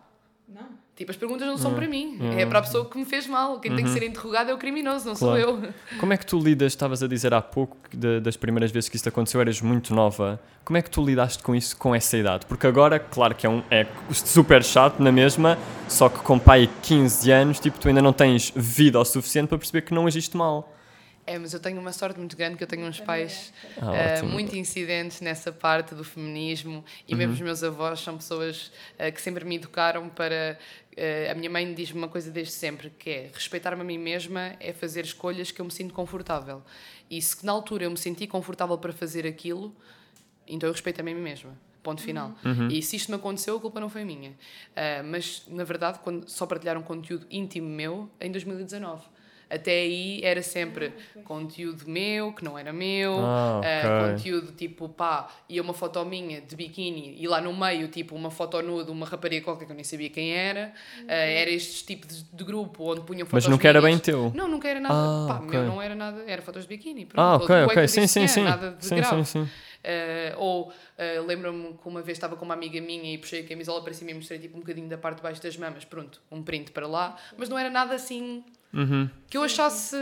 Não. 0.48 0.85
Tipo, 0.96 1.12
as 1.12 1.18
perguntas 1.18 1.46
não 1.46 1.58
são 1.58 1.74
para 1.74 1.86
mim, 1.90 2.18
é 2.38 2.46
para 2.46 2.60
a 2.60 2.62
pessoa 2.62 2.86
que 2.90 2.98
me 2.98 3.04
fez 3.04 3.28
mal. 3.28 3.60
Quem 3.60 3.76
tem 3.76 3.84
que 3.84 3.92
ser 3.92 4.02
interrogado 4.04 4.50
é 4.50 4.54
o 4.54 4.58
criminoso, 4.58 5.06
não 5.06 5.14
sou 5.14 5.28
Claro. 5.36 5.42
eu. 5.66 5.74
Como 6.00 6.14
é 6.14 6.18
que 6.18 6.26
tu 6.26 6.40
lidas? 6.40 6.72
Estavas 6.72 7.04
a 7.04 7.08
dizer 7.08 7.34
há 7.34 7.42
pouco 7.42 7.76
que 7.90 7.98
de- 7.98 8.22
das 8.22 8.38
primeiras 8.38 8.72
vezes 8.72 8.88
que 8.88 8.96
isto 8.96 9.10
aconteceu 9.10 9.42
eras 9.42 9.60
muito 9.60 9.94
nova. 9.94 10.40
Como 10.64 10.78
é 10.78 10.82
que 10.82 10.90
tu 10.90 11.04
lidaste 11.06 11.44
com 11.44 11.54
isso 11.54 11.76
com 11.76 11.94
essa 11.94 12.16
idade? 12.16 12.46
Porque 12.46 12.66
agora, 12.66 12.98
claro 12.98 13.36
que 13.36 13.46
é, 13.46 13.50
um, 13.50 13.62
é 13.70 13.86
super 14.14 14.64
chato 14.64 15.04
na 15.04 15.12
mesma, 15.12 15.58
só 15.90 16.08
que 16.08 16.20
com 16.20 16.40
pai 16.40 16.68
de 16.68 16.74
15 16.82 17.30
anos, 17.30 17.60
tipo, 17.60 17.78
tu 17.78 17.90
ainda 17.90 18.02
não 18.02 18.14
tens 18.14 18.54
vida 18.56 18.98
o 18.98 19.04
suficiente 19.04 19.50
para 19.50 19.58
perceber 19.58 19.82
que 19.82 19.94
não 19.94 20.08
agiste 20.08 20.38
mal. 20.38 20.72
É, 21.28 21.40
mas 21.40 21.56
eu 21.56 21.60
tenho 21.60 21.82
uma 21.82 21.92
sorte 21.92 22.20
muito 22.20 22.38
grande 22.38 22.56
que 22.56 22.64
eu 22.64 22.68
tenho 22.68 22.86
uns 22.86 23.00
pais 23.00 23.52
Ah, 23.82 23.96
eh, 23.96 24.14
ótimo. 24.18 24.30
muito 24.32 24.56
incidentes 24.56 25.22
nessa 25.22 25.52
parte 25.52 25.96
do 25.96 26.04
feminismo 26.04 26.86
e 27.08 27.16
mesmo 27.16 27.34
os 27.34 27.42
meus 27.42 27.64
avós 27.64 28.00
são 28.00 28.16
pessoas 28.16 28.72
eh, 29.00 29.10
que 29.10 29.20
sempre 29.20 29.44
me 29.44 29.56
educaram 29.56 30.08
para. 30.08 30.56
Eh, 30.96 31.30
a 31.30 31.36
minha 31.36 31.50
mãe 31.50 31.74
diz-me 31.74 31.98
uma 31.98 32.08
coisa 32.08 32.32
desde 32.32 32.54
sempre, 32.54 32.90
que 32.90 33.10
é 33.10 33.30
respeitar-me 33.34 33.82
a 33.82 33.86
mim 33.86 33.98
mesma 33.98 34.56
é 34.60 34.72
fazer 34.74 35.04
escolhas 35.04 35.52
que 35.52 35.60
eu 35.60 35.66
me 35.66 35.72
sinto 35.72 35.94
confortável. 35.94 36.62
E 37.10 37.22
se 37.22 37.46
na 37.46 37.52
altura 37.52 37.84
eu 37.84 37.92
me 37.92 37.98
senti 37.98 38.28
confortável 38.28 38.78
para 38.78 38.94
fazer 38.94 39.28
aquilo, 39.28 39.76
então 40.48 40.68
eu 40.68 40.74
respeito-me 40.74 41.12
a 41.12 41.16
mim 41.16 41.22
mesma. 41.22 41.58
Ponto 41.84 42.02
final. 42.02 42.34
E 42.72 42.82
se 42.82 42.96
isto 42.96 43.12
me 43.12 43.16
aconteceu, 43.16 43.58
a 43.58 43.62
culpa 43.62 43.80
não 43.80 43.90
foi 43.90 44.04
minha. 44.04 44.34
Ah, 44.76 45.04
mas, 45.04 45.44
na 45.48 45.64
verdade, 45.64 46.00
quando 46.00 46.28
só 46.28 46.48
partilharam 46.48 46.82
conteúdo 46.82 47.28
íntimo 47.30 47.70
meu 47.70 48.10
em 48.20 48.32
2019. 48.32 49.04
Até 49.50 49.72
aí 49.72 50.22
era 50.24 50.42
sempre 50.42 50.94
conteúdo 51.24 51.84
meu, 51.88 52.34
que 52.34 52.44
não 52.44 52.58
era 52.58 52.74
meu, 52.74 53.14
Ah, 53.20 53.62
eh, 53.64 53.88
ok. 53.88 54.12
conteúdo 54.12 54.52
tipo, 54.54 54.90
pá, 54.90 55.28
ia 55.50 55.62
uma 55.62 55.74
foto 55.74 56.04
minha 56.06 56.42
de 56.42 56.56
biquíni 56.56 57.16
e 57.20 57.28
lá 57.28 57.40
no 57.42 57.56
meio, 57.56 57.88
tipo, 57.88 58.16
uma 58.16 58.32
foto 58.32 58.62
nua 58.62 58.84
de 58.84 58.92
uma 58.92 59.06
rapariga 59.06 59.44
qualquer 59.46 59.66
que 59.66 59.72
eu 59.72 59.76
nem 59.76 59.84
sabia 59.84 60.10
quem 60.10 60.32
era. 60.34 60.74
Eh, 61.08 61.42
era 61.42 61.52
este 61.52 61.86
tipo 61.86 62.08
de, 62.08 62.24
de 62.24 62.44
grupo 62.44 62.84
onde 62.92 63.02
punham 63.02 63.26
fotos 63.26 63.46
Mas 63.46 63.48
nunca 63.48 63.68
era 63.68 63.82
minhas. 63.82 63.96
bem 63.96 64.00
teu. 64.04 64.32
Não, 64.36 64.48
nunca 64.48 64.68
era 64.68 64.80
nada. 64.80 64.96
Ah, 64.96 65.26
pá, 65.28 65.36
ok. 65.36 65.48
meu 65.50 65.64
não 65.64 65.82
era 65.82 65.96
nada, 65.96 66.24
era 66.28 66.42
fotos 66.42 66.64
de 66.64 66.70
biquíni. 66.70 67.08
Ah, 67.16 67.36
ok, 67.36 67.56
ok. 67.66 67.88
Sim, 67.88 68.08
sim, 68.08 68.28
sim. 68.28 68.44
Nada 68.44 68.72
de 68.72 68.86
Sim, 68.86 68.96
grave. 68.96 69.24
sim, 69.26 69.46
sim. 69.46 69.50
Uh, 69.86 70.40
ou 70.40 70.70
uh, 70.70 71.26
lembro-me 71.28 71.74
que 71.76 71.88
uma 71.88 72.02
vez 72.02 72.18
estava 72.18 72.36
com 72.36 72.44
uma 72.44 72.56
amiga 72.56 72.82
minha 72.82 73.14
e 73.14 73.20
puxei 73.20 73.42
a 73.42 73.48
camisola 73.48 73.84
para 73.84 73.94
cima 73.94 74.10
e 74.10 74.14
mostrei 74.16 74.40
tipo 74.40 74.58
um 74.58 74.62
bocadinho 74.62 74.90
da 74.90 74.98
parte 74.98 75.18
de 75.18 75.22
baixo 75.24 75.44
das 75.44 75.56
mamas, 75.58 75.86
pronto, 75.86 76.20
um 76.32 76.42
print 76.42 76.72
para 76.72 76.88
lá, 76.88 77.16
mas 77.38 77.50
não 77.50 77.56
era 77.58 77.70
nada 77.70 77.94
assim 77.94 78.44
Uhum. 78.74 79.10
que 79.30 79.38
eu 79.38 79.44
achasse 79.44 79.96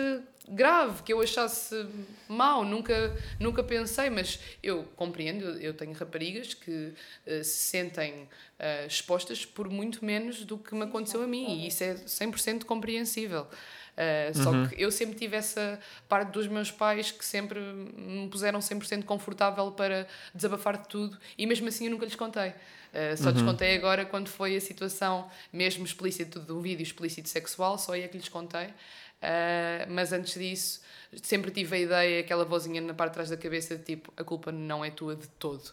grave, 0.48 1.04
que 1.04 1.14
eu 1.14 1.22
achasse 1.22 1.86
mau, 2.28 2.66
nunca, 2.66 3.16
nunca 3.40 3.64
pensei, 3.64 4.10
mas 4.10 4.40
eu 4.62 4.84
compreendo, 4.96 5.46
eu, 5.60 5.74
tenho 5.74 5.94
raparigas 5.94 6.54
que 6.54 6.94
uh, 7.28 7.44
se 7.44 7.70
sentem 7.70 8.24
uh, 8.24 8.88
expostas 8.88 9.46
por 9.46 9.70
muito 9.70 10.04
menos 10.04 10.44
do 10.44 10.58
que 10.58 10.76
me 10.76 10.84
aconteceu 10.84 11.24
a 11.24 11.28
mim 11.28 11.62
e 11.62 11.68
isso 11.68 11.84
é 11.84 11.94
100% 11.96 12.66
compreensível. 12.66 13.48
Uh, 13.94 14.36
Só 14.36 14.68
que 14.68 14.82
eu 14.82 14.90
sempre 14.90 15.16
tive 15.16 15.38
essa 15.38 15.80
parte 16.10 16.32
dos 16.32 16.48
meus 16.48 16.72
pais 16.72 17.12
que 17.12 17.24
sempre 17.24 17.60
me 17.60 18.28
puseram 18.28 18.60
100% 18.60 19.04
confortável 19.04 19.72
para 19.72 20.08
desabafar 20.34 20.78
de 20.82 20.88
tudo 20.88 21.16
e 21.38 21.46
mesmo 21.46 21.68
assim 21.68 21.86
eu 21.86 21.92
nunca 21.92 22.06
lhes 22.06 22.16
contei. 22.16 22.50
Uh, 22.50 23.16
só 23.16 23.30
lhes 23.30 23.42
contei 23.44 23.76
agora 23.76 24.04
quando 24.06 24.30
foi 24.30 24.56
a 24.56 24.62
situação 24.62 25.30
mesmo 25.52 25.86
explícita 25.86 26.40
de 26.40 26.52
um 26.52 26.60
vídeo 26.60 26.82
explícito 26.82 27.30
sexual, 27.30 27.78
só 27.78 27.94
aí 27.94 28.02
é 28.02 28.08
que 28.08 28.18
lhes 28.18 28.30
contei. 28.30 28.68
Uh, 28.68 29.90
mas 29.90 30.12
antes 30.12 30.34
disso, 30.34 30.82
sempre 31.22 31.52
tive 31.52 31.76
a 31.76 31.80
ideia, 31.80 32.20
aquela 32.20 32.44
vozinha 32.44 32.82
na 32.82 32.94
parte 32.94 33.12
de 33.12 33.14
trás 33.16 33.30
da 33.30 33.38
cabeça 33.38 33.78
de 33.78 33.84
tipo, 33.84 34.12
a 34.18 34.24
culpa 34.24 34.52
não 34.52 34.84
é 34.84 34.90
tua 34.90 35.16
de 35.16 35.28
todo. 35.28 35.72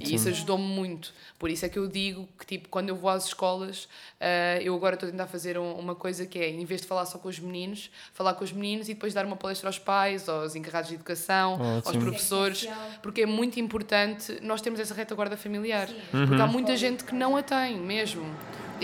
E 0.00 0.14
isso 0.14 0.28
ajudou-me 0.28 0.64
muito. 0.64 1.12
Por 1.38 1.50
isso 1.50 1.64
é 1.66 1.68
que 1.68 1.78
eu 1.78 1.88
digo 1.88 2.28
que, 2.38 2.46
tipo, 2.46 2.68
quando 2.68 2.88
eu 2.88 2.96
vou 2.96 3.10
às 3.10 3.26
escolas, 3.26 3.84
uh, 4.20 4.60
eu 4.62 4.74
agora 4.74 4.94
estou 4.94 5.08
a 5.08 5.12
tentar 5.12 5.26
fazer 5.26 5.58
um- 5.58 5.72
uma 5.74 5.94
coisa 5.94 6.24
que 6.26 6.38
é, 6.38 6.48
em 6.50 6.64
vez 6.64 6.80
de 6.82 6.86
falar 6.86 7.04
só 7.06 7.18
com 7.18 7.28
os 7.28 7.38
meninos, 7.38 7.90
falar 8.14 8.34
com 8.34 8.44
os 8.44 8.52
meninos 8.52 8.88
e 8.88 8.94
depois 8.94 9.12
dar 9.14 9.24
uma 9.26 9.36
palestra 9.36 9.68
aos 9.68 9.78
pais, 9.78 10.28
aos 10.28 10.54
encarregados 10.54 10.88
de 10.90 10.94
educação, 10.96 11.60
aos 11.60 11.86
Ótimo. 11.86 12.04
professores, 12.04 12.58
Isso 12.58 12.68
é 12.70 12.74
porque 13.02 13.22
é 13.22 13.26
muito 13.26 13.58
importante 13.60 14.38
nós 14.42 14.60
termos 14.60 14.80
essa 14.80 14.94
retaguarda 14.94 15.36
familiar. 15.36 15.88
Sim. 15.88 16.26
Porque 16.26 16.42
há 16.42 16.46
muita 16.46 16.76
gente 16.76 17.04
que 17.04 17.14
não 17.14 17.36
a 17.36 17.42
tem 17.42 17.76
mesmo. 17.78 18.24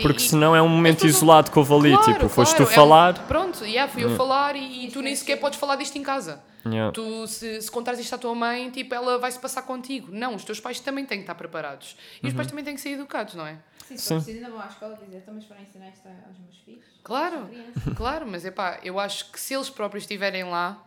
Porque 0.02 0.22
e- 0.22 0.28
senão 0.28 0.54
é 0.54 0.62
um 0.62 0.68
momento 0.68 0.96
pessoas 0.98 1.12
não- 1.14 1.18
isolado 1.18 1.50
que 1.50 1.58
houve 1.58 1.74
ali. 1.74 1.90
Claro, 1.96 2.12
tipo, 2.12 2.28
foste 2.28 2.54
claro, 2.54 2.64
tu 2.66 2.70
é 2.70 2.72
um- 2.72 2.76
falar. 2.76 3.14
pronto, 3.26 3.64
yeah, 3.64 3.92
fui 3.92 4.04
eu 4.04 4.14
falar 4.16 4.54
e, 4.54 4.86
e 4.86 4.90
tu 4.92 5.02
nem 5.02 5.14
sequer 5.16 5.36
podes 5.40 5.58
falar 5.58 5.74
disto 5.76 5.96
em 5.96 6.02
casa. 6.04 6.40
Yeah. 6.66 6.92
Tu, 6.92 7.26
se, 7.26 7.62
se 7.62 7.70
contares 7.70 8.00
isto 8.00 8.14
à 8.14 8.18
tua 8.18 8.34
mãe, 8.34 8.70
tipo, 8.70 8.94
ela 8.94 9.18
vai 9.18 9.30
se 9.30 9.38
passar 9.38 9.62
contigo. 9.62 10.08
Não, 10.12 10.34
os 10.34 10.44
teus 10.44 10.60
pais 10.60 10.80
também 10.80 11.04
têm 11.04 11.18
que 11.18 11.22
estar 11.22 11.34
preparados. 11.34 11.96
E 12.22 12.26
os 12.26 12.34
pais 12.34 12.48
também 12.48 12.64
têm 12.64 12.74
que 12.74 12.80
ser 12.80 12.90
educados, 12.90 13.34
não 13.34 13.46
é? 13.46 13.58
Sim, 13.86 13.96
se 13.96 14.02
Sim. 14.02 14.08
for 14.08 14.14
preciso, 14.16 14.38
ainda 14.38 14.50
vão 14.50 14.60
à 14.60 14.66
escola 14.66 14.96
dizer, 14.96 15.18
então, 15.18 15.34
mas 15.34 15.44
para 15.44 15.60
ensinar 15.60 15.88
isto 15.88 16.06
aos 16.08 16.38
meus 16.38 16.58
filhos? 16.58 16.84
Claro, 17.02 17.48
claro, 17.96 18.26
mas 18.26 18.44
é 18.44 18.50
pá, 18.50 18.78
eu 18.82 18.98
acho 19.00 19.30
que 19.32 19.40
se 19.40 19.54
eles 19.54 19.70
próprios 19.70 20.04
estiverem 20.04 20.44
lá, 20.44 20.84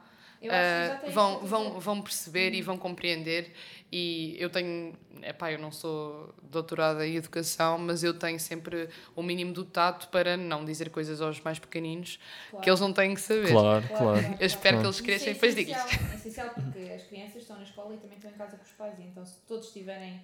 Ah, 0.49 0.99
têm 1.01 1.11
vão, 1.11 1.39
vão, 1.45 1.79
vão 1.79 2.01
perceber 2.01 2.53
e 2.53 2.61
vão 2.61 2.77
compreender. 2.77 3.51
E 3.91 4.37
eu 4.39 4.49
tenho, 4.49 4.93
epá, 5.21 5.51
eu 5.51 5.59
não 5.59 5.71
sou 5.71 6.33
doutorada 6.41 7.05
em 7.05 7.17
educação, 7.17 7.77
mas 7.77 8.03
eu 8.03 8.13
tenho 8.13 8.39
sempre 8.39 8.87
o 9.15 9.21
mínimo 9.21 9.51
do 9.51 9.65
tato 9.65 10.07
para 10.07 10.37
não 10.37 10.63
dizer 10.63 10.89
coisas 10.89 11.19
aos 11.21 11.41
mais 11.41 11.59
pequeninos 11.59 12.17
que 12.61 12.69
eles 12.69 12.79
não 12.79 12.93
têm 12.93 13.13
que 13.13 13.19
saber. 13.21 13.51
Claro, 13.51 13.87
claro. 13.89 14.37
Eu 14.39 14.45
espero 14.47 14.79
que 14.79 14.85
eles 14.85 15.01
cresçam 15.01 15.27
é 15.27 15.31
e 15.31 15.33
depois 15.33 15.53
digo 15.55 15.71
essencial, 15.71 16.09
É 16.11 16.15
essencial 16.15 16.49
porque 16.51 16.91
as 16.93 17.03
crianças 17.03 17.41
estão 17.41 17.57
na 17.57 17.63
escola 17.63 17.93
e 17.93 17.97
também 17.97 18.15
estão 18.15 18.31
em 18.31 18.35
casa 18.35 18.55
com 18.55 18.63
os 18.63 18.71
pais. 18.71 18.97
E 18.97 19.03
então, 19.03 19.25
se 19.25 19.35
todos 19.45 19.67
estiverem 19.67 20.21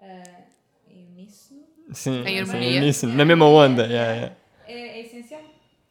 uh, 0.00 0.42
em 0.90 1.06
uníssono, 1.08 1.62
Sim, 1.92 2.20
Em 2.20 2.24
sim, 2.26 2.38
harmonia. 2.38 2.80
nisso, 2.80 3.06
na 3.06 3.24
mesma 3.24 3.46
onda. 3.46 3.86
yeah, 3.86 4.12
yeah. 4.12 4.36
é, 4.66 4.98
é 4.98 5.00
essencial. 5.00 5.40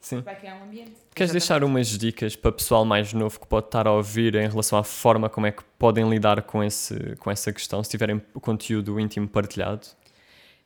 Sim. 0.05 0.21
Vai 0.21 0.35
criar 0.35 0.53
um 0.57 0.65
ambiente. 0.65 0.91
Queres 1.15 1.31
Exatamente. 1.31 1.31
deixar 1.31 1.63
umas 1.63 1.87
dicas 1.87 2.35
para 2.35 2.51
pessoal 2.51 2.85
mais 2.85 3.11
novo 3.11 3.39
que 3.39 3.47
pode 3.47 3.65
estar 3.65 3.87
a 3.87 3.91
ouvir 3.91 4.35
em 4.35 4.47
relação 4.47 4.77
à 4.77 4.83
forma 4.83 5.31
como 5.31 5.47
é 5.47 5.51
que 5.51 5.63
podem 5.79 6.07
lidar 6.07 6.43
com, 6.43 6.63
esse, 6.63 7.15
com 7.15 7.31
essa 7.31 7.51
questão, 7.51 7.83
se 7.83 7.89
tiverem 7.89 8.21
o 8.31 8.39
conteúdo 8.39 8.99
íntimo 8.99 9.27
partilhado? 9.27 9.87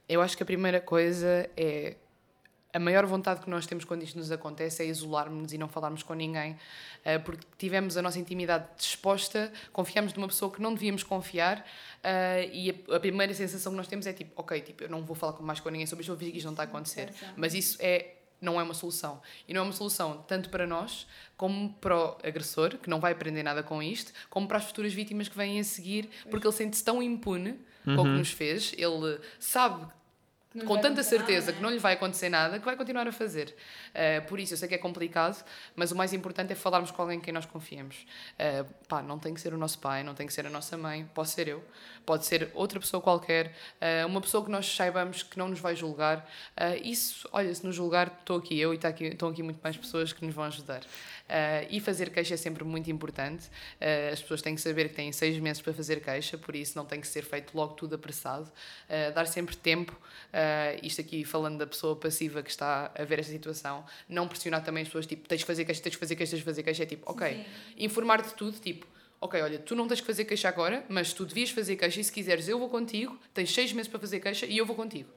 Eu 0.09 0.21
acho 0.21 0.35
que 0.35 0.43
a 0.43 0.45
primeira 0.45 0.81
coisa 0.81 1.49
é 1.55 1.95
a 2.73 2.79
maior 2.79 3.05
vontade 3.05 3.39
que 3.39 3.49
nós 3.49 3.65
temos 3.65 3.85
quando 3.85 4.03
isto 4.03 4.17
nos 4.17 4.29
acontece 4.29 4.83
é 4.83 4.87
isolarmos 4.87 5.53
e 5.53 5.57
não 5.57 5.69
falarmos 5.69 6.03
com 6.03 6.13
ninguém, 6.13 6.57
eh, 7.05 7.17
porque 7.17 7.47
tivemos 7.57 7.95
a 7.95 8.01
nossa 8.01 8.19
intimidade 8.19 8.67
disposta, 8.77 9.53
confiamos 9.71 10.13
numa 10.13 10.27
pessoa 10.27 10.51
que 10.51 10.61
não 10.61 10.73
devíamos 10.73 11.01
confiar 11.01 11.65
eh, 12.03 12.49
e 12.51 12.85
a, 12.93 12.99
primeira 12.99 13.33
sensação 13.33 13.71
que 13.71 13.77
nós 13.77 13.87
temos 13.87 14.05
é 14.05 14.11
tipo, 14.11 14.33
ok, 14.35 14.59
tipo, 14.59 14.83
eu 14.83 14.89
não 14.89 15.01
vou 15.01 15.15
falar 15.15 15.41
mais 15.41 15.61
com 15.61 15.69
ninguém 15.69 15.87
sobre 15.87 16.01
isto, 16.01 16.09
vou 16.09 16.17
fingir 16.17 16.33
que 16.33 16.39
isto 16.39 16.45
não 16.45 16.53
está 16.53 16.63
a 16.63 16.65
acontecer. 16.65 17.11
Mas 17.35 17.53
isso 17.53 17.77
é 17.79 18.18
não 18.41 18.59
é 18.59 18.63
uma 18.63 18.73
solução. 18.73 19.21
E 19.47 19.53
não 19.53 19.61
é 19.61 19.63
uma 19.63 19.73
solução 19.73 20.23
tanto 20.27 20.49
para 20.49 20.65
nós, 20.65 21.07
como 21.35 21.73
para 21.73 21.97
o 21.97 22.17
agressor, 22.23 22.77
que 22.77 22.89
não 22.89 22.99
vai 22.99 23.11
aprender 23.11 23.43
nada 23.43 23.63
com 23.63 23.81
isto, 23.81 24.11
como 24.29 24.47
para 24.47 24.57
as 24.57 24.65
futuras 24.65 24.93
vítimas 24.93 25.27
que 25.27 25.37
vêm 25.37 25.59
a 25.59 25.63
seguir, 25.63 26.09
porque 26.29 26.45
ele 26.47 26.55
sente-se 26.55 26.83
tão 26.83 27.01
impune 27.01 27.59
com 27.83 28.01
o 28.01 28.03
que 28.03 28.09
nos 28.09 28.31
fez, 28.31 28.73
ele 28.77 29.19
sabe 29.39 29.87
com 30.65 30.79
tanta 30.79 31.03
certeza 31.03 31.47
nada, 31.47 31.53
que 31.53 31.61
não 31.61 31.69
lhe 31.69 31.77
vai 31.77 31.93
acontecer 31.93 32.27
nada, 32.27 32.57
que 32.57 32.65
vai 32.65 32.75
continuar 32.75 33.07
a 33.07 33.11
fazer. 33.11 33.55
Uh, 33.89 34.27
por 34.27 34.39
isso, 34.39 34.53
eu 34.53 34.57
sei 34.57 34.67
que 34.67 34.73
é 34.73 34.79
complicado, 34.79 35.43
mas 35.75 35.91
o 35.91 35.95
mais 35.95 36.11
importante 36.11 36.51
é 36.51 36.55
falarmos 36.55 36.89
com 36.89 37.01
alguém 37.03 37.19
em 37.19 37.21
quem 37.21 37.31
nós 37.31 37.45
confiemos. 37.45 38.07
Uh, 38.33 38.65
pá, 38.87 39.03
não 39.03 39.19
tem 39.19 39.31
que 39.31 39.39
ser 39.39 39.53
o 39.53 39.57
nosso 39.59 39.77
pai, 39.77 40.03
não 40.03 40.15
tem 40.15 40.25
que 40.25 40.33
ser 40.33 40.47
a 40.47 40.49
nossa 40.49 40.75
mãe, 40.75 41.07
pode 41.13 41.29
ser 41.29 41.47
eu, 41.47 41.63
pode 42.03 42.25
ser 42.25 42.49
outra 42.55 42.79
pessoa 42.79 42.99
qualquer, 42.99 43.53
uh, 43.79 44.07
uma 44.07 44.21
pessoa 44.21 44.43
que 44.43 44.49
nós 44.49 44.65
saibamos 44.65 45.21
que 45.21 45.37
não 45.37 45.49
nos 45.49 45.59
vai 45.59 45.75
julgar. 45.75 46.27
Isso, 46.83 47.29
olha, 47.31 47.53
se 47.53 47.65
nos 47.65 47.75
julgar, 47.75 48.07
estou 48.19 48.37
aqui 48.37 48.59
eu 48.59 48.73
e 48.73 48.77
tá 48.77 48.87
aqui, 48.87 49.05
estão 49.05 49.29
aqui 49.29 49.43
muito 49.43 49.59
mais 49.63 49.77
pessoas 49.77 50.11
que 50.11 50.25
nos 50.25 50.33
vão 50.33 50.45
ajudar. 50.45 50.81
E 51.69 51.79
fazer 51.79 52.09
queixa 52.09 52.33
é 52.33 52.37
sempre 52.37 52.63
muito 52.63 52.89
importante. 52.89 53.49
As 54.11 54.21
pessoas 54.21 54.41
têm 54.41 54.55
que 54.55 54.61
saber 54.61 54.89
que 54.89 54.95
têm 54.95 55.11
seis 55.11 55.37
meses 55.39 55.61
para 55.61 55.73
fazer 55.73 56.01
queixa, 56.01 56.37
por 56.37 56.55
isso 56.55 56.77
não 56.77 56.85
tem 56.85 56.99
que 56.99 57.07
ser 57.07 57.23
feito 57.23 57.55
logo 57.55 57.75
tudo 57.75 57.95
apressado. 57.95 58.51
Dar 59.13 59.27
sempre 59.27 59.55
tempo, 59.55 59.95
uh, 60.39 60.79
isto 60.81 61.01
aqui 61.01 61.25
falando 61.25 61.57
da 61.57 61.67
pessoa 61.67 61.95
passiva 61.95 62.41
que 62.41 62.49
está 62.49 62.91
a 62.95 63.03
ver 63.03 63.19
esta 63.19 63.31
situação, 63.31 63.85
não 64.07 64.27
pressionar 64.27 64.63
também 64.63 64.83
as 64.83 64.87
pessoas, 64.87 65.05
tipo, 65.05 65.27
tens 65.27 65.39
de 65.39 65.45
fazer 65.45 65.65
queixa, 65.65 65.81
tens 65.81 65.91
de 65.91 65.97
fazer 65.97 66.15
queixa, 66.15 66.31
tens 66.31 66.39
de 66.39 66.45
fazer 66.45 66.63
queixa. 66.63 66.83
É 66.83 66.85
tipo, 66.85 67.11
ok, 67.11 67.45
informar 67.77 68.21
de 68.21 68.33
tudo, 68.33 68.57
tipo, 68.59 68.87
ok, 69.19 69.41
olha, 69.41 69.59
tu 69.59 69.75
não 69.75 69.87
tens 69.87 69.99
que 69.99 70.07
fazer 70.07 70.25
queixa 70.25 70.47
agora, 70.47 70.85
mas 70.87 71.13
tu 71.13 71.25
devias 71.25 71.49
fazer 71.49 71.75
queixa 71.75 71.99
e 71.99 72.03
se 72.03 72.11
quiseres 72.11 72.47
eu 72.47 72.57
vou 72.57 72.69
contigo, 72.69 73.19
tens 73.33 73.53
seis 73.53 73.73
meses 73.73 73.89
para 73.89 73.99
fazer 73.99 74.19
queixa 74.19 74.45
e 74.45 74.57
eu 74.57 74.65
vou 74.65 74.75
contigo. 74.75 75.09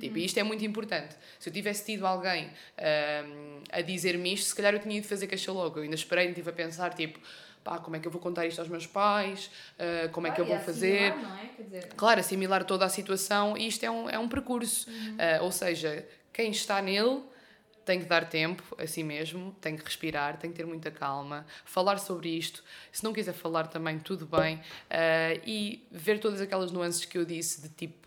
Tipo, 0.00 0.18
e 0.18 0.24
isto 0.24 0.36
é 0.38 0.42
muito 0.42 0.64
importante. 0.64 1.14
Se 1.38 1.48
eu 1.48 1.52
tivesse 1.52 1.84
tido 1.84 2.04
alguém 2.06 2.50
ahm, 2.76 3.62
a 3.70 3.80
dizer-me 3.80 4.34
isto, 4.34 4.48
se 4.48 4.54
calhar 4.54 4.74
eu 4.74 4.80
tinha 4.80 4.98
ido 4.98 5.06
fazer 5.06 5.28
queixa 5.28 5.52
logo. 5.52 5.78
Eu 5.78 5.84
ainda 5.84 5.94
esperei, 5.94 6.26
ainda 6.26 6.32
estive 6.32 6.50
a 6.50 6.52
pensar, 6.52 6.92
tipo, 6.92 7.20
pá, 7.66 7.78
como 7.78 7.96
é 7.96 7.98
que 7.98 8.06
eu 8.06 8.12
vou 8.12 8.20
contar 8.20 8.46
isto 8.46 8.60
aos 8.60 8.68
meus 8.68 8.86
pais? 8.86 9.50
Ah, 9.76 10.08
como 10.12 10.28
é 10.28 10.30
que 10.30 10.40
eu 10.40 10.46
vou 10.46 10.58
fazer? 10.60 11.12
não 11.16 11.36
é? 11.36 11.46
Quer 11.56 11.62
dizer, 11.64 11.88
Claro, 11.96 12.20
assimilar 12.20 12.62
toda 12.62 12.84
a 12.84 12.88
situação 12.88 13.56
e 13.56 13.66
isto 13.66 13.84
é 13.84 13.90
um, 13.90 14.08
é 14.08 14.16
um 14.16 14.28
percurso. 14.28 14.88
Ah, 15.18 15.42
ou 15.42 15.50
seja, 15.50 16.06
quem 16.32 16.52
está 16.52 16.80
nele 16.80 17.22
tem 17.84 18.00
que 18.00 18.06
dar 18.06 18.28
tempo 18.28 18.62
a 18.78 18.86
si 18.86 19.02
mesmo, 19.02 19.54
tem 19.60 19.76
que 19.76 19.84
respirar, 19.84 20.38
tem 20.38 20.50
que 20.50 20.56
ter 20.56 20.66
muita 20.66 20.90
calma, 20.90 21.44
falar 21.64 21.98
sobre 21.98 22.28
isto. 22.28 22.62
Se 22.92 23.02
não 23.04 23.12
quiser 23.12 23.32
falar 23.32 23.66
também, 23.66 23.98
tudo 23.98 24.26
bem. 24.26 24.60
Ah, 24.88 25.34
e 25.44 25.84
ver 25.90 26.20
todas 26.20 26.40
aquelas 26.40 26.70
nuances 26.70 27.04
que 27.04 27.18
eu 27.18 27.24
disse 27.24 27.62
de 27.62 27.68
tipo, 27.70 28.06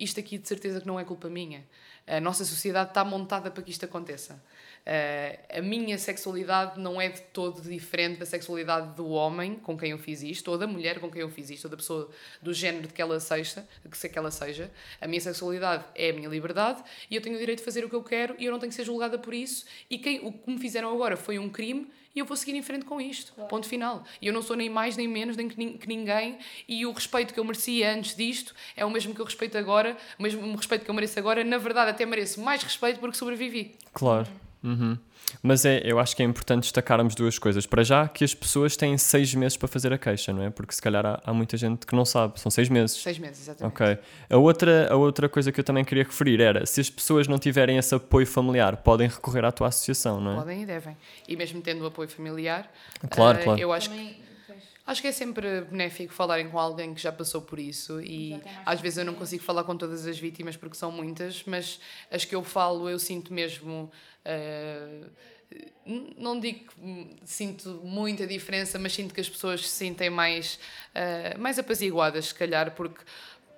isto 0.00 0.18
aqui 0.18 0.38
de 0.38 0.48
certeza 0.48 0.80
que 0.80 0.86
não 0.86 0.98
é 0.98 1.04
culpa 1.04 1.28
minha. 1.28 1.62
A 2.06 2.20
nossa 2.20 2.44
sociedade 2.44 2.88
está 2.90 3.04
montada 3.04 3.50
para 3.50 3.62
que 3.62 3.70
isto 3.70 3.84
aconteça. 3.84 4.42
Uh, 4.82 5.58
a 5.58 5.62
minha 5.62 5.96
sexualidade 5.96 6.80
não 6.80 7.00
é 7.00 7.08
de 7.08 7.20
todo 7.20 7.62
diferente 7.62 8.18
da 8.18 8.26
sexualidade 8.26 8.96
do 8.96 9.08
homem 9.10 9.54
com 9.54 9.78
quem 9.78 9.92
eu 9.92 9.98
fiz 9.98 10.22
isto, 10.22 10.50
ou 10.50 10.58
da 10.58 10.66
mulher 10.66 10.98
com 10.98 11.08
quem 11.08 11.22
eu 11.22 11.28
fiz 11.28 11.50
isto, 11.50 11.66
ou 11.66 11.70
da 11.70 11.76
pessoa 11.76 12.10
do 12.40 12.52
género 12.52 12.88
de 12.88 12.92
que 12.92 13.00
ela 13.00 13.20
seja, 13.20 13.64
que 13.88 13.96
se 13.96 14.08
que 14.08 14.18
ela 14.18 14.32
seja. 14.32 14.70
A 15.00 15.06
minha 15.06 15.20
sexualidade 15.20 15.84
é 15.94 16.10
a 16.10 16.12
minha 16.12 16.28
liberdade 16.28 16.82
e 17.08 17.14
eu 17.14 17.22
tenho 17.22 17.36
o 17.36 17.38
direito 17.38 17.60
de 17.60 17.64
fazer 17.64 17.84
o 17.84 17.88
que 17.88 17.94
eu 17.94 18.02
quero 18.02 18.34
e 18.38 18.44
eu 18.44 18.50
não 18.50 18.58
tenho 18.58 18.70
que 18.70 18.76
ser 18.76 18.84
julgada 18.84 19.16
por 19.18 19.32
isso. 19.32 19.64
E 19.88 19.98
quem, 19.98 20.26
o 20.26 20.32
que 20.32 20.50
me 20.50 20.58
fizeram 20.58 20.92
agora 20.92 21.16
foi 21.16 21.38
um 21.38 21.48
crime 21.48 21.88
e 22.12 22.18
eu 22.18 22.26
vou 22.26 22.36
seguir 22.36 22.56
em 22.56 22.62
frente 22.62 22.84
com 22.84 23.00
isto. 23.00 23.32
Ponto 23.48 23.68
final. 23.68 24.04
E 24.20 24.26
eu 24.26 24.32
não 24.32 24.42
sou 24.42 24.56
nem 24.56 24.68
mais 24.68 24.96
nem 24.96 25.06
menos 25.06 25.36
nem 25.36 25.48
que 25.48 25.86
ninguém 25.88 26.38
e 26.68 26.84
o 26.84 26.90
respeito 26.90 27.32
que 27.32 27.38
eu 27.38 27.44
merecia 27.44 27.94
antes 27.94 28.16
disto 28.16 28.52
é 28.76 28.84
o 28.84 28.90
mesmo 28.90 29.14
que 29.14 29.20
eu 29.20 29.24
respeito 29.24 29.56
agora, 29.56 29.96
o 30.18 30.22
mesmo 30.22 30.56
respeito 30.56 30.84
que 30.84 30.90
eu 30.90 30.94
mereço 30.94 31.18
agora. 31.20 31.44
Na 31.44 31.58
verdade, 31.58 31.92
até 31.92 32.04
mereço 32.04 32.40
mais 32.40 32.64
respeito 32.64 32.98
porque 32.98 33.16
sobrevivi. 33.16 33.76
Claro. 33.92 34.28
Mas 35.42 35.64
é, 35.64 35.80
eu 35.84 35.98
acho 35.98 36.14
que 36.14 36.22
é 36.22 36.26
importante 36.26 36.62
destacarmos 36.64 37.14
duas 37.14 37.38
coisas. 37.38 37.64
Para 37.66 37.82
já, 37.82 38.06
que 38.06 38.22
as 38.24 38.34
pessoas 38.34 38.76
têm 38.76 38.98
seis 38.98 39.34
meses 39.34 39.56
para 39.56 39.66
fazer 39.66 39.92
a 39.92 39.98
queixa, 39.98 40.32
não 40.32 40.42
é? 40.42 40.50
Porque 40.50 40.74
se 40.74 40.82
calhar 40.82 41.04
há, 41.06 41.20
há 41.24 41.32
muita 41.32 41.56
gente 41.56 41.86
que 41.86 41.94
não 41.94 42.04
sabe. 42.04 42.38
São 42.38 42.50
seis 42.50 42.68
meses. 42.68 42.96
Seis 43.02 43.18
meses, 43.18 43.42
exatamente. 43.42 43.72
Ok. 43.74 43.98
A 44.30 44.36
outra, 44.36 44.88
a 44.92 44.96
outra 44.96 45.28
coisa 45.28 45.50
que 45.50 45.58
eu 45.58 45.64
também 45.64 45.84
queria 45.84 46.04
referir 46.04 46.40
era: 46.40 46.66
se 46.66 46.80
as 46.80 46.90
pessoas 46.90 47.26
não 47.26 47.38
tiverem 47.38 47.78
esse 47.78 47.94
apoio 47.94 48.26
familiar, 48.26 48.76
podem 48.78 49.08
recorrer 49.08 49.44
à 49.44 49.50
tua 49.52 49.68
associação, 49.68 50.20
não 50.20 50.32
é? 50.32 50.36
Podem 50.36 50.62
e 50.62 50.66
devem. 50.66 50.96
E 51.26 51.36
mesmo 51.36 51.60
tendo 51.62 51.82
o 51.82 51.86
apoio 51.86 52.08
familiar, 52.08 52.70
Claro, 53.10 53.38
eh, 53.38 53.44
claro. 53.44 53.60
eu 53.60 53.72
acho 53.72 53.88
que 53.90 53.96
Também, 53.96 54.16
pois, 54.16 54.31
Acho 54.84 55.00
que 55.00 55.06
é 55.08 55.12
sempre 55.12 55.60
benéfico 55.62 56.12
falarem 56.12 56.48
com 56.50 56.58
alguém 56.58 56.92
que 56.92 57.00
já 57.00 57.12
passou 57.12 57.40
por 57.40 57.58
isso 57.58 58.00
e 58.00 58.32
às 58.66 58.80
vezes 58.80 58.98
eu 58.98 59.04
não 59.04 59.14
consigo 59.14 59.42
falar 59.42 59.62
com 59.64 59.76
todas 59.76 60.06
as 60.06 60.18
vítimas 60.18 60.56
porque 60.56 60.76
são 60.76 60.90
muitas, 60.90 61.44
mas 61.44 61.78
as 62.10 62.24
que 62.24 62.34
eu 62.34 62.42
falo 62.42 62.88
eu 62.88 62.98
sinto 62.98 63.32
mesmo. 63.32 63.90
n- 65.86 66.14
não 66.16 66.38
digo 66.40 66.64
que 66.70 67.16
sinto 67.24 67.80
muita 67.84 68.26
diferença, 68.26 68.78
mas 68.78 68.92
sinto 68.92 69.14
que 69.14 69.20
as 69.20 69.28
pessoas 69.28 69.60
se 69.68 69.76
sentem 69.76 70.10
mais, 70.10 70.58
eh, 70.94 71.36
mais 71.38 71.58
apaziguadas, 71.58 72.26
se 72.26 72.34
calhar, 72.34 72.74
porque 72.74 73.02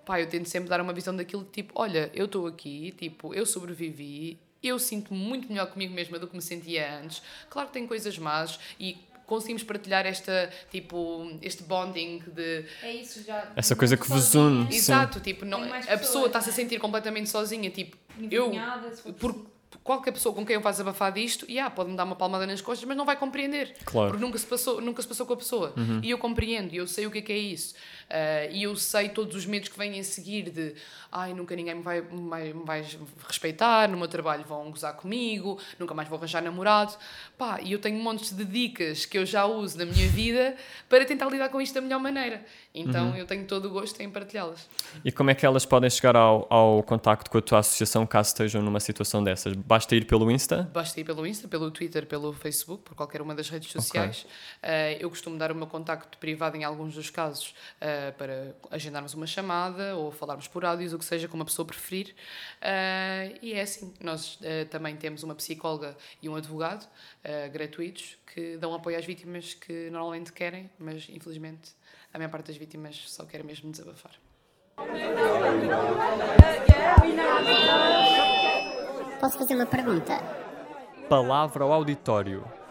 pá, 0.04 0.20
eu 0.20 0.28
tento 0.28 0.48
sempre 0.48 0.68
dar 0.68 0.80
uma 0.80 0.92
visão 0.92 1.14
daquilo 1.14 1.44
tipo: 1.44 1.72
olha, 1.76 2.10
eu 2.14 2.26
estou 2.26 2.46
aqui, 2.46 2.92
tipo, 2.98 3.32
eu 3.34 3.46
sobrevivi, 3.46 4.38
eu 4.62 4.78
sinto-me 4.78 5.18
muito 5.18 5.48
melhor 5.48 5.66
comigo 5.68 5.94
mesma 5.94 6.18
do 6.18 6.26
que 6.26 6.34
me 6.36 6.42
sentia 6.42 6.98
antes. 7.00 7.22
Claro 7.48 7.68
que 7.68 7.74
tem 7.74 7.86
coisas 7.86 8.18
más 8.18 8.58
e 8.80 8.96
conseguimos 9.26 9.62
partilhar 9.62 10.06
esta, 10.06 10.50
tipo, 10.70 11.30
este 11.42 11.62
bonding 11.62 12.22
de 12.26 12.64
é 12.82 12.92
isso 12.92 13.22
já. 13.24 13.52
Essa 13.56 13.74
coisa 13.74 13.96
que 13.96 14.08
vos 14.08 14.34
une. 14.34 14.70
Sim. 14.70 14.78
Exato, 14.78 15.20
tipo, 15.20 15.44
não, 15.44 15.60
mais 15.60 15.86
a 15.86 15.96
pessoa 15.96 15.98
pessoas, 15.98 16.26
está-se 16.26 16.50
a 16.50 16.52
é? 16.52 16.56
sentir 16.56 16.78
completamente 16.78 17.28
sozinha, 17.28 17.70
tipo, 17.70 17.96
eu, 18.30 18.52
por 19.18 19.34
qualquer 19.82 20.12
pessoa 20.12 20.34
com 20.34 20.44
quem 20.44 20.54
eu 20.54 20.60
vá 20.60 20.70
desabafar 20.70 21.12
disto, 21.12 21.46
yeah, 21.48 21.70
pode-me 21.70 21.96
dar 21.96 22.04
uma 22.04 22.16
palmada 22.16 22.46
nas 22.46 22.60
costas, 22.60 22.88
mas 22.88 22.96
não 22.96 23.04
vai 23.04 23.16
compreender. 23.16 23.74
Claro. 23.84 24.12
Porque 24.12 24.24
nunca 24.24 24.38
se 24.38 24.46
passou, 24.46 24.80
nunca 24.80 25.02
se 25.02 25.08
passou 25.08 25.26
com 25.26 25.34
a 25.34 25.36
pessoa. 25.36 25.74
E 26.02 26.10
eu 26.10 26.18
compreendo, 26.18 26.72
e 26.72 26.78
eu 26.78 26.86
sei 26.86 27.06
o 27.06 27.10
que 27.10 27.18
é 27.18 27.22
que 27.22 27.32
é 27.32 27.38
isso. 27.38 27.74
Ah, 28.10 28.46
e 28.50 28.62
eu 28.62 28.76
sei 28.76 29.08
todos 29.08 29.34
os 29.34 29.46
medos 29.46 29.68
que 29.68 29.78
vêm 29.78 29.98
a 29.98 30.04
seguir 30.04 30.50
de 30.50 30.74
ai, 31.10 31.32
nunca 31.32 31.54
ninguém 31.54 31.76
me 31.76 31.82
vai, 31.82 32.00
me 32.00 32.64
vai, 32.64 32.84
respeitar, 33.28 33.88
no 33.88 33.96
meu 33.96 34.08
trabalho 34.08 34.44
vão 34.44 34.70
gozar 34.70 34.94
comigo, 34.94 35.60
nunca 35.78 35.94
mais 35.94 36.08
vou 36.08 36.18
arranjar 36.18 36.42
namorado. 36.42 36.92
Pá, 37.38 37.60
e 37.62 37.72
eu 37.72 37.78
tenho 37.78 37.98
montes 37.98 38.32
de 38.32 38.44
dicas 38.44 39.06
que 39.06 39.16
eu 39.16 39.24
já 39.24 39.44
uso 39.46 39.78
na 39.78 39.84
minha 39.84 40.08
vida 40.08 40.56
para 40.88 41.04
tentar 41.04 41.26
lidar 41.30 41.48
com 41.50 41.60
isto 41.60 41.74
da 41.74 41.80
melhor 41.80 42.00
maneira. 42.00 42.44
Então 42.74 43.16
eu 43.16 43.26
tenho 43.26 43.46
todo 43.46 43.66
o 43.66 43.70
gosto 43.70 44.00
em 44.00 44.10
partilhá-las. 44.10 44.68
E 45.04 45.12
como 45.12 45.30
é 45.30 45.34
que 45.34 45.46
elas 45.46 45.64
podem 45.64 45.88
chegar 45.88 46.16
ao, 46.16 46.46
ao 46.52 46.82
contacto 46.82 47.30
com 47.30 47.38
a 47.38 47.42
tua 47.42 47.60
associação 47.60 48.04
caso 48.04 48.30
estejam 48.30 48.60
numa 48.60 48.80
situação 48.80 49.22
dessas? 49.22 49.52
Basta 49.54 49.94
ir 49.94 50.06
pelo 50.06 50.28
Insta? 50.30 50.68
Basta 50.72 50.98
ir 50.98 51.04
pelo 51.04 51.24
Insta, 51.24 51.46
pelo 51.46 51.70
Twitter, 51.70 52.06
pelo 52.06 52.32
Facebook, 52.32 52.82
por 52.82 52.96
qualquer 52.96 53.22
uma 53.22 53.34
das 53.34 53.48
redes 53.48 53.70
sociais. 53.70 54.26
Eh, 54.60 54.98
eu 55.00 55.08
costumo 55.08 55.38
dar 55.38 55.52
o 55.52 55.54
meu 55.54 55.68
contacto 55.68 56.18
privado 56.18 56.56
em 56.56 56.64
alguns 56.64 56.94
dos 56.94 57.10
casos 57.10 57.54
para 58.16 58.54
agendarmos 58.70 59.14
uma 59.14 59.26
chamada 59.26 59.96
ou 59.96 60.10
falarmos 60.10 60.48
por 60.48 60.64
áudios, 60.64 60.92
o 60.92 60.98
que 60.98 61.04
seja, 61.04 61.28
como 61.28 61.42
a 61.42 61.46
pessoa 61.46 61.66
preferir. 61.66 62.14
Eh, 62.60 63.38
e 63.42 63.52
é 63.54 63.62
assim, 63.62 63.92
nós 64.00 64.38
eh, 64.42 64.64
também 64.66 64.96
temos 64.96 65.22
uma 65.22 65.34
psicóloga 65.34 65.96
e 66.22 66.28
um 66.28 66.36
advogado 66.36 66.86
eh, 67.22 67.48
gratuitos 67.48 68.18
que 68.26 68.56
dão 68.56 68.74
apoio 68.74 68.98
às 68.98 69.04
vítimas 69.04 69.54
que 69.54 69.90
normalmente 69.90 70.32
querem, 70.32 70.70
mas 70.78 71.08
infelizmente 71.08 71.72
a 72.12 72.18
maior 72.18 72.30
parte 72.30 72.48
das 72.48 72.56
vítimas 72.56 72.96
só 73.08 73.24
quer 73.24 73.42
mesmo 73.42 73.70
desabafar. 73.70 74.12
Posso 79.20 79.38
fazer 79.38 79.54
uma 79.54 79.66
pergunta? 79.66 80.18
Palavra 81.08 81.64
ao 81.64 81.72
auditório. 81.72 82.63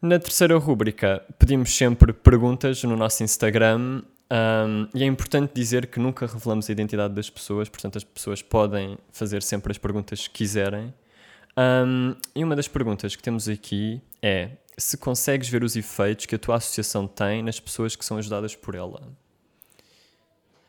Na 0.00 0.18
terceira 0.18 0.56
rúbrica, 0.58 1.24
pedimos 1.38 1.74
sempre 1.76 2.12
perguntas 2.12 2.82
no 2.84 2.96
nosso 2.96 3.22
Instagram 3.24 4.02
um, 4.30 4.88
e 4.94 5.02
é 5.02 5.06
importante 5.06 5.52
dizer 5.54 5.86
que 5.88 5.98
nunca 5.98 6.26
revelamos 6.26 6.68
a 6.68 6.72
identidade 6.72 7.14
das 7.14 7.28
pessoas, 7.28 7.68
portanto, 7.68 7.98
as 7.98 8.04
pessoas 8.04 8.40
podem 8.40 8.96
fazer 9.10 9.42
sempre 9.42 9.72
as 9.72 9.78
perguntas 9.78 10.28
que 10.28 10.34
quiserem. 10.34 10.94
Um, 11.56 12.14
e 12.34 12.44
uma 12.44 12.54
das 12.54 12.68
perguntas 12.68 13.16
que 13.16 13.22
temos 13.22 13.48
aqui 13.48 14.00
é 14.22 14.50
se 14.76 14.96
consegues 14.96 15.48
ver 15.48 15.64
os 15.64 15.74
efeitos 15.74 16.26
que 16.26 16.36
a 16.36 16.38
tua 16.38 16.56
associação 16.56 17.08
tem 17.08 17.42
nas 17.42 17.58
pessoas 17.58 17.96
que 17.96 18.04
são 18.04 18.16
ajudadas 18.18 18.54
por 18.54 18.76
ela. 18.76 19.00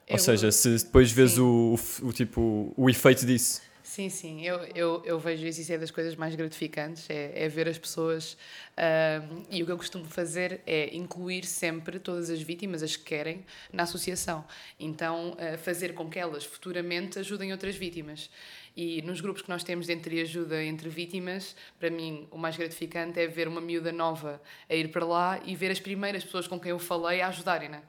Ou 0.10 0.16
Eu- 0.16 0.18
seja, 0.18 0.52
se 0.52 0.76
depois 0.86 1.12
vês 1.12 1.38
o, 1.38 1.76
o, 2.02 2.08
o 2.08 2.12
tipo, 2.14 2.74
o 2.76 2.90
efeito 2.90 3.24
disso. 3.28 3.62
Sim, 3.90 4.08
sim, 4.08 4.46
eu, 4.46 4.58
eu, 4.76 5.02
eu 5.04 5.18
vejo 5.20 5.48
isso, 5.48 5.62
isso 5.62 5.74
é 5.74 5.78
das 5.80 5.90
coisas 5.90 6.16
mais 6.16 6.36
gratificantes, 6.36 7.10
é, 7.10 7.46
é 7.46 7.50
ver 7.50 7.68
as 7.68 7.80
pessoas. 7.80 8.38
ahm, 8.78 9.42
e 9.50 9.64
o 9.64 9.66
que 9.66 9.72
eu 9.72 9.78
costumo 9.78 10.06
fazer 10.06 10.62
é 10.68 10.96
incluir 10.96 11.44
sempre 11.44 11.98
todas 11.98 12.30
as 12.30 12.40
vítimas, 12.40 12.84
as 12.84 12.96
que 12.96 13.04
querem, 13.04 13.44
na 13.74 13.84
associação. 13.84 14.46
Então, 14.80 15.36
ah, 15.40 15.58
fazer 15.58 15.96
com 15.96 16.08
que 16.08 16.20
elas 16.20 16.46
futuramente 16.46 17.18
ajudem 17.18 17.52
outras 17.52 17.76
vítimas. 17.76 18.30
E 18.78 19.02
nos 19.02 19.22
grupos 19.22 19.42
que 19.42 19.50
nós 19.50 19.64
temos 19.64 19.88
de 19.88 19.94
entre 19.94 20.22
ajuda 20.22 20.64
entre 20.64 20.88
vítimas, 20.88 21.56
para 21.80 21.90
mim 21.90 22.28
o 22.30 22.38
mais 22.38 22.56
gratificante 22.56 23.20
é 23.20 23.26
ver 23.26 23.48
uma 23.48 23.60
miúda 23.60 23.92
nova 23.92 24.40
a 24.70 24.76
ir 24.76 24.90
para 24.92 25.04
lá 25.04 25.42
e 25.44 25.56
ver 25.56 25.72
as 25.72 25.80
primeiras 25.80 26.24
pessoas 26.24 26.48
com 26.48 26.60
quem 26.60 26.70
eu 26.70 26.78
falei 26.78 27.22
a 27.22 27.30
ajudarem-na. 27.30 27.82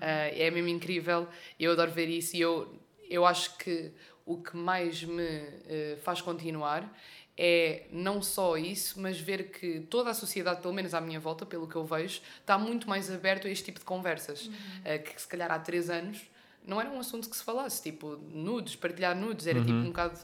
Ah, 0.00 0.26
é 0.32 0.50
mesmo 0.50 0.68
incrível, 0.68 1.28
eu 1.60 1.70
adoro 1.70 1.92
ver 1.92 2.08
isso 2.08 2.36
e 2.36 2.40
eu, 2.40 2.76
eu 3.08 3.24
acho 3.24 3.56
que 3.56 3.92
o 4.26 4.38
que 4.38 4.56
mais 4.56 5.02
me 5.04 5.22
eh, 5.66 5.98
faz 6.02 6.20
continuar 6.20 6.90
é 7.36 7.86
não 7.90 8.22
só 8.22 8.56
isso, 8.56 9.00
mas 9.00 9.18
ver 9.18 9.50
que 9.50 9.80
toda 9.90 10.10
a 10.10 10.14
sociedade, 10.14 10.60
pelo 10.60 10.72
menos 10.72 10.94
à 10.94 11.00
minha 11.00 11.18
volta, 11.18 11.44
pelo 11.44 11.66
que 11.66 11.74
eu 11.76 11.84
vejo, 11.84 12.20
está 12.40 12.56
muito 12.56 12.88
mais 12.88 13.10
aberto 13.10 13.46
a 13.46 13.50
este 13.50 13.64
tipo 13.64 13.80
de 13.80 13.84
conversas. 13.84 14.48
Eh, 14.84 14.98
que 14.98 15.20
se 15.20 15.26
calhar 15.26 15.50
há 15.50 15.58
três 15.58 15.90
anos 15.90 16.22
não 16.66 16.80
era 16.80 16.88
um 16.90 16.98
assunto 16.98 17.28
que 17.28 17.36
se 17.36 17.44
falasse, 17.44 17.82
tipo, 17.82 18.16
nudes, 18.30 18.74
partilhar 18.76 19.14
nudes, 19.14 19.46
era 19.46 19.60
tipo 19.60 19.72
um 19.72 19.86
bocado. 19.86 20.18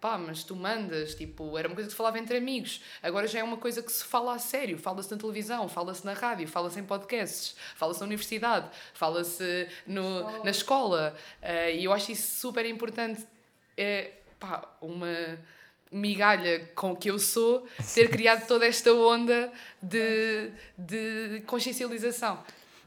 Pá, 0.00 0.16
mas 0.16 0.44
tu 0.44 0.54
mandas, 0.54 1.16
tipo, 1.16 1.58
era 1.58 1.66
uma 1.66 1.74
coisa 1.74 1.88
que 1.88 1.92
se 1.92 1.96
falava 1.96 2.20
entre 2.20 2.36
amigos. 2.36 2.80
Agora 3.02 3.26
já 3.26 3.40
é 3.40 3.42
uma 3.42 3.56
coisa 3.56 3.82
que 3.82 3.90
se 3.90 4.04
fala 4.04 4.34
a 4.34 4.38
sério. 4.38 4.78
Fala-se 4.78 5.10
na 5.10 5.16
televisão, 5.16 5.68
fala-se 5.68 6.04
na 6.06 6.12
rádio, 6.12 6.46
fala-se 6.46 6.78
em 6.78 6.84
podcasts, 6.84 7.56
fala-se 7.74 7.98
na 7.98 8.06
universidade, 8.06 8.68
fala-se 8.94 9.66
no, 9.86 10.44
na 10.44 10.50
escola. 10.50 11.16
Eh, 11.42 11.78
e 11.78 11.84
eu 11.84 11.92
acho 11.92 12.12
isso 12.12 12.38
super 12.38 12.64
importante. 12.64 13.26
É, 13.80 14.12
pá, 14.40 14.68
uma 14.80 15.38
migalha 15.90 16.68
com 16.74 16.94
que 16.94 17.10
eu 17.10 17.18
sou 17.18 17.66
ter 17.94 18.10
criado 18.10 18.46
toda 18.46 18.66
esta 18.66 18.92
onda 18.92 19.52
de, 19.82 20.50
de 20.76 21.42
consciencialização. 21.46 22.42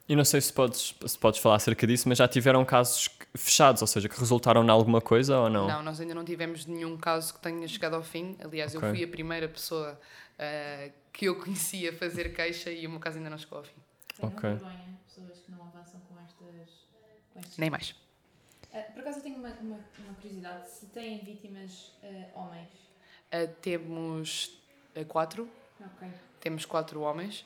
E 0.08 0.16
não 0.16 0.26
sei 0.26 0.42
se 0.42 0.52
podes, 0.52 0.94
se 1.06 1.18
podes 1.18 1.40
falar 1.40 1.56
acerca 1.56 1.88
disso, 1.88 2.10
mas 2.10 2.18
já 2.18 2.28
tiveram 2.28 2.66
casos 2.66 3.10
fechados, 3.36 3.82
ou 3.82 3.88
seja, 3.88 4.10
que 4.10 4.20
resultaram 4.20 4.64
em 4.64 4.70
alguma 4.70 5.00
coisa 5.00 5.40
ou 5.40 5.50
não? 5.50 5.68
Não, 5.68 5.82
nós 5.82 6.02
ainda 6.02 6.14
não 6.14 6.26
tivemos 6.26 6.66
nenhum 6.66 6.98
caso 6.98 7.34
que 7.34 7.40
tenha 7.40 7.66
chegado 7.68 7.96
ao 7.96 8.04
fim. 8.04 8.36
Aliás, 8.44 8.76
Ok. 8.76 8.90
eu 8.90 8.94
fui 8.94 9.04
a 9.06 9.08
primeira 9.08 9.48
pessoa 9.48 9.98
ah, 10.38 10.90
que 11.14 11.26
eu 11.26 11.36
conhecia 11.40 11.94
fazer 11.94 12.34
queixa 12.34 12.70
e 12.72 12.86
o 12.86 12.90
meu 12.90 13.00
caso 13.00 13.18
ainda 13.18 13.30
não 13.30 13.38
chegou 13.38 13.60
ao 13.60 13.64
fim. 13.64 13.80
Ok. 14.20 14.50
vergonha, 14.50 15.00
pessoas 15.08 15.40
que 15.40 15.52
não 15.52 15.62
avançam 15.64 16.02
com 16.02 16.20
estas. 16.20 16.70
Com 17.34 17.40
estes 17.40 17.58
Nem 17.58 17.70
mais. 17.70 17.96
Ah, 18.74 18.82
por 18.94 19.02
acaso 19.02 19.20
eu 19.20 19.24
tenho 19.24 19.38
uma, 19.38 19.50
uma, 19.50 19.80
uma 20.00 20.14
curiosidade: 20.16 20.70
se 20.70 20.86
têm 20.88 21.20
vítimas 21.20 21.94
ah, 22.04 22.08
homens. 22.40 22.70
Ah, 23.32 23.48
temos 23.62 24.58
quatro, 25.08 25.50
temos 26.40 26.66
quatro 26.66 27.02
homens, 27.02 27.46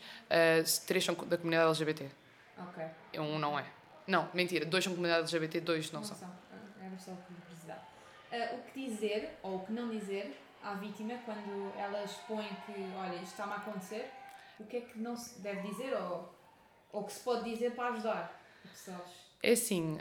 três 0.88 1.04
são 1.04 1.14
da 1.16 1.38
comunidade 1.38 1.68
LGBT. 1.70 2.10
ok. 2.58 3.20
Um 3.20 3.38
não 3.40 3.58
é. 3.60 3.66
Não, 4.08 4.30
mentira, 4.34 4.66
dois 4.66 4.84
são 4.84 4.94
comunidade 4.94 5.22
LGBT, 5.22 5.60
dois 5.62 5.92
não 5.92 6.02
Não 6.02 6.08
são. 6.08 6.18
são. 6.18 6.30
Ah, 6.52 6.86
Era 6.86 6.98
só 7.00 7.12
por 7.12 7.36
curiosidade. 7.44 7.82
O 8.56 8.72
que 8.72 8.90
dizer 8.90 9.38
ou 9.44 9.58
o 9.58 9.66
que 9.66 9.72
não 9.72 9.90
dizer 9.90 10.38
à 10.64 10.74
vítima 10.74 11.14
quando 11.26 11.72
ela 11.78 12.04
expõe 12.04 12.48
que, 12.66 12.74
olha, 12.98 13.16
isto 13.16 13.32
está-me 13.32 13.54
a 13.54 13.58
acontecer, 13.58 14.10
o 14.60 14.66
que 14.66 14.78
é 14.78 14.82
que 14.82 14.98
não 15.00 15.16
se 15.16 15.40
deve 15.40 15.62
dizer 15.70 15.94
ou, 15.96 16.34
ou 16.92 17.04
que 17.04 17.14
se 17.14 17.20
pode 17.22 17.50
dizer 17.50 17.72
para 17.76 17.90
ajudar 17.94 18.42
as 18.66 18.72
pessoas? 18.72 19.10
É 19.44 19.52
assim, 19.52 19.98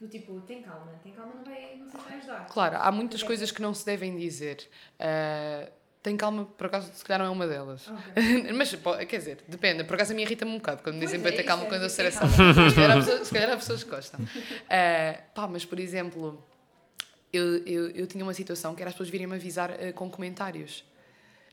Do 0.00 0.08
tipo, 0.08 0.40
tem 0.40 0.62
calma, 0.62 0.92
tem 1.02 1.12
calma, 1.12 1.34
não, 1.34 1.44
vai, 1.44 1.76
não 1.76 1.86
sei 1.90 2.00
se 2.00 2.08
vai 2.08 2.18
ajudar. 2.18 2.46
Claro, 2.46 2.76
há 2.80 2.90
muitas 2.90 3.20
Porque 3.20 3.24
é 3.24 3.36
coisas 3.36 3.50
que 3.50 3.60
não 3.60 3.74
se 3.74 3.84
devem 3.84 4.16
dizer. 4.16 4.66
Ah, 4.98 5.68
tem 6.02 6.16
calma, 6.16 6.46
por 6.46 6.68
acaso, 6.68 6.90
se 6.94 7.04
calhar 7.04 7.18
não 7.20 7.26
é 7.26 7.30
uma 7.30 7.46
delas. 7.46 7.86
Ok. 7.86 8.52
Mas, 8.56 8.74
quer 9.06 9.18
dizer, 9.18 9.44
depende. 9.46 9.84
Por 9.84 9.94
acaso 9.96 10.12
a 10.12 10.16
mim 10.16 10.22
irrita-me 10.22 10.50
um 10.52 10.56
bocado 10.56 10.82
quando 10.82 10.94
me 10.94 11.00
dizem 11.04 11.20
é, 11.20 11.22
para 11.22 11.32
ter 11.32 11.38
isso 11.40 11.46
calma 11.48 11.64
é 11.64 11.68
quando 11.68 11.82
eu 11.82 11.86
estressada. 11.88 12.30
calma. 12.34 12.70
Se 12.70 12.74
calhar 12.76 12.90
há 12.90 12.94
pessoas- 12.96 13.26
se 13.28 13.34
calhar 13.34 13.50
há 13.50 13.56
pessoas 13.56 13.84
que 13.84 13.90
gostam. 13.90 14.20
Ah, 14.70 15.20
pá, 15.34 15.46
mas 15.46 15.66
por 15.66 15.78
exemplo, 15.78 16.42
eu, 17.30 17.58
eu, 17.66 17.90
eu 17.90 18.06
tinha 18.06 18.24
uma 18.24 18.32
situação 18.32 18.74
que 18.74 18.80
era 18.82 18.88
as 18.88 18.94
pessoas 18.94 19.10
virem-me 19.10 19.34
avisar 19.34 19.70
ah, 19.70 19.92
com 19.92 20.10
comentários. 20.10 20.82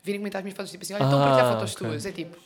Virem 0.02 0.22
comentar 0.22 0.40
as 0.40 0.44
minhas 0.46 0.56
fotos, 0.56 0.72
tipo 0.72 0.84
assim: 0.86 0.94
olha, 0.94 1.04
estão 1.04 1.20
a 1.20 1.24
partilhar 1.26 1.48
Ah, 1.48 1.54
fotos 1.58 1.76
ok. 1.76 1.86
tuas. 1.90 2.06
É 2.06 2.12
tipo, 2.14 2.38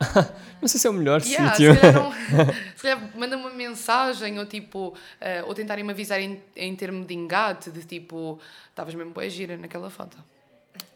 Não 0.60 0.68
sei 0.68 0.80
se 0.80 0.86
é 0.86 0.90
o 0.90 0.92
melhor 0.92 1.22
Yeah, 1.22 1.54
sítio. 1.54 1.74
se 1.74 1.80
calhar, 1.80 2.54
calhar 2.82 3.10
manda 3.16 3.36
uma 3.36 3.50
mensagem 3.50 4.38
ou 4.38 4.46
tipo, 4.46 4.94
eh, 5.20 5.42
ou 5.44 5.54
tentarem-me 5.54 5.90
avisar 5.92 6.20
em, 6.20 6.42
em 6.54 6.74
termo 6.76 7.04
de 7.04 7.14
engate, 7.14 7.70
de 7.70 7.82
tipo, 7.84 8.38
estavas 8.70 8.94
mesmo 8.94 9.12
boa 9.12 9.28
gira 9.28 9.56
naquela 9.56 9.90
foto. 9.90 10.16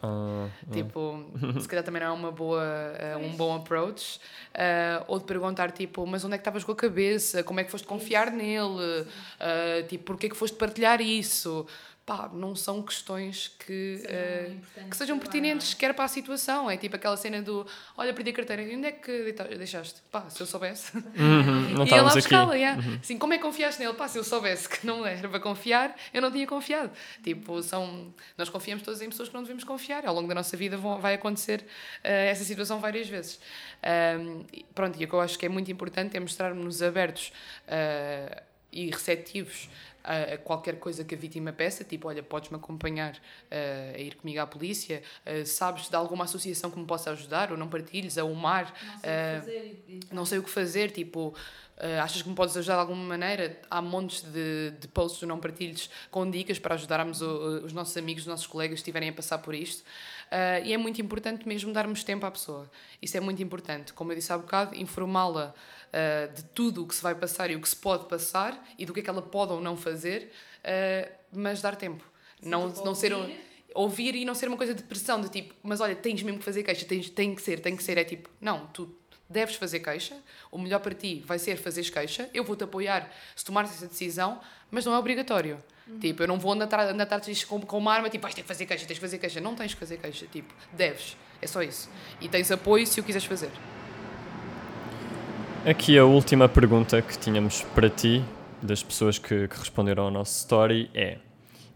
Ah, 0.03 0.49
Tipo, 0.73 1.27
se 1.61 1.69
calhar 1.69 1.85
também 1.85 2.01
não 2.03 2.09
é 2.09 2.13
uma 2.13 2.31
boa, 2.33 2.63
eh, 2.99 3.17
um 3.17 3.35
bom 3.37 3.57
approach. 3.57 4.19
Eh, 4.55 5.03
ou 5.09 5.19
de 5.19 5.25
perguntar, 5.25 5.71
tipo, 5.73 6.07
mas 6.07 6.25
onde 6.25 6.35
é 6.35 6.39
que 6.39 6.43
estavas 6.43 6.65
com 6.65 6.73
a 6.73 6.77
cabeça? 6.77 7.43
Como 7.43 7.61
é 7.61 7.65
que 7.65 7.71
foste 7.71 7.87
confiar 7.87 8.31
nele? 8.31 9.07
Eh, 9.39 9.83
tipo, 9.89 10.05
porquê 10.05 10.29
que 10.29 10.37
foste 10.37 10.57
partilhar 10.57 11.01
isso? 11.01 11.67
Pá, 12.07 12.29
não 12.33 12.57
são 12.57 12.83
questões 12.83 13.55
que, 13.65 14.03
eh, 14.05 14.53
que 14.91 14.97
sejam 14.97 15.19
pertinentes 15.19 15.75
quer 15.75 15.95
para 15.95 16.07
a 16.07 16.09
situação. 16.09 16.69
É 16.69 16.77
tipo 16.77 16.97
aquela 16.97 17.17
cena 17.17 17.41
do, 17.41 17.65
olha, 17.97 18.13
perdi 18.13 18.31
a 18.31 18.33
carteira, 18.33 18.63
e 18.63 18.77
onde 18.77 18.87
é 18.87 18.93
que 18.93 19.33
deixaste? 19.57 20.03
Pá, 20.11 20.29
se 20.29 20.41
eu 20.41 20.47
soubesse. 20.47 20.97
uhum, 20.97 21.71
não 21.79 21.87
E 21.87 21.91
ia 21.91 22.03
lá 22.03 22.13
buscá-la, 22.13 22.55
yeah. 22.55 22.83
Assim, 23.01 23.17
como 23.17 23.33
é 23.33 23.37
que 23.37 23.43
confiaste 23.45 23.81
nele? 23.81 23.95
Pá, 23.95 24.09
se 24.09 24.19
eu 24.19 24.25
soubesse 24.25 24.69
que 24.69 24.85
não 24.85 25.07
era 25.07 25.29
para 25.29 25.39
confiar, 25.39 25.95
eu 26.13 26.21
não 26.21 26.33
tinha 26.33 26.47
confiado. 26.47 26.91
Tipo, 27.23 27.63
são... 27.63 28.13
Nós 28.37 28.49
confiamos 28.49 28.83
todos 28.83 29.01
em 29.01 29.09
pessoas 29.09 29.29
que 29.29 29.35
não 29.35 29.43
devemos 29.43 29.63
confiar. 29.63 30.05
Ao 30.05 30.15
longo 30.15 30.27
da 30.27 30.35
nossa 30.35 30.57
vida 30.57 30.77
vão, 30.77 30.99
vai 30.99 31.15
acontecer 31.15 31.65
eh, 32.03 32.31
essa 32.31 32.43
situação 32.43 32.81
várias 32.81 33.09
vezes. 33.09 33.39
E 34.53 34.65
pronto, 34.75 35.01
e 35.01 35.05
o 35.05 35.09
que 35.09 35.15
eu 35.15 35.21
acho 35.21 35.39
que 35.39 35.47
é 35.47 35.49
muito 35.49 35.71
importante 35.71 36.17
é 36.17 36.21
mostrarmos-nos 36.21 36.83
abertos 36.83 37.33
eh, 37.69 38.43
e 38.73 38.91
receptivos 38.91 39.69
a, 40.05 40.35
a 40.35 40.39
qualquer 40.39 40.79
coisa 40.79 41.05
que 41.05 41.15
a 41.15 41.19
vítima 41.19 41.53
peça, 41.53 41.85
tipo, 41.85 42.09
olha, 42.09 42.23
podes-me 42.23 42.57
acompanhar 42.57 43.17
eh, 43.51 43.93
a 43.97 43.99
ir 43.99 44.15
comigo 44.17 44.41
à 44.41 44.47
polícia, 44.47 45.03
eh, 45.27 45.45
sabes 45.45 45.89
de 45.89 45.97
alguma 45.97 46.25
associação 46.25 46.71
que 46.71 46.79
me 46.79 46.87
possa 46.87 47.11
ajudar, 47.11 47.51
ou 47.53 47.59
não 47.59 47.69
partilhes, 47.69 48.17
a 48.19 48.25
UMAR, 48.25 48.73
eh, 49.03 49.41
não 50.13 50.25
sei 50.25 50.39
o 50.39 50.43
que 50.43 50.51
fazer, 50.51 50.91
tipo, 50.91 51.29
uh, 51.29 52.01
achas 52.03 52.23
que 52.23 52.29
me 52.29 52.35
podes 52.35 52.57
ajudar 52.57 52.75
de 52.75 52.81
alguma 52.81 53.03
maneira? 53.05 53.59
Há 53.71 53.81
montes 53.83 54.23
de, 54.23 54.71
de 54.79 54.89
posts 54.89 55.21
do 55.21 55.27
Não 55.27 55.39
Partilhos 55.39 55.89
com 56.11 56.31
dicas 56.31 56.59
para 56.59 56.75
ajudarmos 56.75 57.23
o- 57.23 57.65
os 57.65 57.73
nossos 57.73 57.97
amigos, 57.97 58.23
os 58.25 58.27
nossos 58.29 58.47
colegas 58.47 58.75
que 58.75 58.81
estiverem 58.81 59.09
a 59.09 59.13
passar 59.13 59.39
por 59.39 59.55
isto. 59.55 59.81
Uh, 60.31 60.65
e 60.65 60.73
é 60.73 60.79
muito 60.79 61.01
importante 61.01 61.47
mesmo 61.49 61.73
darmos 61.73 62.05
tempo 62.05 62.25
à 62.27 62.31
pessoa. 62.31 62.71
Isso 63.03 63.17
é 63.17 63.21
muito 63.21 63.43
importante. 63.43 63.93
Como 63.93 64.13
eu 64.13 64.17
disse 64.17 64.33
há 64.33 64.39
bocado, 64.39 64.75
informá-la 64.77 65.55
uh, 65.91 66.33
de 66.33 66.43
tudo 66.45 66.83
o 66.83 66.87
que 66.87 66.95
se 66.95 67.03
vai 67.03 67.15
passar 67.15 67.51
e 67.51 67.57
o 67.57 67.61
que 67.61 67.69
se 67.69 67.77
pode 67.77 68.07
passar 68.07 68.63
e 68.79 68.87
do 68.87 68.93
que 68.93 69.01
é 69.01 69.03
que 69.03 69.11
ela 69.11 69.23
pode 69.23 69.53
ou 69.53 69.61
não 69.61 69.77
fazer, 69.77 70.33
uh, 70.65 71.13
mas 71.33 71.61
dar 71.61 71.77
tempo. 71.77 72.05
não, 72.43 72.71
tipo, 72.71 72.85
não 72.85 72.95
ser 72.95 73.13
um, 73.13 73.21
ouvir. 73.21 73.41
ouvir 73.75 74.15
e 74.15 74.25
não 74.25 74.35
ser 74.35 74.49
uma 74.49 74.57
coisa 74.57 74.75
de 74.75 74.83
pressão, 74.83 75.21
de 75.21 75.29
tipo, 75.29 75.55
mas 75.63 75.81
olha, 75.81 75.95
tens 75.95 76.23
mesmo 76.23 76.39
que 76.39 76.45
fazer 76.45 76.63
queixa, 76.63 76.85
tens, 76.87 77.11
tem 77.11 77.35
que 77.35 77.43
ser, 77.43 77.61
tem 77.61 77.77
que 77.77 77.83
ser. 77.83 77.99
É 77.99 78.05
tipo, 78.05 78.29
não, 78.41 78.67
tu 78.69 78.95
deves 79.29 79.55
fazer 79.55 79.81
queixa, 79.81 80.17
o 80.51 80.59
melhor 80.59 80.81
para 80.81 80.95
ti 80.95 81.23
vai 81.25 81.39
ser 81.39 81.57
fazeres 81.57 81.89
queixa, 81.89 82.29
eu 82.35 82.43
vou-te 82.43 82.65
apoiar 82.65 83.09
se 83.37 83.45
tomares 83.45 83.71
essa 83.71 83.87
decisão, 83.87 84.41
mas 84.71 84.85
não 84.85 84.95
é 84.95 84.99
obrigatório. 84.99 85.63
Tipo, 85.99 86.23
eu 86.23 86.29
não 86.29 86.39
vou 86.39 86.53
andar 86.53 86.73
atrás 86.73 87.27
disto 87.27 87.49
com, 87.49 87.61
com 87.61 87.79
uma 87.79 87.93
arma, 87.93 88.09
tipo, 88.09 88.23
vais 88.23 88.35
ter 88.35 88.43
que 88.43 88.49
fazer 88.49 88.67
queixa, 88.67 88.87
tens 88.87 88.97
que 88.97 89.01
fazer 89.01 89.19
queixa. 89.19 89.41
Não 89.41 89.57
tens 89.57 89.75
que 89.75 89.81
fazer 89.81 89.97
queixa, 89.97 90.27
tipo, 90.27 90.55
deves. 90.73 91.17
É 91.43 91.47
só 91.47 91.63
isso. 91.63 91.91
E 92.21 92.29
tens 92.29 92.51
apoio 92.51 92.87
se 92.87 93.01
o 93.01 93.03
quiseres 93.03 93.27
fazer. 93.27 93.51
Aqui 95.65 95.99
a 95.99 96.07
última 96.07 96.49
pergunta 96.49 97.03
que 97.03 97.19
tínhamos 97.19 97.61
para 97.75 97.91
ti, 97.91 98.25
das 98.63 98.83
pessoas 98.83 99.19
que, 99.19 99.47
que 99.47 99.59
responderam 99.59 100.05
ao 100.05 100.11
nosso 100.11 100.39
story, 100.39 100.91
é: 100.95 101.19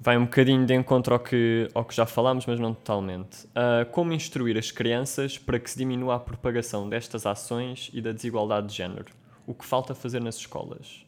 vai 0.01 0.17
um 0.17 0.25
bocadinho 0.25 0.65
de 0.65 0.75
encontro 0.75 1.13
ao 1.13 1.21
que, 1.21 1.69
ao 1.75 1.85
que 1.85 1.95
já 1.95 2.07
falámos, 2.07 2.47
mas 2.47 2.59
não 2.59 2.73
totalmente. 2.73 3.47
Ah, 3.55 3.87
como 3.93 4.15
instruir 4.15 4.57
as 4.57 4.71
crianças 4.71 5.37
para 5.37 5.59
que 5.59 5.71
se 5.71 5.77
diminua 5.77 6.15
a 6.15 6.19
propagação 6.19 6.89
destas 6.89 7.27
ações 7.27 7.91
e 7.93 8.01
da 8.01 8.11
desigualdade 8.11 8.69
de 8.69 8.75
género? 8.75 9.13
O 9.47 9.53
que 9.53 9.67
falta 9.67 9.95
fazer 9.95 10.23
nas 10.23 10.37
escolas? 10.37 11.05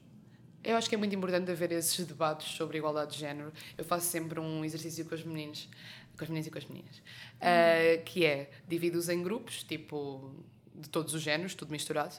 Eu 0.63 0.77
acho 0.77 0.87
que 0.87 0.97
é 0.97 0.99
muito 0.99 1.17
importante 1.17 1.51
haver 1.51 1.73
esses 1.73 2.05
debates 2.05 2.49
sobre 2.49 2.77
igualdade 2.77 3.13
de 3.13 3.21
género. 3.21 3.55
Eu 3.79 3.85
faço 3.85 4.05
sempre 4.05 4.39
um 4.39 4.63
exercício 4.63 5.03
com 5.07 5.15
os 5.15 5.25
meninos, 5.25 5.67
com 6.15 6.25
os 6.25 6.29
meninos 6.29 6.47
e 6.47 6.51
com 6.51 6.59
as 6.59 6.67
meninas, 6.67 6.99
uh, 6.99 8.05
que 8.05 8.27
é 8.27 8.51
divido-os 8.69 9.09
em 9.09 9.23
grupos, 9.23 9.63
tipo 9.63 10.45
de 10.79 10.89
todos 10.89 11.15
os 11.15 11.23
géneros, 11.23 11.55
tudo 11.55 11.71
misturado, 11.71 12.15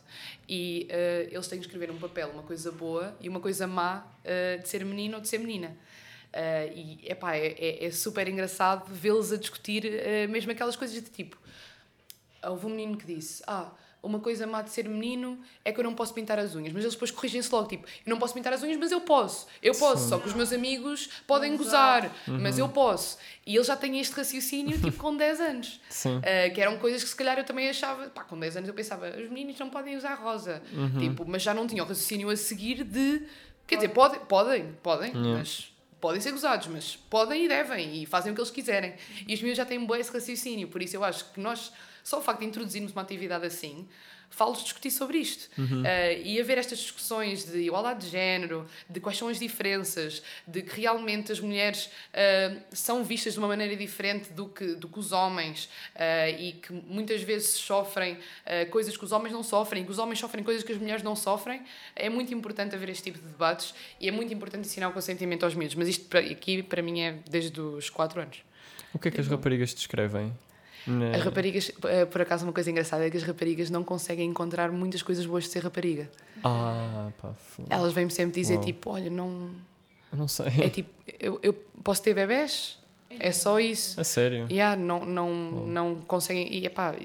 e 0.48 0.88
uh, 0.90 1.34
eles 1.34 1.48
têm 1.48 1.60
que 1.60 1.66
escrever 1.66 1.92
um 1.92 1.98
papel, 1.98 2.30
uma 2.30 2.44
coisa 2.44 2.72
boa 2.72 3.16
e 3.22 3.30
uma 3.30 3.40
coisa 3.40 3.68
má 3.68 4.06
uh, 4.24 4.62
de 4.62 4.68
ser 4.68 4.84
menino 4.84 5.16
ou 5.16 5.22
de 5.22 5.28
ser 5.28 5.38
menina. 5.38 5.76
Uh, 6.34 6.74
e 6.76 7.00
epá, 7.06 7.36
é, 7.36 7.48
é, 7.48 7.86
é 7.86 7.92
super 7.92 8.28
engraçado 8.28 8.92
vê-los 8.94 9.32
a 9.32 9.38
discutir 9.38 9.84
mesmo 10.30 10.52
aquelas 10.52 10.76
coisas 10.76 10.96
de 10.96 11.10
tipo. 11.10 11.38
Houve 12.44 12.66
um 12.66 12.70
menino 12.70 12.98
que 12.98 13.06
disse: 13.06 13.44
Ah, 13.48 13.72
uma 14.08 14.20
coisa 14.20 14.48
má 14.48 14.62
de 14.62 14.70
ser 14.70 14.88
menino 14.88 15.40
é 15.64 15.72
que 15.72 15.80
eu 15.80 15.84
não 15.84 15.94
posso 15.94 16.14
pintar 16.14 16.40
as 16.40 16.56
unhas. 16.56 16.74
Mas 16.74 16.84
eles 16.84 16.94
depois 16.94 17.12
corrigem-se 17.12 17.52
logo: 17.52 17.68
Tipo, 17.68 17.88
eu 17.88 18.10
não 18.10 18.18
posso 18.18 18.34
pintar 18.34 18.54
as 18.54 18.64
unhas, 18.64 18.78
mas 18.78 18.92
eu 18.92 19.02
posso. 19.02 19.48
Eu 19.62 19.74
posso, 19.76 20.10
só 20.10 20.18
que 20.18 20.28
os 20.28 20.34
meus 20.34 20.52
amigos 20.52 21.10
podem 21.26 21.56
gozar, 21.58 22.12
mas 22.28 22.58
eu 22.58 22.70
posso. 22.70 23.18
E 23.46 23.56
ele 23.56 23.64
já 23.64 23.76
tem 23.76 24.00
este 24.00 24.14
raciocínio 24.14 24.80
tipo 24.80 24.98
com 24.98 25.16
10 25.16 25.40
anos. 25.40 25.80
Sim. 25.90 26.18
Uh, 26.18 26.54
que 26.54 26.62
eram 26.62 26.78
coisas 26.78 27.04
que 27.04 27.10
se 27.10 27.16
calhar 27.16 27.38
eu 27.38 27.46
também 27.46 27.70
achava, 27.70 28.08
pá, 28.10 28.24
com 28.24 28.38
10 28.38 28.58
anos 28.58 28.68
eu 28.68 28.76
pensava, 28.76 29.10
os 29.10 29.30
meninos 29.30 29.58
não 29.60 29.70
podem 29.70 29.96
usar 29.96 30.16
rosa. 30.16 30.62
Tipo, 31.00 31.26
mas 31.28 31.42
já 31.42 31.54
não 31.54 31.68
tinha 31.68 31.84
o 31.84 31.88
raciocínio 31.88 32.30
a 32.30 32.36
seguir 32.36 32.84
de. 32.84 33.24
Quer 33.66 33.76
dizer, 33.76 33.90
pode, 33.90 34.20
podem, 34.20 34.74
podem, 34.82 35.14
mas 35.14 35.72
podem 36.00 36.22
ser 36.22 36.32
gozados, 36.32 36.68
mas 36.68 36.96
podem 36.96 37.46
e 37.46 37.48
devem 37.48 38.02
e 38.02 38.06
fazem 38.06 38.32
o 38.32 38.36
que 38.36 38.42
eles 38.42 38.52
quiserem. 38.52 38.94
E 39.28 39.34
os 39.34 39.42
meus 39.42 39.58
já 39.58 39.66
têm 39.66 39.78
um 39.78 39.86
bom 39.86 39.96
esse 39.96 40.12
raciocínio, 40.12 40.68
por 40.68 40.82
isso 40.82 40.96
eu 40.96 41.04
acho 41.04 41.32
que 41.32 41.40
nós, 41.40 41.72
só 42.08 42.20
o 42.20 42.22
facto 42.22 42.40
de 42.40 42.46
introduzirmos 42.46 42.94
uma 42.94 43.02
atividade 43.02 43.46
assim, 43.46 43.86
falo-lhes 44.30 44.64
discutir 44.64 44.92
sobre 44.92 45.18
isto. 45.18 45.50
Uh, 45.60 46.22
e 46.24 46.40
haver 46.40 46.58
estas 46.58 46.80
discussões 46.80 47.44
de 47.44 47.58
igualdade 47.58 48.06
de 48.06 48.10
género, 48.10 48.66
de 48.90 49.02
quais 49.02 49.18
são 49.18 49.28
as 49.28 49.38
diferenças, 49.38 50.24
de 50.48 50.62
que 50.62 50.80
realmente 50.80 51.34
as 51.34 51.42
mulheres 51.42 51.88
uh, 51.88 52.62
são 52.72 53.04
vistas 53.04 53.34
de 53.34 53.40
uma 53.40 53.48
maneira 53.50 53.76
diferente 53.76 54.32
do 54.32 54.48
que, 54.48 54.76
do 54.76 54.88
que 54.88 54.98
os 54.98 55.12
homens 55.12 55.66
uh, 55.96 56.40
e 56.40 56.54
que 56.54 56.72
muitas 56.72 57.22
vezes 57.24 57.50
sofrem 57.50 58.18
coisas 58.72 58.96
que 58.96 59.04
os 59.04 59.12
homens 59.12 59.34
não 59.34 59.44
sofrem, 59.44 59.84
que 59.84 59.92
os 59.92 60.00
homens 60.00 60.20
sofrem 60.20 60.46
coisas 60.46 60.64
que 60.64 60.72
as 60.72 60.78
mulheres 60.78 61.04
não 61.04 61.16
sofrem. 61.16 61.62
É 61.94 62.08
muito 62.08 62.34
importante 62.34 62.74
haver 62.74 62.88
este 62.88 63.04
tipo 63.04 63.20
de 63.20 63.26
debates 63.26 63.74
e 64.00 64.08
é 64.08 64.12
muito 64.12 64.34
importante 64.34 64.66
ensinar 64.66 64.88
o 64.88 64.94
consentimento 64.94 65.44
aos 65.44 65.54
miúdos. 65.54 65.76
Mas 65.76 65.90
isto 65.90 66.18
aqui, 66.18 66.64
para 66.64 66.82
mim, 66.82 67.02
é 67.02 67.20
desde 67.30 67.60
os 67.60 67.90
4 67.90 68.22
anos. 68.22 68.42
O 68.94 69.00
que 69.00 69.10
é 69.10 69.12
que 69.12 69.20
as 69.20 69.28
raparigas 69.28 69.74
descrevem? 69.74 70.34
Na- 70.88 71.12
As 71.18 71.22
raparigas, 71.24 71.72
eh, 71.86 72.06
por 72.06 72.22
acaso, 72.22 72.46
uma 72.46 72.54
coisa 72.54 72.72
engraçada 72.72 73.06
é 73.06 73.10
que 73.10 73.18
as 73.18 73.24
raparigas 73.24 73.70
não 73.70 73.84
conseguem 73.84 74.30
encontrar 74.30 74.72
muitas 74.72 75.02
coisas 75.02 75.26
boas 75.26 75.44
de 75.44 75.50
ser 75.50 75.64
rapariga. 75.64 76.10
Ah, 76.44 77.10
pá, 77.22 77.34
fu- 77.34 77.66
Elas 77.70 77.92
vêm-me 77.94 78.12
sempre 78.12 78.40
dizer, 78.40 78.56
Uau. 78.56 78.64
tipo, 78.64 78.90
olha, 78.92 79.10
não. 79.10 79.52
eu 80.12 80.18
não 80.18 80.28
sei. 80.28 80.48
É 80.62 80.70
tipo, 80.70 80.90
eu, 81.20 81.40
eu 81.44 81.54
posso 81.84 82.02
ter 82.02 82.14
bebés? 82.14 82.78
É 83.10 83.32
só 83.32 83.60
isso. 83.60 84.00
A 84.00 84.04
sério? 84.04 84.48
Yeah, 84.50 84.76
não, 84.82 85.06
não, 85.06 85.30
não 85.66 85.96
conseguem. 85.96 86.54
E 86.54 86.66
epá, 86.66 86.96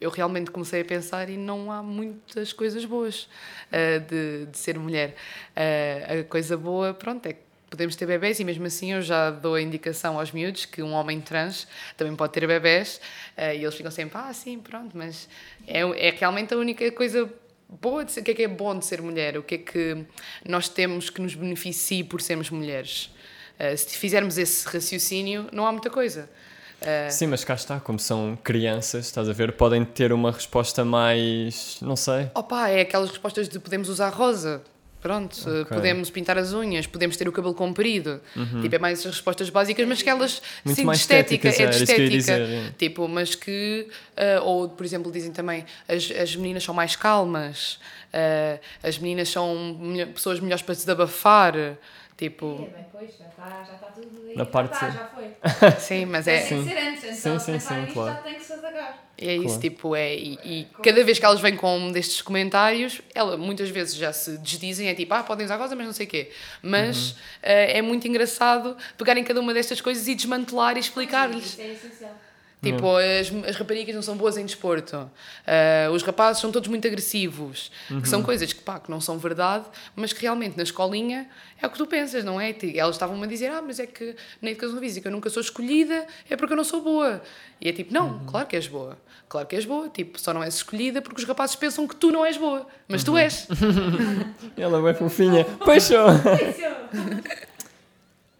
eu 0.00 0.10
realmente 0.10 0.50
comecei 0.50 0.80
a 0.82 0.84
pensar 0.84 1.28
e 1.28 1.36
não 1.36 1.70
há 1.72 1.82
muitas 1.82 2.52
coisas 2.52 2.84
boas 2.84 3.28
ah, 3.72 3.98
de, 3.98 4.46
de 4.46 4.56
ser 4.58 4.78
mulher. 4.78 5.16
Ah, 5.56 6.20
a 6.20 6.24
coisa 6.24 6.56
boa, 6.56 6.94
pronto, 6.94 7.26
é 7.26 7.32
que 7.34 7.40
podemos 7.70 7.96
ter 7.96 8.06
bebés 8.06 8.40
e 8.40 8.44
mesmo 8.44 8.66
assim 8.66 8.92
eu 8.92 9.02
já 9.02 9.30
dou 9.30 9.54
a 9.54 9.62
indicação 9.62 10.18
aos 10.18 10.32
miúdos 10.32 10.64
que 10.64 10.82
um 10.82 10.92
homem 10.92 11.20
trans 11.20 11.66
também 11.96 12.14
pode 12.16 12.32
ter 12.32 12.46
bebés 12.46 13.00
ah, 13.36 13.54
e 13.54 13.62
eles 13.62 13.74
ficam 13.74 13.90
sempre, 13.90 14.18
ah, 14.18 14.32
sim, 14.32 14.58
pronto, 14.58 14.96
mas 14.96 15.28
é, 15.66 15.80
é 15.80 16.10
realmente 16.10 16.54
a 16.54 16.56
única 16.56 16.90
coisa 16.92 17.30
boa 17.68 18.04
de 18.04 18.12
ser, 18.12 18.20
o 18.20 18.24
que 18.24 18.30
é 18.30 18.34
que 18.34 18.42
é 18.42 18.48
bom 18.48 18.78
de 18.78 18.84
ser 18.84 19.02
mulher, 19.02 19.36
o 19.36 19.42
que 19.42 19.56
é 19.56 19.58
que 19.58 20.04
nós 20.46 20.68
temos 20.68 21.10
que 21.10 21.20
nos 21.20 21.34
beneficie 21.34 22.02
por 22.02 22.20
sermos 22.20 22.50
mulheres. 22.50 23.10
Ah, 23.58 23.76
se 23.76 23.96
fizermos 23.96 24.38
esse 24.38 24.66
raciocínio, 24.66 25.48
não 25.52 25.66
há 25.66 25.72
muita 25.72 25.90
coisa. 25.90 26.30
Ah, 26.80 27.10
Sim, 27.10 27.26
mas 27.26 27.44
cá 27.44 27.54
está, 27.54 27.80
como 27.80 27.98
são 27.98 28.38
crianças, 28.42 29.06
estás 29.06 29.28
a 29.28 29.32
ver, 29.32 29.52
podem 29.52 29.84
ter 29.84 30.12
uma 30.12 30.30
resposta 30.30 30.84
mais. 30.84 31.78
não 31.80 31.96
sei. 31.96 32.30
Opa, 32.34 32.68
é 32.68 32.80
aquelas 32.80 33.10
respostas 33.10 33.48
de 33.48 33.58
podemos 33.58 33.88
usar 33.88 34.10
rosa. 34.10 34.62
Pronto, 35.00 35.36
eh, 35.48 35.60
Ok. 35.62 35.76
podemos 35.76 36.10
pintar 36.10 36.36
as 36.38 36.52
unhas, 36.52 36.86
podemos 36.86 37.16
ter 37.16 37.28
o 37.28 37.32
cabelo 37.32 37.54
comprido. 37.54 38.20
Tipo, 38.60 38.74
é 38.74 38.78
mais 38.78 38.98
as 39.00 39.06
respostas 39.06 39.48
básicas, 39.48 39.86
mas 39.86 40.02
que 40.02 40.10
elas. 40.10 40.38
Uhum. 40.38 40.42
Muito 40.64 40.76
sim, 40.76 40.84
mais 40.84 40.98
de 40.98 41.02
estética, 41.02 41.48
é 41.48 41.52
de 41.66 41.76
estética. 41.76 42.08
dizer, 42.10 42.40
é. 42.40 42.70
Tipo, 42.76 43.06
mas 43.06 43.34
que. 43.34 43.86
eh, 44.16 44.40
ou, 44.40 44.68
por 44.68 44.84
exemplo, 44.84 45.12
dizem 45.12 45.30
também 45.32 45.64
as, 45.88 46.10
as 46.10 46.34
meninas 46.34 46.64
são 46.64 46.74
mais 46.74 46.96
calmas, 46.96 47.78
eh, 48.12 48.58
as 48.82 48.98
meninas 48.98 49.28
são 49.28 49.78
pessoas 50.14 50.40
melhores 50.40 50.62
para 50.62 50.74
se 50.74 50.80
desabafar. 50.82 51.54
Tipo, 52.18 52.70
É, 52.70 52.76
bem, 52.76 52.86
pois, 52.92 53.10
já 53.18 53.26
está 53.28 53.64
já 53.64 53.74
tá 53.78 53.86
tudo 53.94 54.08
aí. 54.26 54.34
Na 54.36 54.44
já 54.44 54.50
parte 54.50 54.80
tá, 54.80 54.86
de- 54.90 54.92
já 54.92 55.04
foi. 55.14 55.36
sim, 55.80 56.04
mas 56.04 56.26
Tem 56.26 56.34
é. 56.34 56.40
que 56.42 56.48
ser 56.48 56.54
antes, 56.54 57.04
antes 57.04 57.16
Sim, 57.16 57.38
sim, 57.38 57.58
sim, 57.60 57.80
nisto, 57.82 57.92
claro. 57.92 58.16
já 58.16 58.22
tem 58.22 58.34
que 58.34 58.42
se 58.42 58.52
atacar. 58.52 59.08
É 59.20 59.34
isso, 59.34 59.44
Claro. 59.46 59.60
tipo, 59.60 59.96
é. 59.96 60.14
E, 60.16 60.34
e 60.44 60.64
cada 60.82 61.02
vez 61.04 61.18
que 61.18 61.24
elas 61.24 61.40
vêm 61.40 61.56
com 61.56 61.76
um 61.78 61.90
destes 61.92 62.22
comentários, 62.22 63.00
ela 63.14 63.36
muitas 63.36 63.68
vezes 63.70 63.94
já 63.96 64.12
se 64.12 64.36
desdizem, 64.38 64.88
é 64.88 64.94
tipo, 64.94 65.12
ah, 65.14 65.24
podem 65.24 65.44
usar 65.44 65.56
rosa, 65.56 65.74
mas 65.74 65.86
não 65.86 65.92
sei 65.92 66.06
o 66.06 66.08
quê. 66.08 66.30
Mas 66.62 67.10
Uhum. 67.12 67.16
eh, 67.42 67.78
é 67.78 67.82
muito 67.82 68.06
engraçado 68.06 68.76
pegarem 68.96 69.24
cada 69.24 69.40
uma 69.40 69.54
destas 69.54 69.80
coisas 69.80 70.06
e 70.08 70.14
desmantelar 70.14 70.76
e 70.76 70.80
explicar-lhes. 70.80 71.44
Isso 71.46 71.60
é 71.60 71.72
essencial. 71.72 72.14
Tipo, 72.60 72.96
as, 72.96 73.32
as 73.48 73.56
raparigas 73.56 73.94
não 73.94 74.02
são 74.02 74.16
boas 74.16 74.36
em 74.36 74.44
desporto. 74.44 75.10
Ah, 75.46 75.90
os 75.92 76.02
rapazes 76.02 76.40
são 76.40 76.50
todos 76.50 76.68
muito 76.68 76.86
agressivos. 76.86 77.70
Que 77.88 78.08
são 78.08 78.22
coisas 78.22 78.52
que, 78.52 78.60
pá, 78.60 78.80
que 78.80 78.90
não 78.90 79.00
são 79.00 79.16
verdade, 79.18 79.64
mas 79.94 80.12
que 80.12 80.22
realmente 80.22 80.56
na 80.56 80.64
escolinha 80.64 81.28
é 81.60 81.66
o 81.66 81.70
que 81.70 81.78
tu 81.78 81.86
pensas, 81.86 82.24
não 82.24 82.40
é? 82.40 82.54
Elas 82.74 82.96
estavam-me 82.96 83.24
a 83.24 83.26
dizer, 83.26 83.50
ah, 83.50 83.62
mas 83.62 83.78
é 83.78 83.86
que 83.86 84.16
na 84.42 84.50
educação 84.50 84.78
física 84.78 85.08
eu 85.08 85.12
nunca 85.12 85.30
sou 85.30 85.40
escolhida, 85.40 86.06
é 86.28 86.36
porque 86.36 86.52
eu 86.52 86.56
não 86.56 86.64
sou 86.64 86.80
boa. 86.82 87.22
E 87.60 87.68
é 87.68 87.72
tipo, 87.72 87.92
não, 87.92 88.24
claro 88.26 88.46
que 88.46 88.56
és 88.56 88.66
boa. 88.66 88.98
Claro 89.28 89.46
que 89.46 89.56
és 89.56 89.64
boa. 89.64 89.88
Tipo, 89.88 90.18
só 90.18 90.32
não 90.32 90.42
és 90.42 90.54
escolhida 90.54 91.02
porque 91.02 91.20
os 91.20 91.26
rapazes 91.26 91.54
pensam 91.56 91.86
que 91.86 91.94
tu 91.94 92.10
não 92.10 92.24
és 92.24 92.36
boa. 92.36 92.66
Mas 92.88 93.04
tu 93.04 93.16
és. 93.16 93.46
Ela 94.56 94.90
é 94.90 94.94
fofinha. 94.94 95.44
Pois 95.64 95.84
sou. 95.84 96.08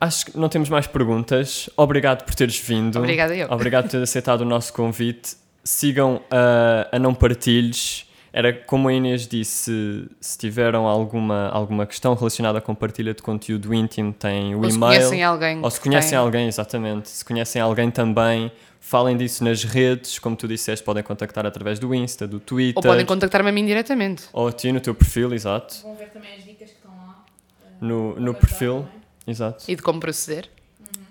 Acho 0.00 0.26
que 0.26 0.38
não 0.38 0.48
temos 0.48 0.68
mais 0.68 0.86
perguntas. 0.86 1.68
Obrigado 1.76 2.24
por 2.24 2.34
teres 2.34 2.58
vindo. 2.58 2.98
Obrigada 2.98 3.34
eu. 3.34 3.48
Obrigado 3.50 3.84
por 3.84 3.90
ter 3.92 4.02
aceitado 4.02 4.42
o 4.42 4.44
nosso 4.44 4.72
convite. 4.72 5.36
Sigam 5.64 6.20
a, 6.30 6.88
a 6.96 6.98
Não 6.98 7.12
Partilhes. 7.14 8.04
Era 8.32 8.52
como 8.52 8.88
a 8.88 8.92
Inês 8.92 9.26
disse, 9.26 10.06
se 10.20 10.38
tiveram 10.38 10.86
alguma, 10.86 11.48
alguma 11.48 11.86
questão 11.86 12.14
relacionada 12.14 12.60
com 12.60 12.74
partilha 12.74 13.12
de 13.14 13.22
conteúdo 13.22 13.72
íntimo, 13.72 14.12
tem 14.12 14.54
o 14.54 14.58
Ou 14.62 14.70
se 14.70 14.76
e-mail. 14.76 14.92
conhecem 14.92 15.24
alguém 15.24 15.60
Ou 15.64 15.70
se 15.70 15.80
conhecem 15.80 16.10
tem. 16.10 16.18
alguém, 16.18 16.46
exatamente. 16.46 17.08
Se 17.08 17.24
conhecem 17.24 17.60
alguém 17.60 17.90
também, 17.90 18.52
falem 18.78 19.16
disso 19.16 19.42
nas 19.42 19.64
redes. 19.64 20.18
Como 20.18 20.36
tu 20.36 20.46
disseste, 20.46 20.84
podem 20.84 21.02
contactar 21.02 21.44
através 21.46 21.78
do 21.78 21.92
Insta, 21.94 22.28
do 22.28 22.38
Twitter. 22.38 22.74
Ou 22.76 22.82
podem 22.82 23.04
contactar-me 23.06 23.48
a 23.48 23.52
mim 23.52 23.64
diretamente. 23.66 24.24
Ou 24.32 24.46
a 24.48 24.52
ti 24.52 24.70
no 24.72 24.78
teu 24.80 24.94
perfil, 24.94 25.32
exato. 25.32 25.76
Vão 25.82 25.96
ver 25.96 26.10
também 26.10 26.30
as 26.36 26.44
dicas 26.44 26.68
que 26.70 26.76
estão 26.76 26.92
lá. 26.92 27.24
eh, 27.64 27.68
No, 27.80 28.08
no 28.10 28.14
guardar 28.32 28.40
perfil, 28.40 28.74
também. 28.82 28.97
Exato. 29.28 29.64
E 29.68 29.76
de 29.76 29.82
como 29.82 30.00
proceder. 30.00 30.48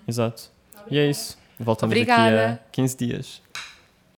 Exato. 0.06 0.50
E 0.90 0.98
é 0.98 1.08
isso. 1.08 1.38
Voltamos 1.58 1.92
daqui 1.92 2.10
Obrigada. 2.10 2.54
a 2.54 2.70
15 2.70 2.96
dias. 2.96 3.42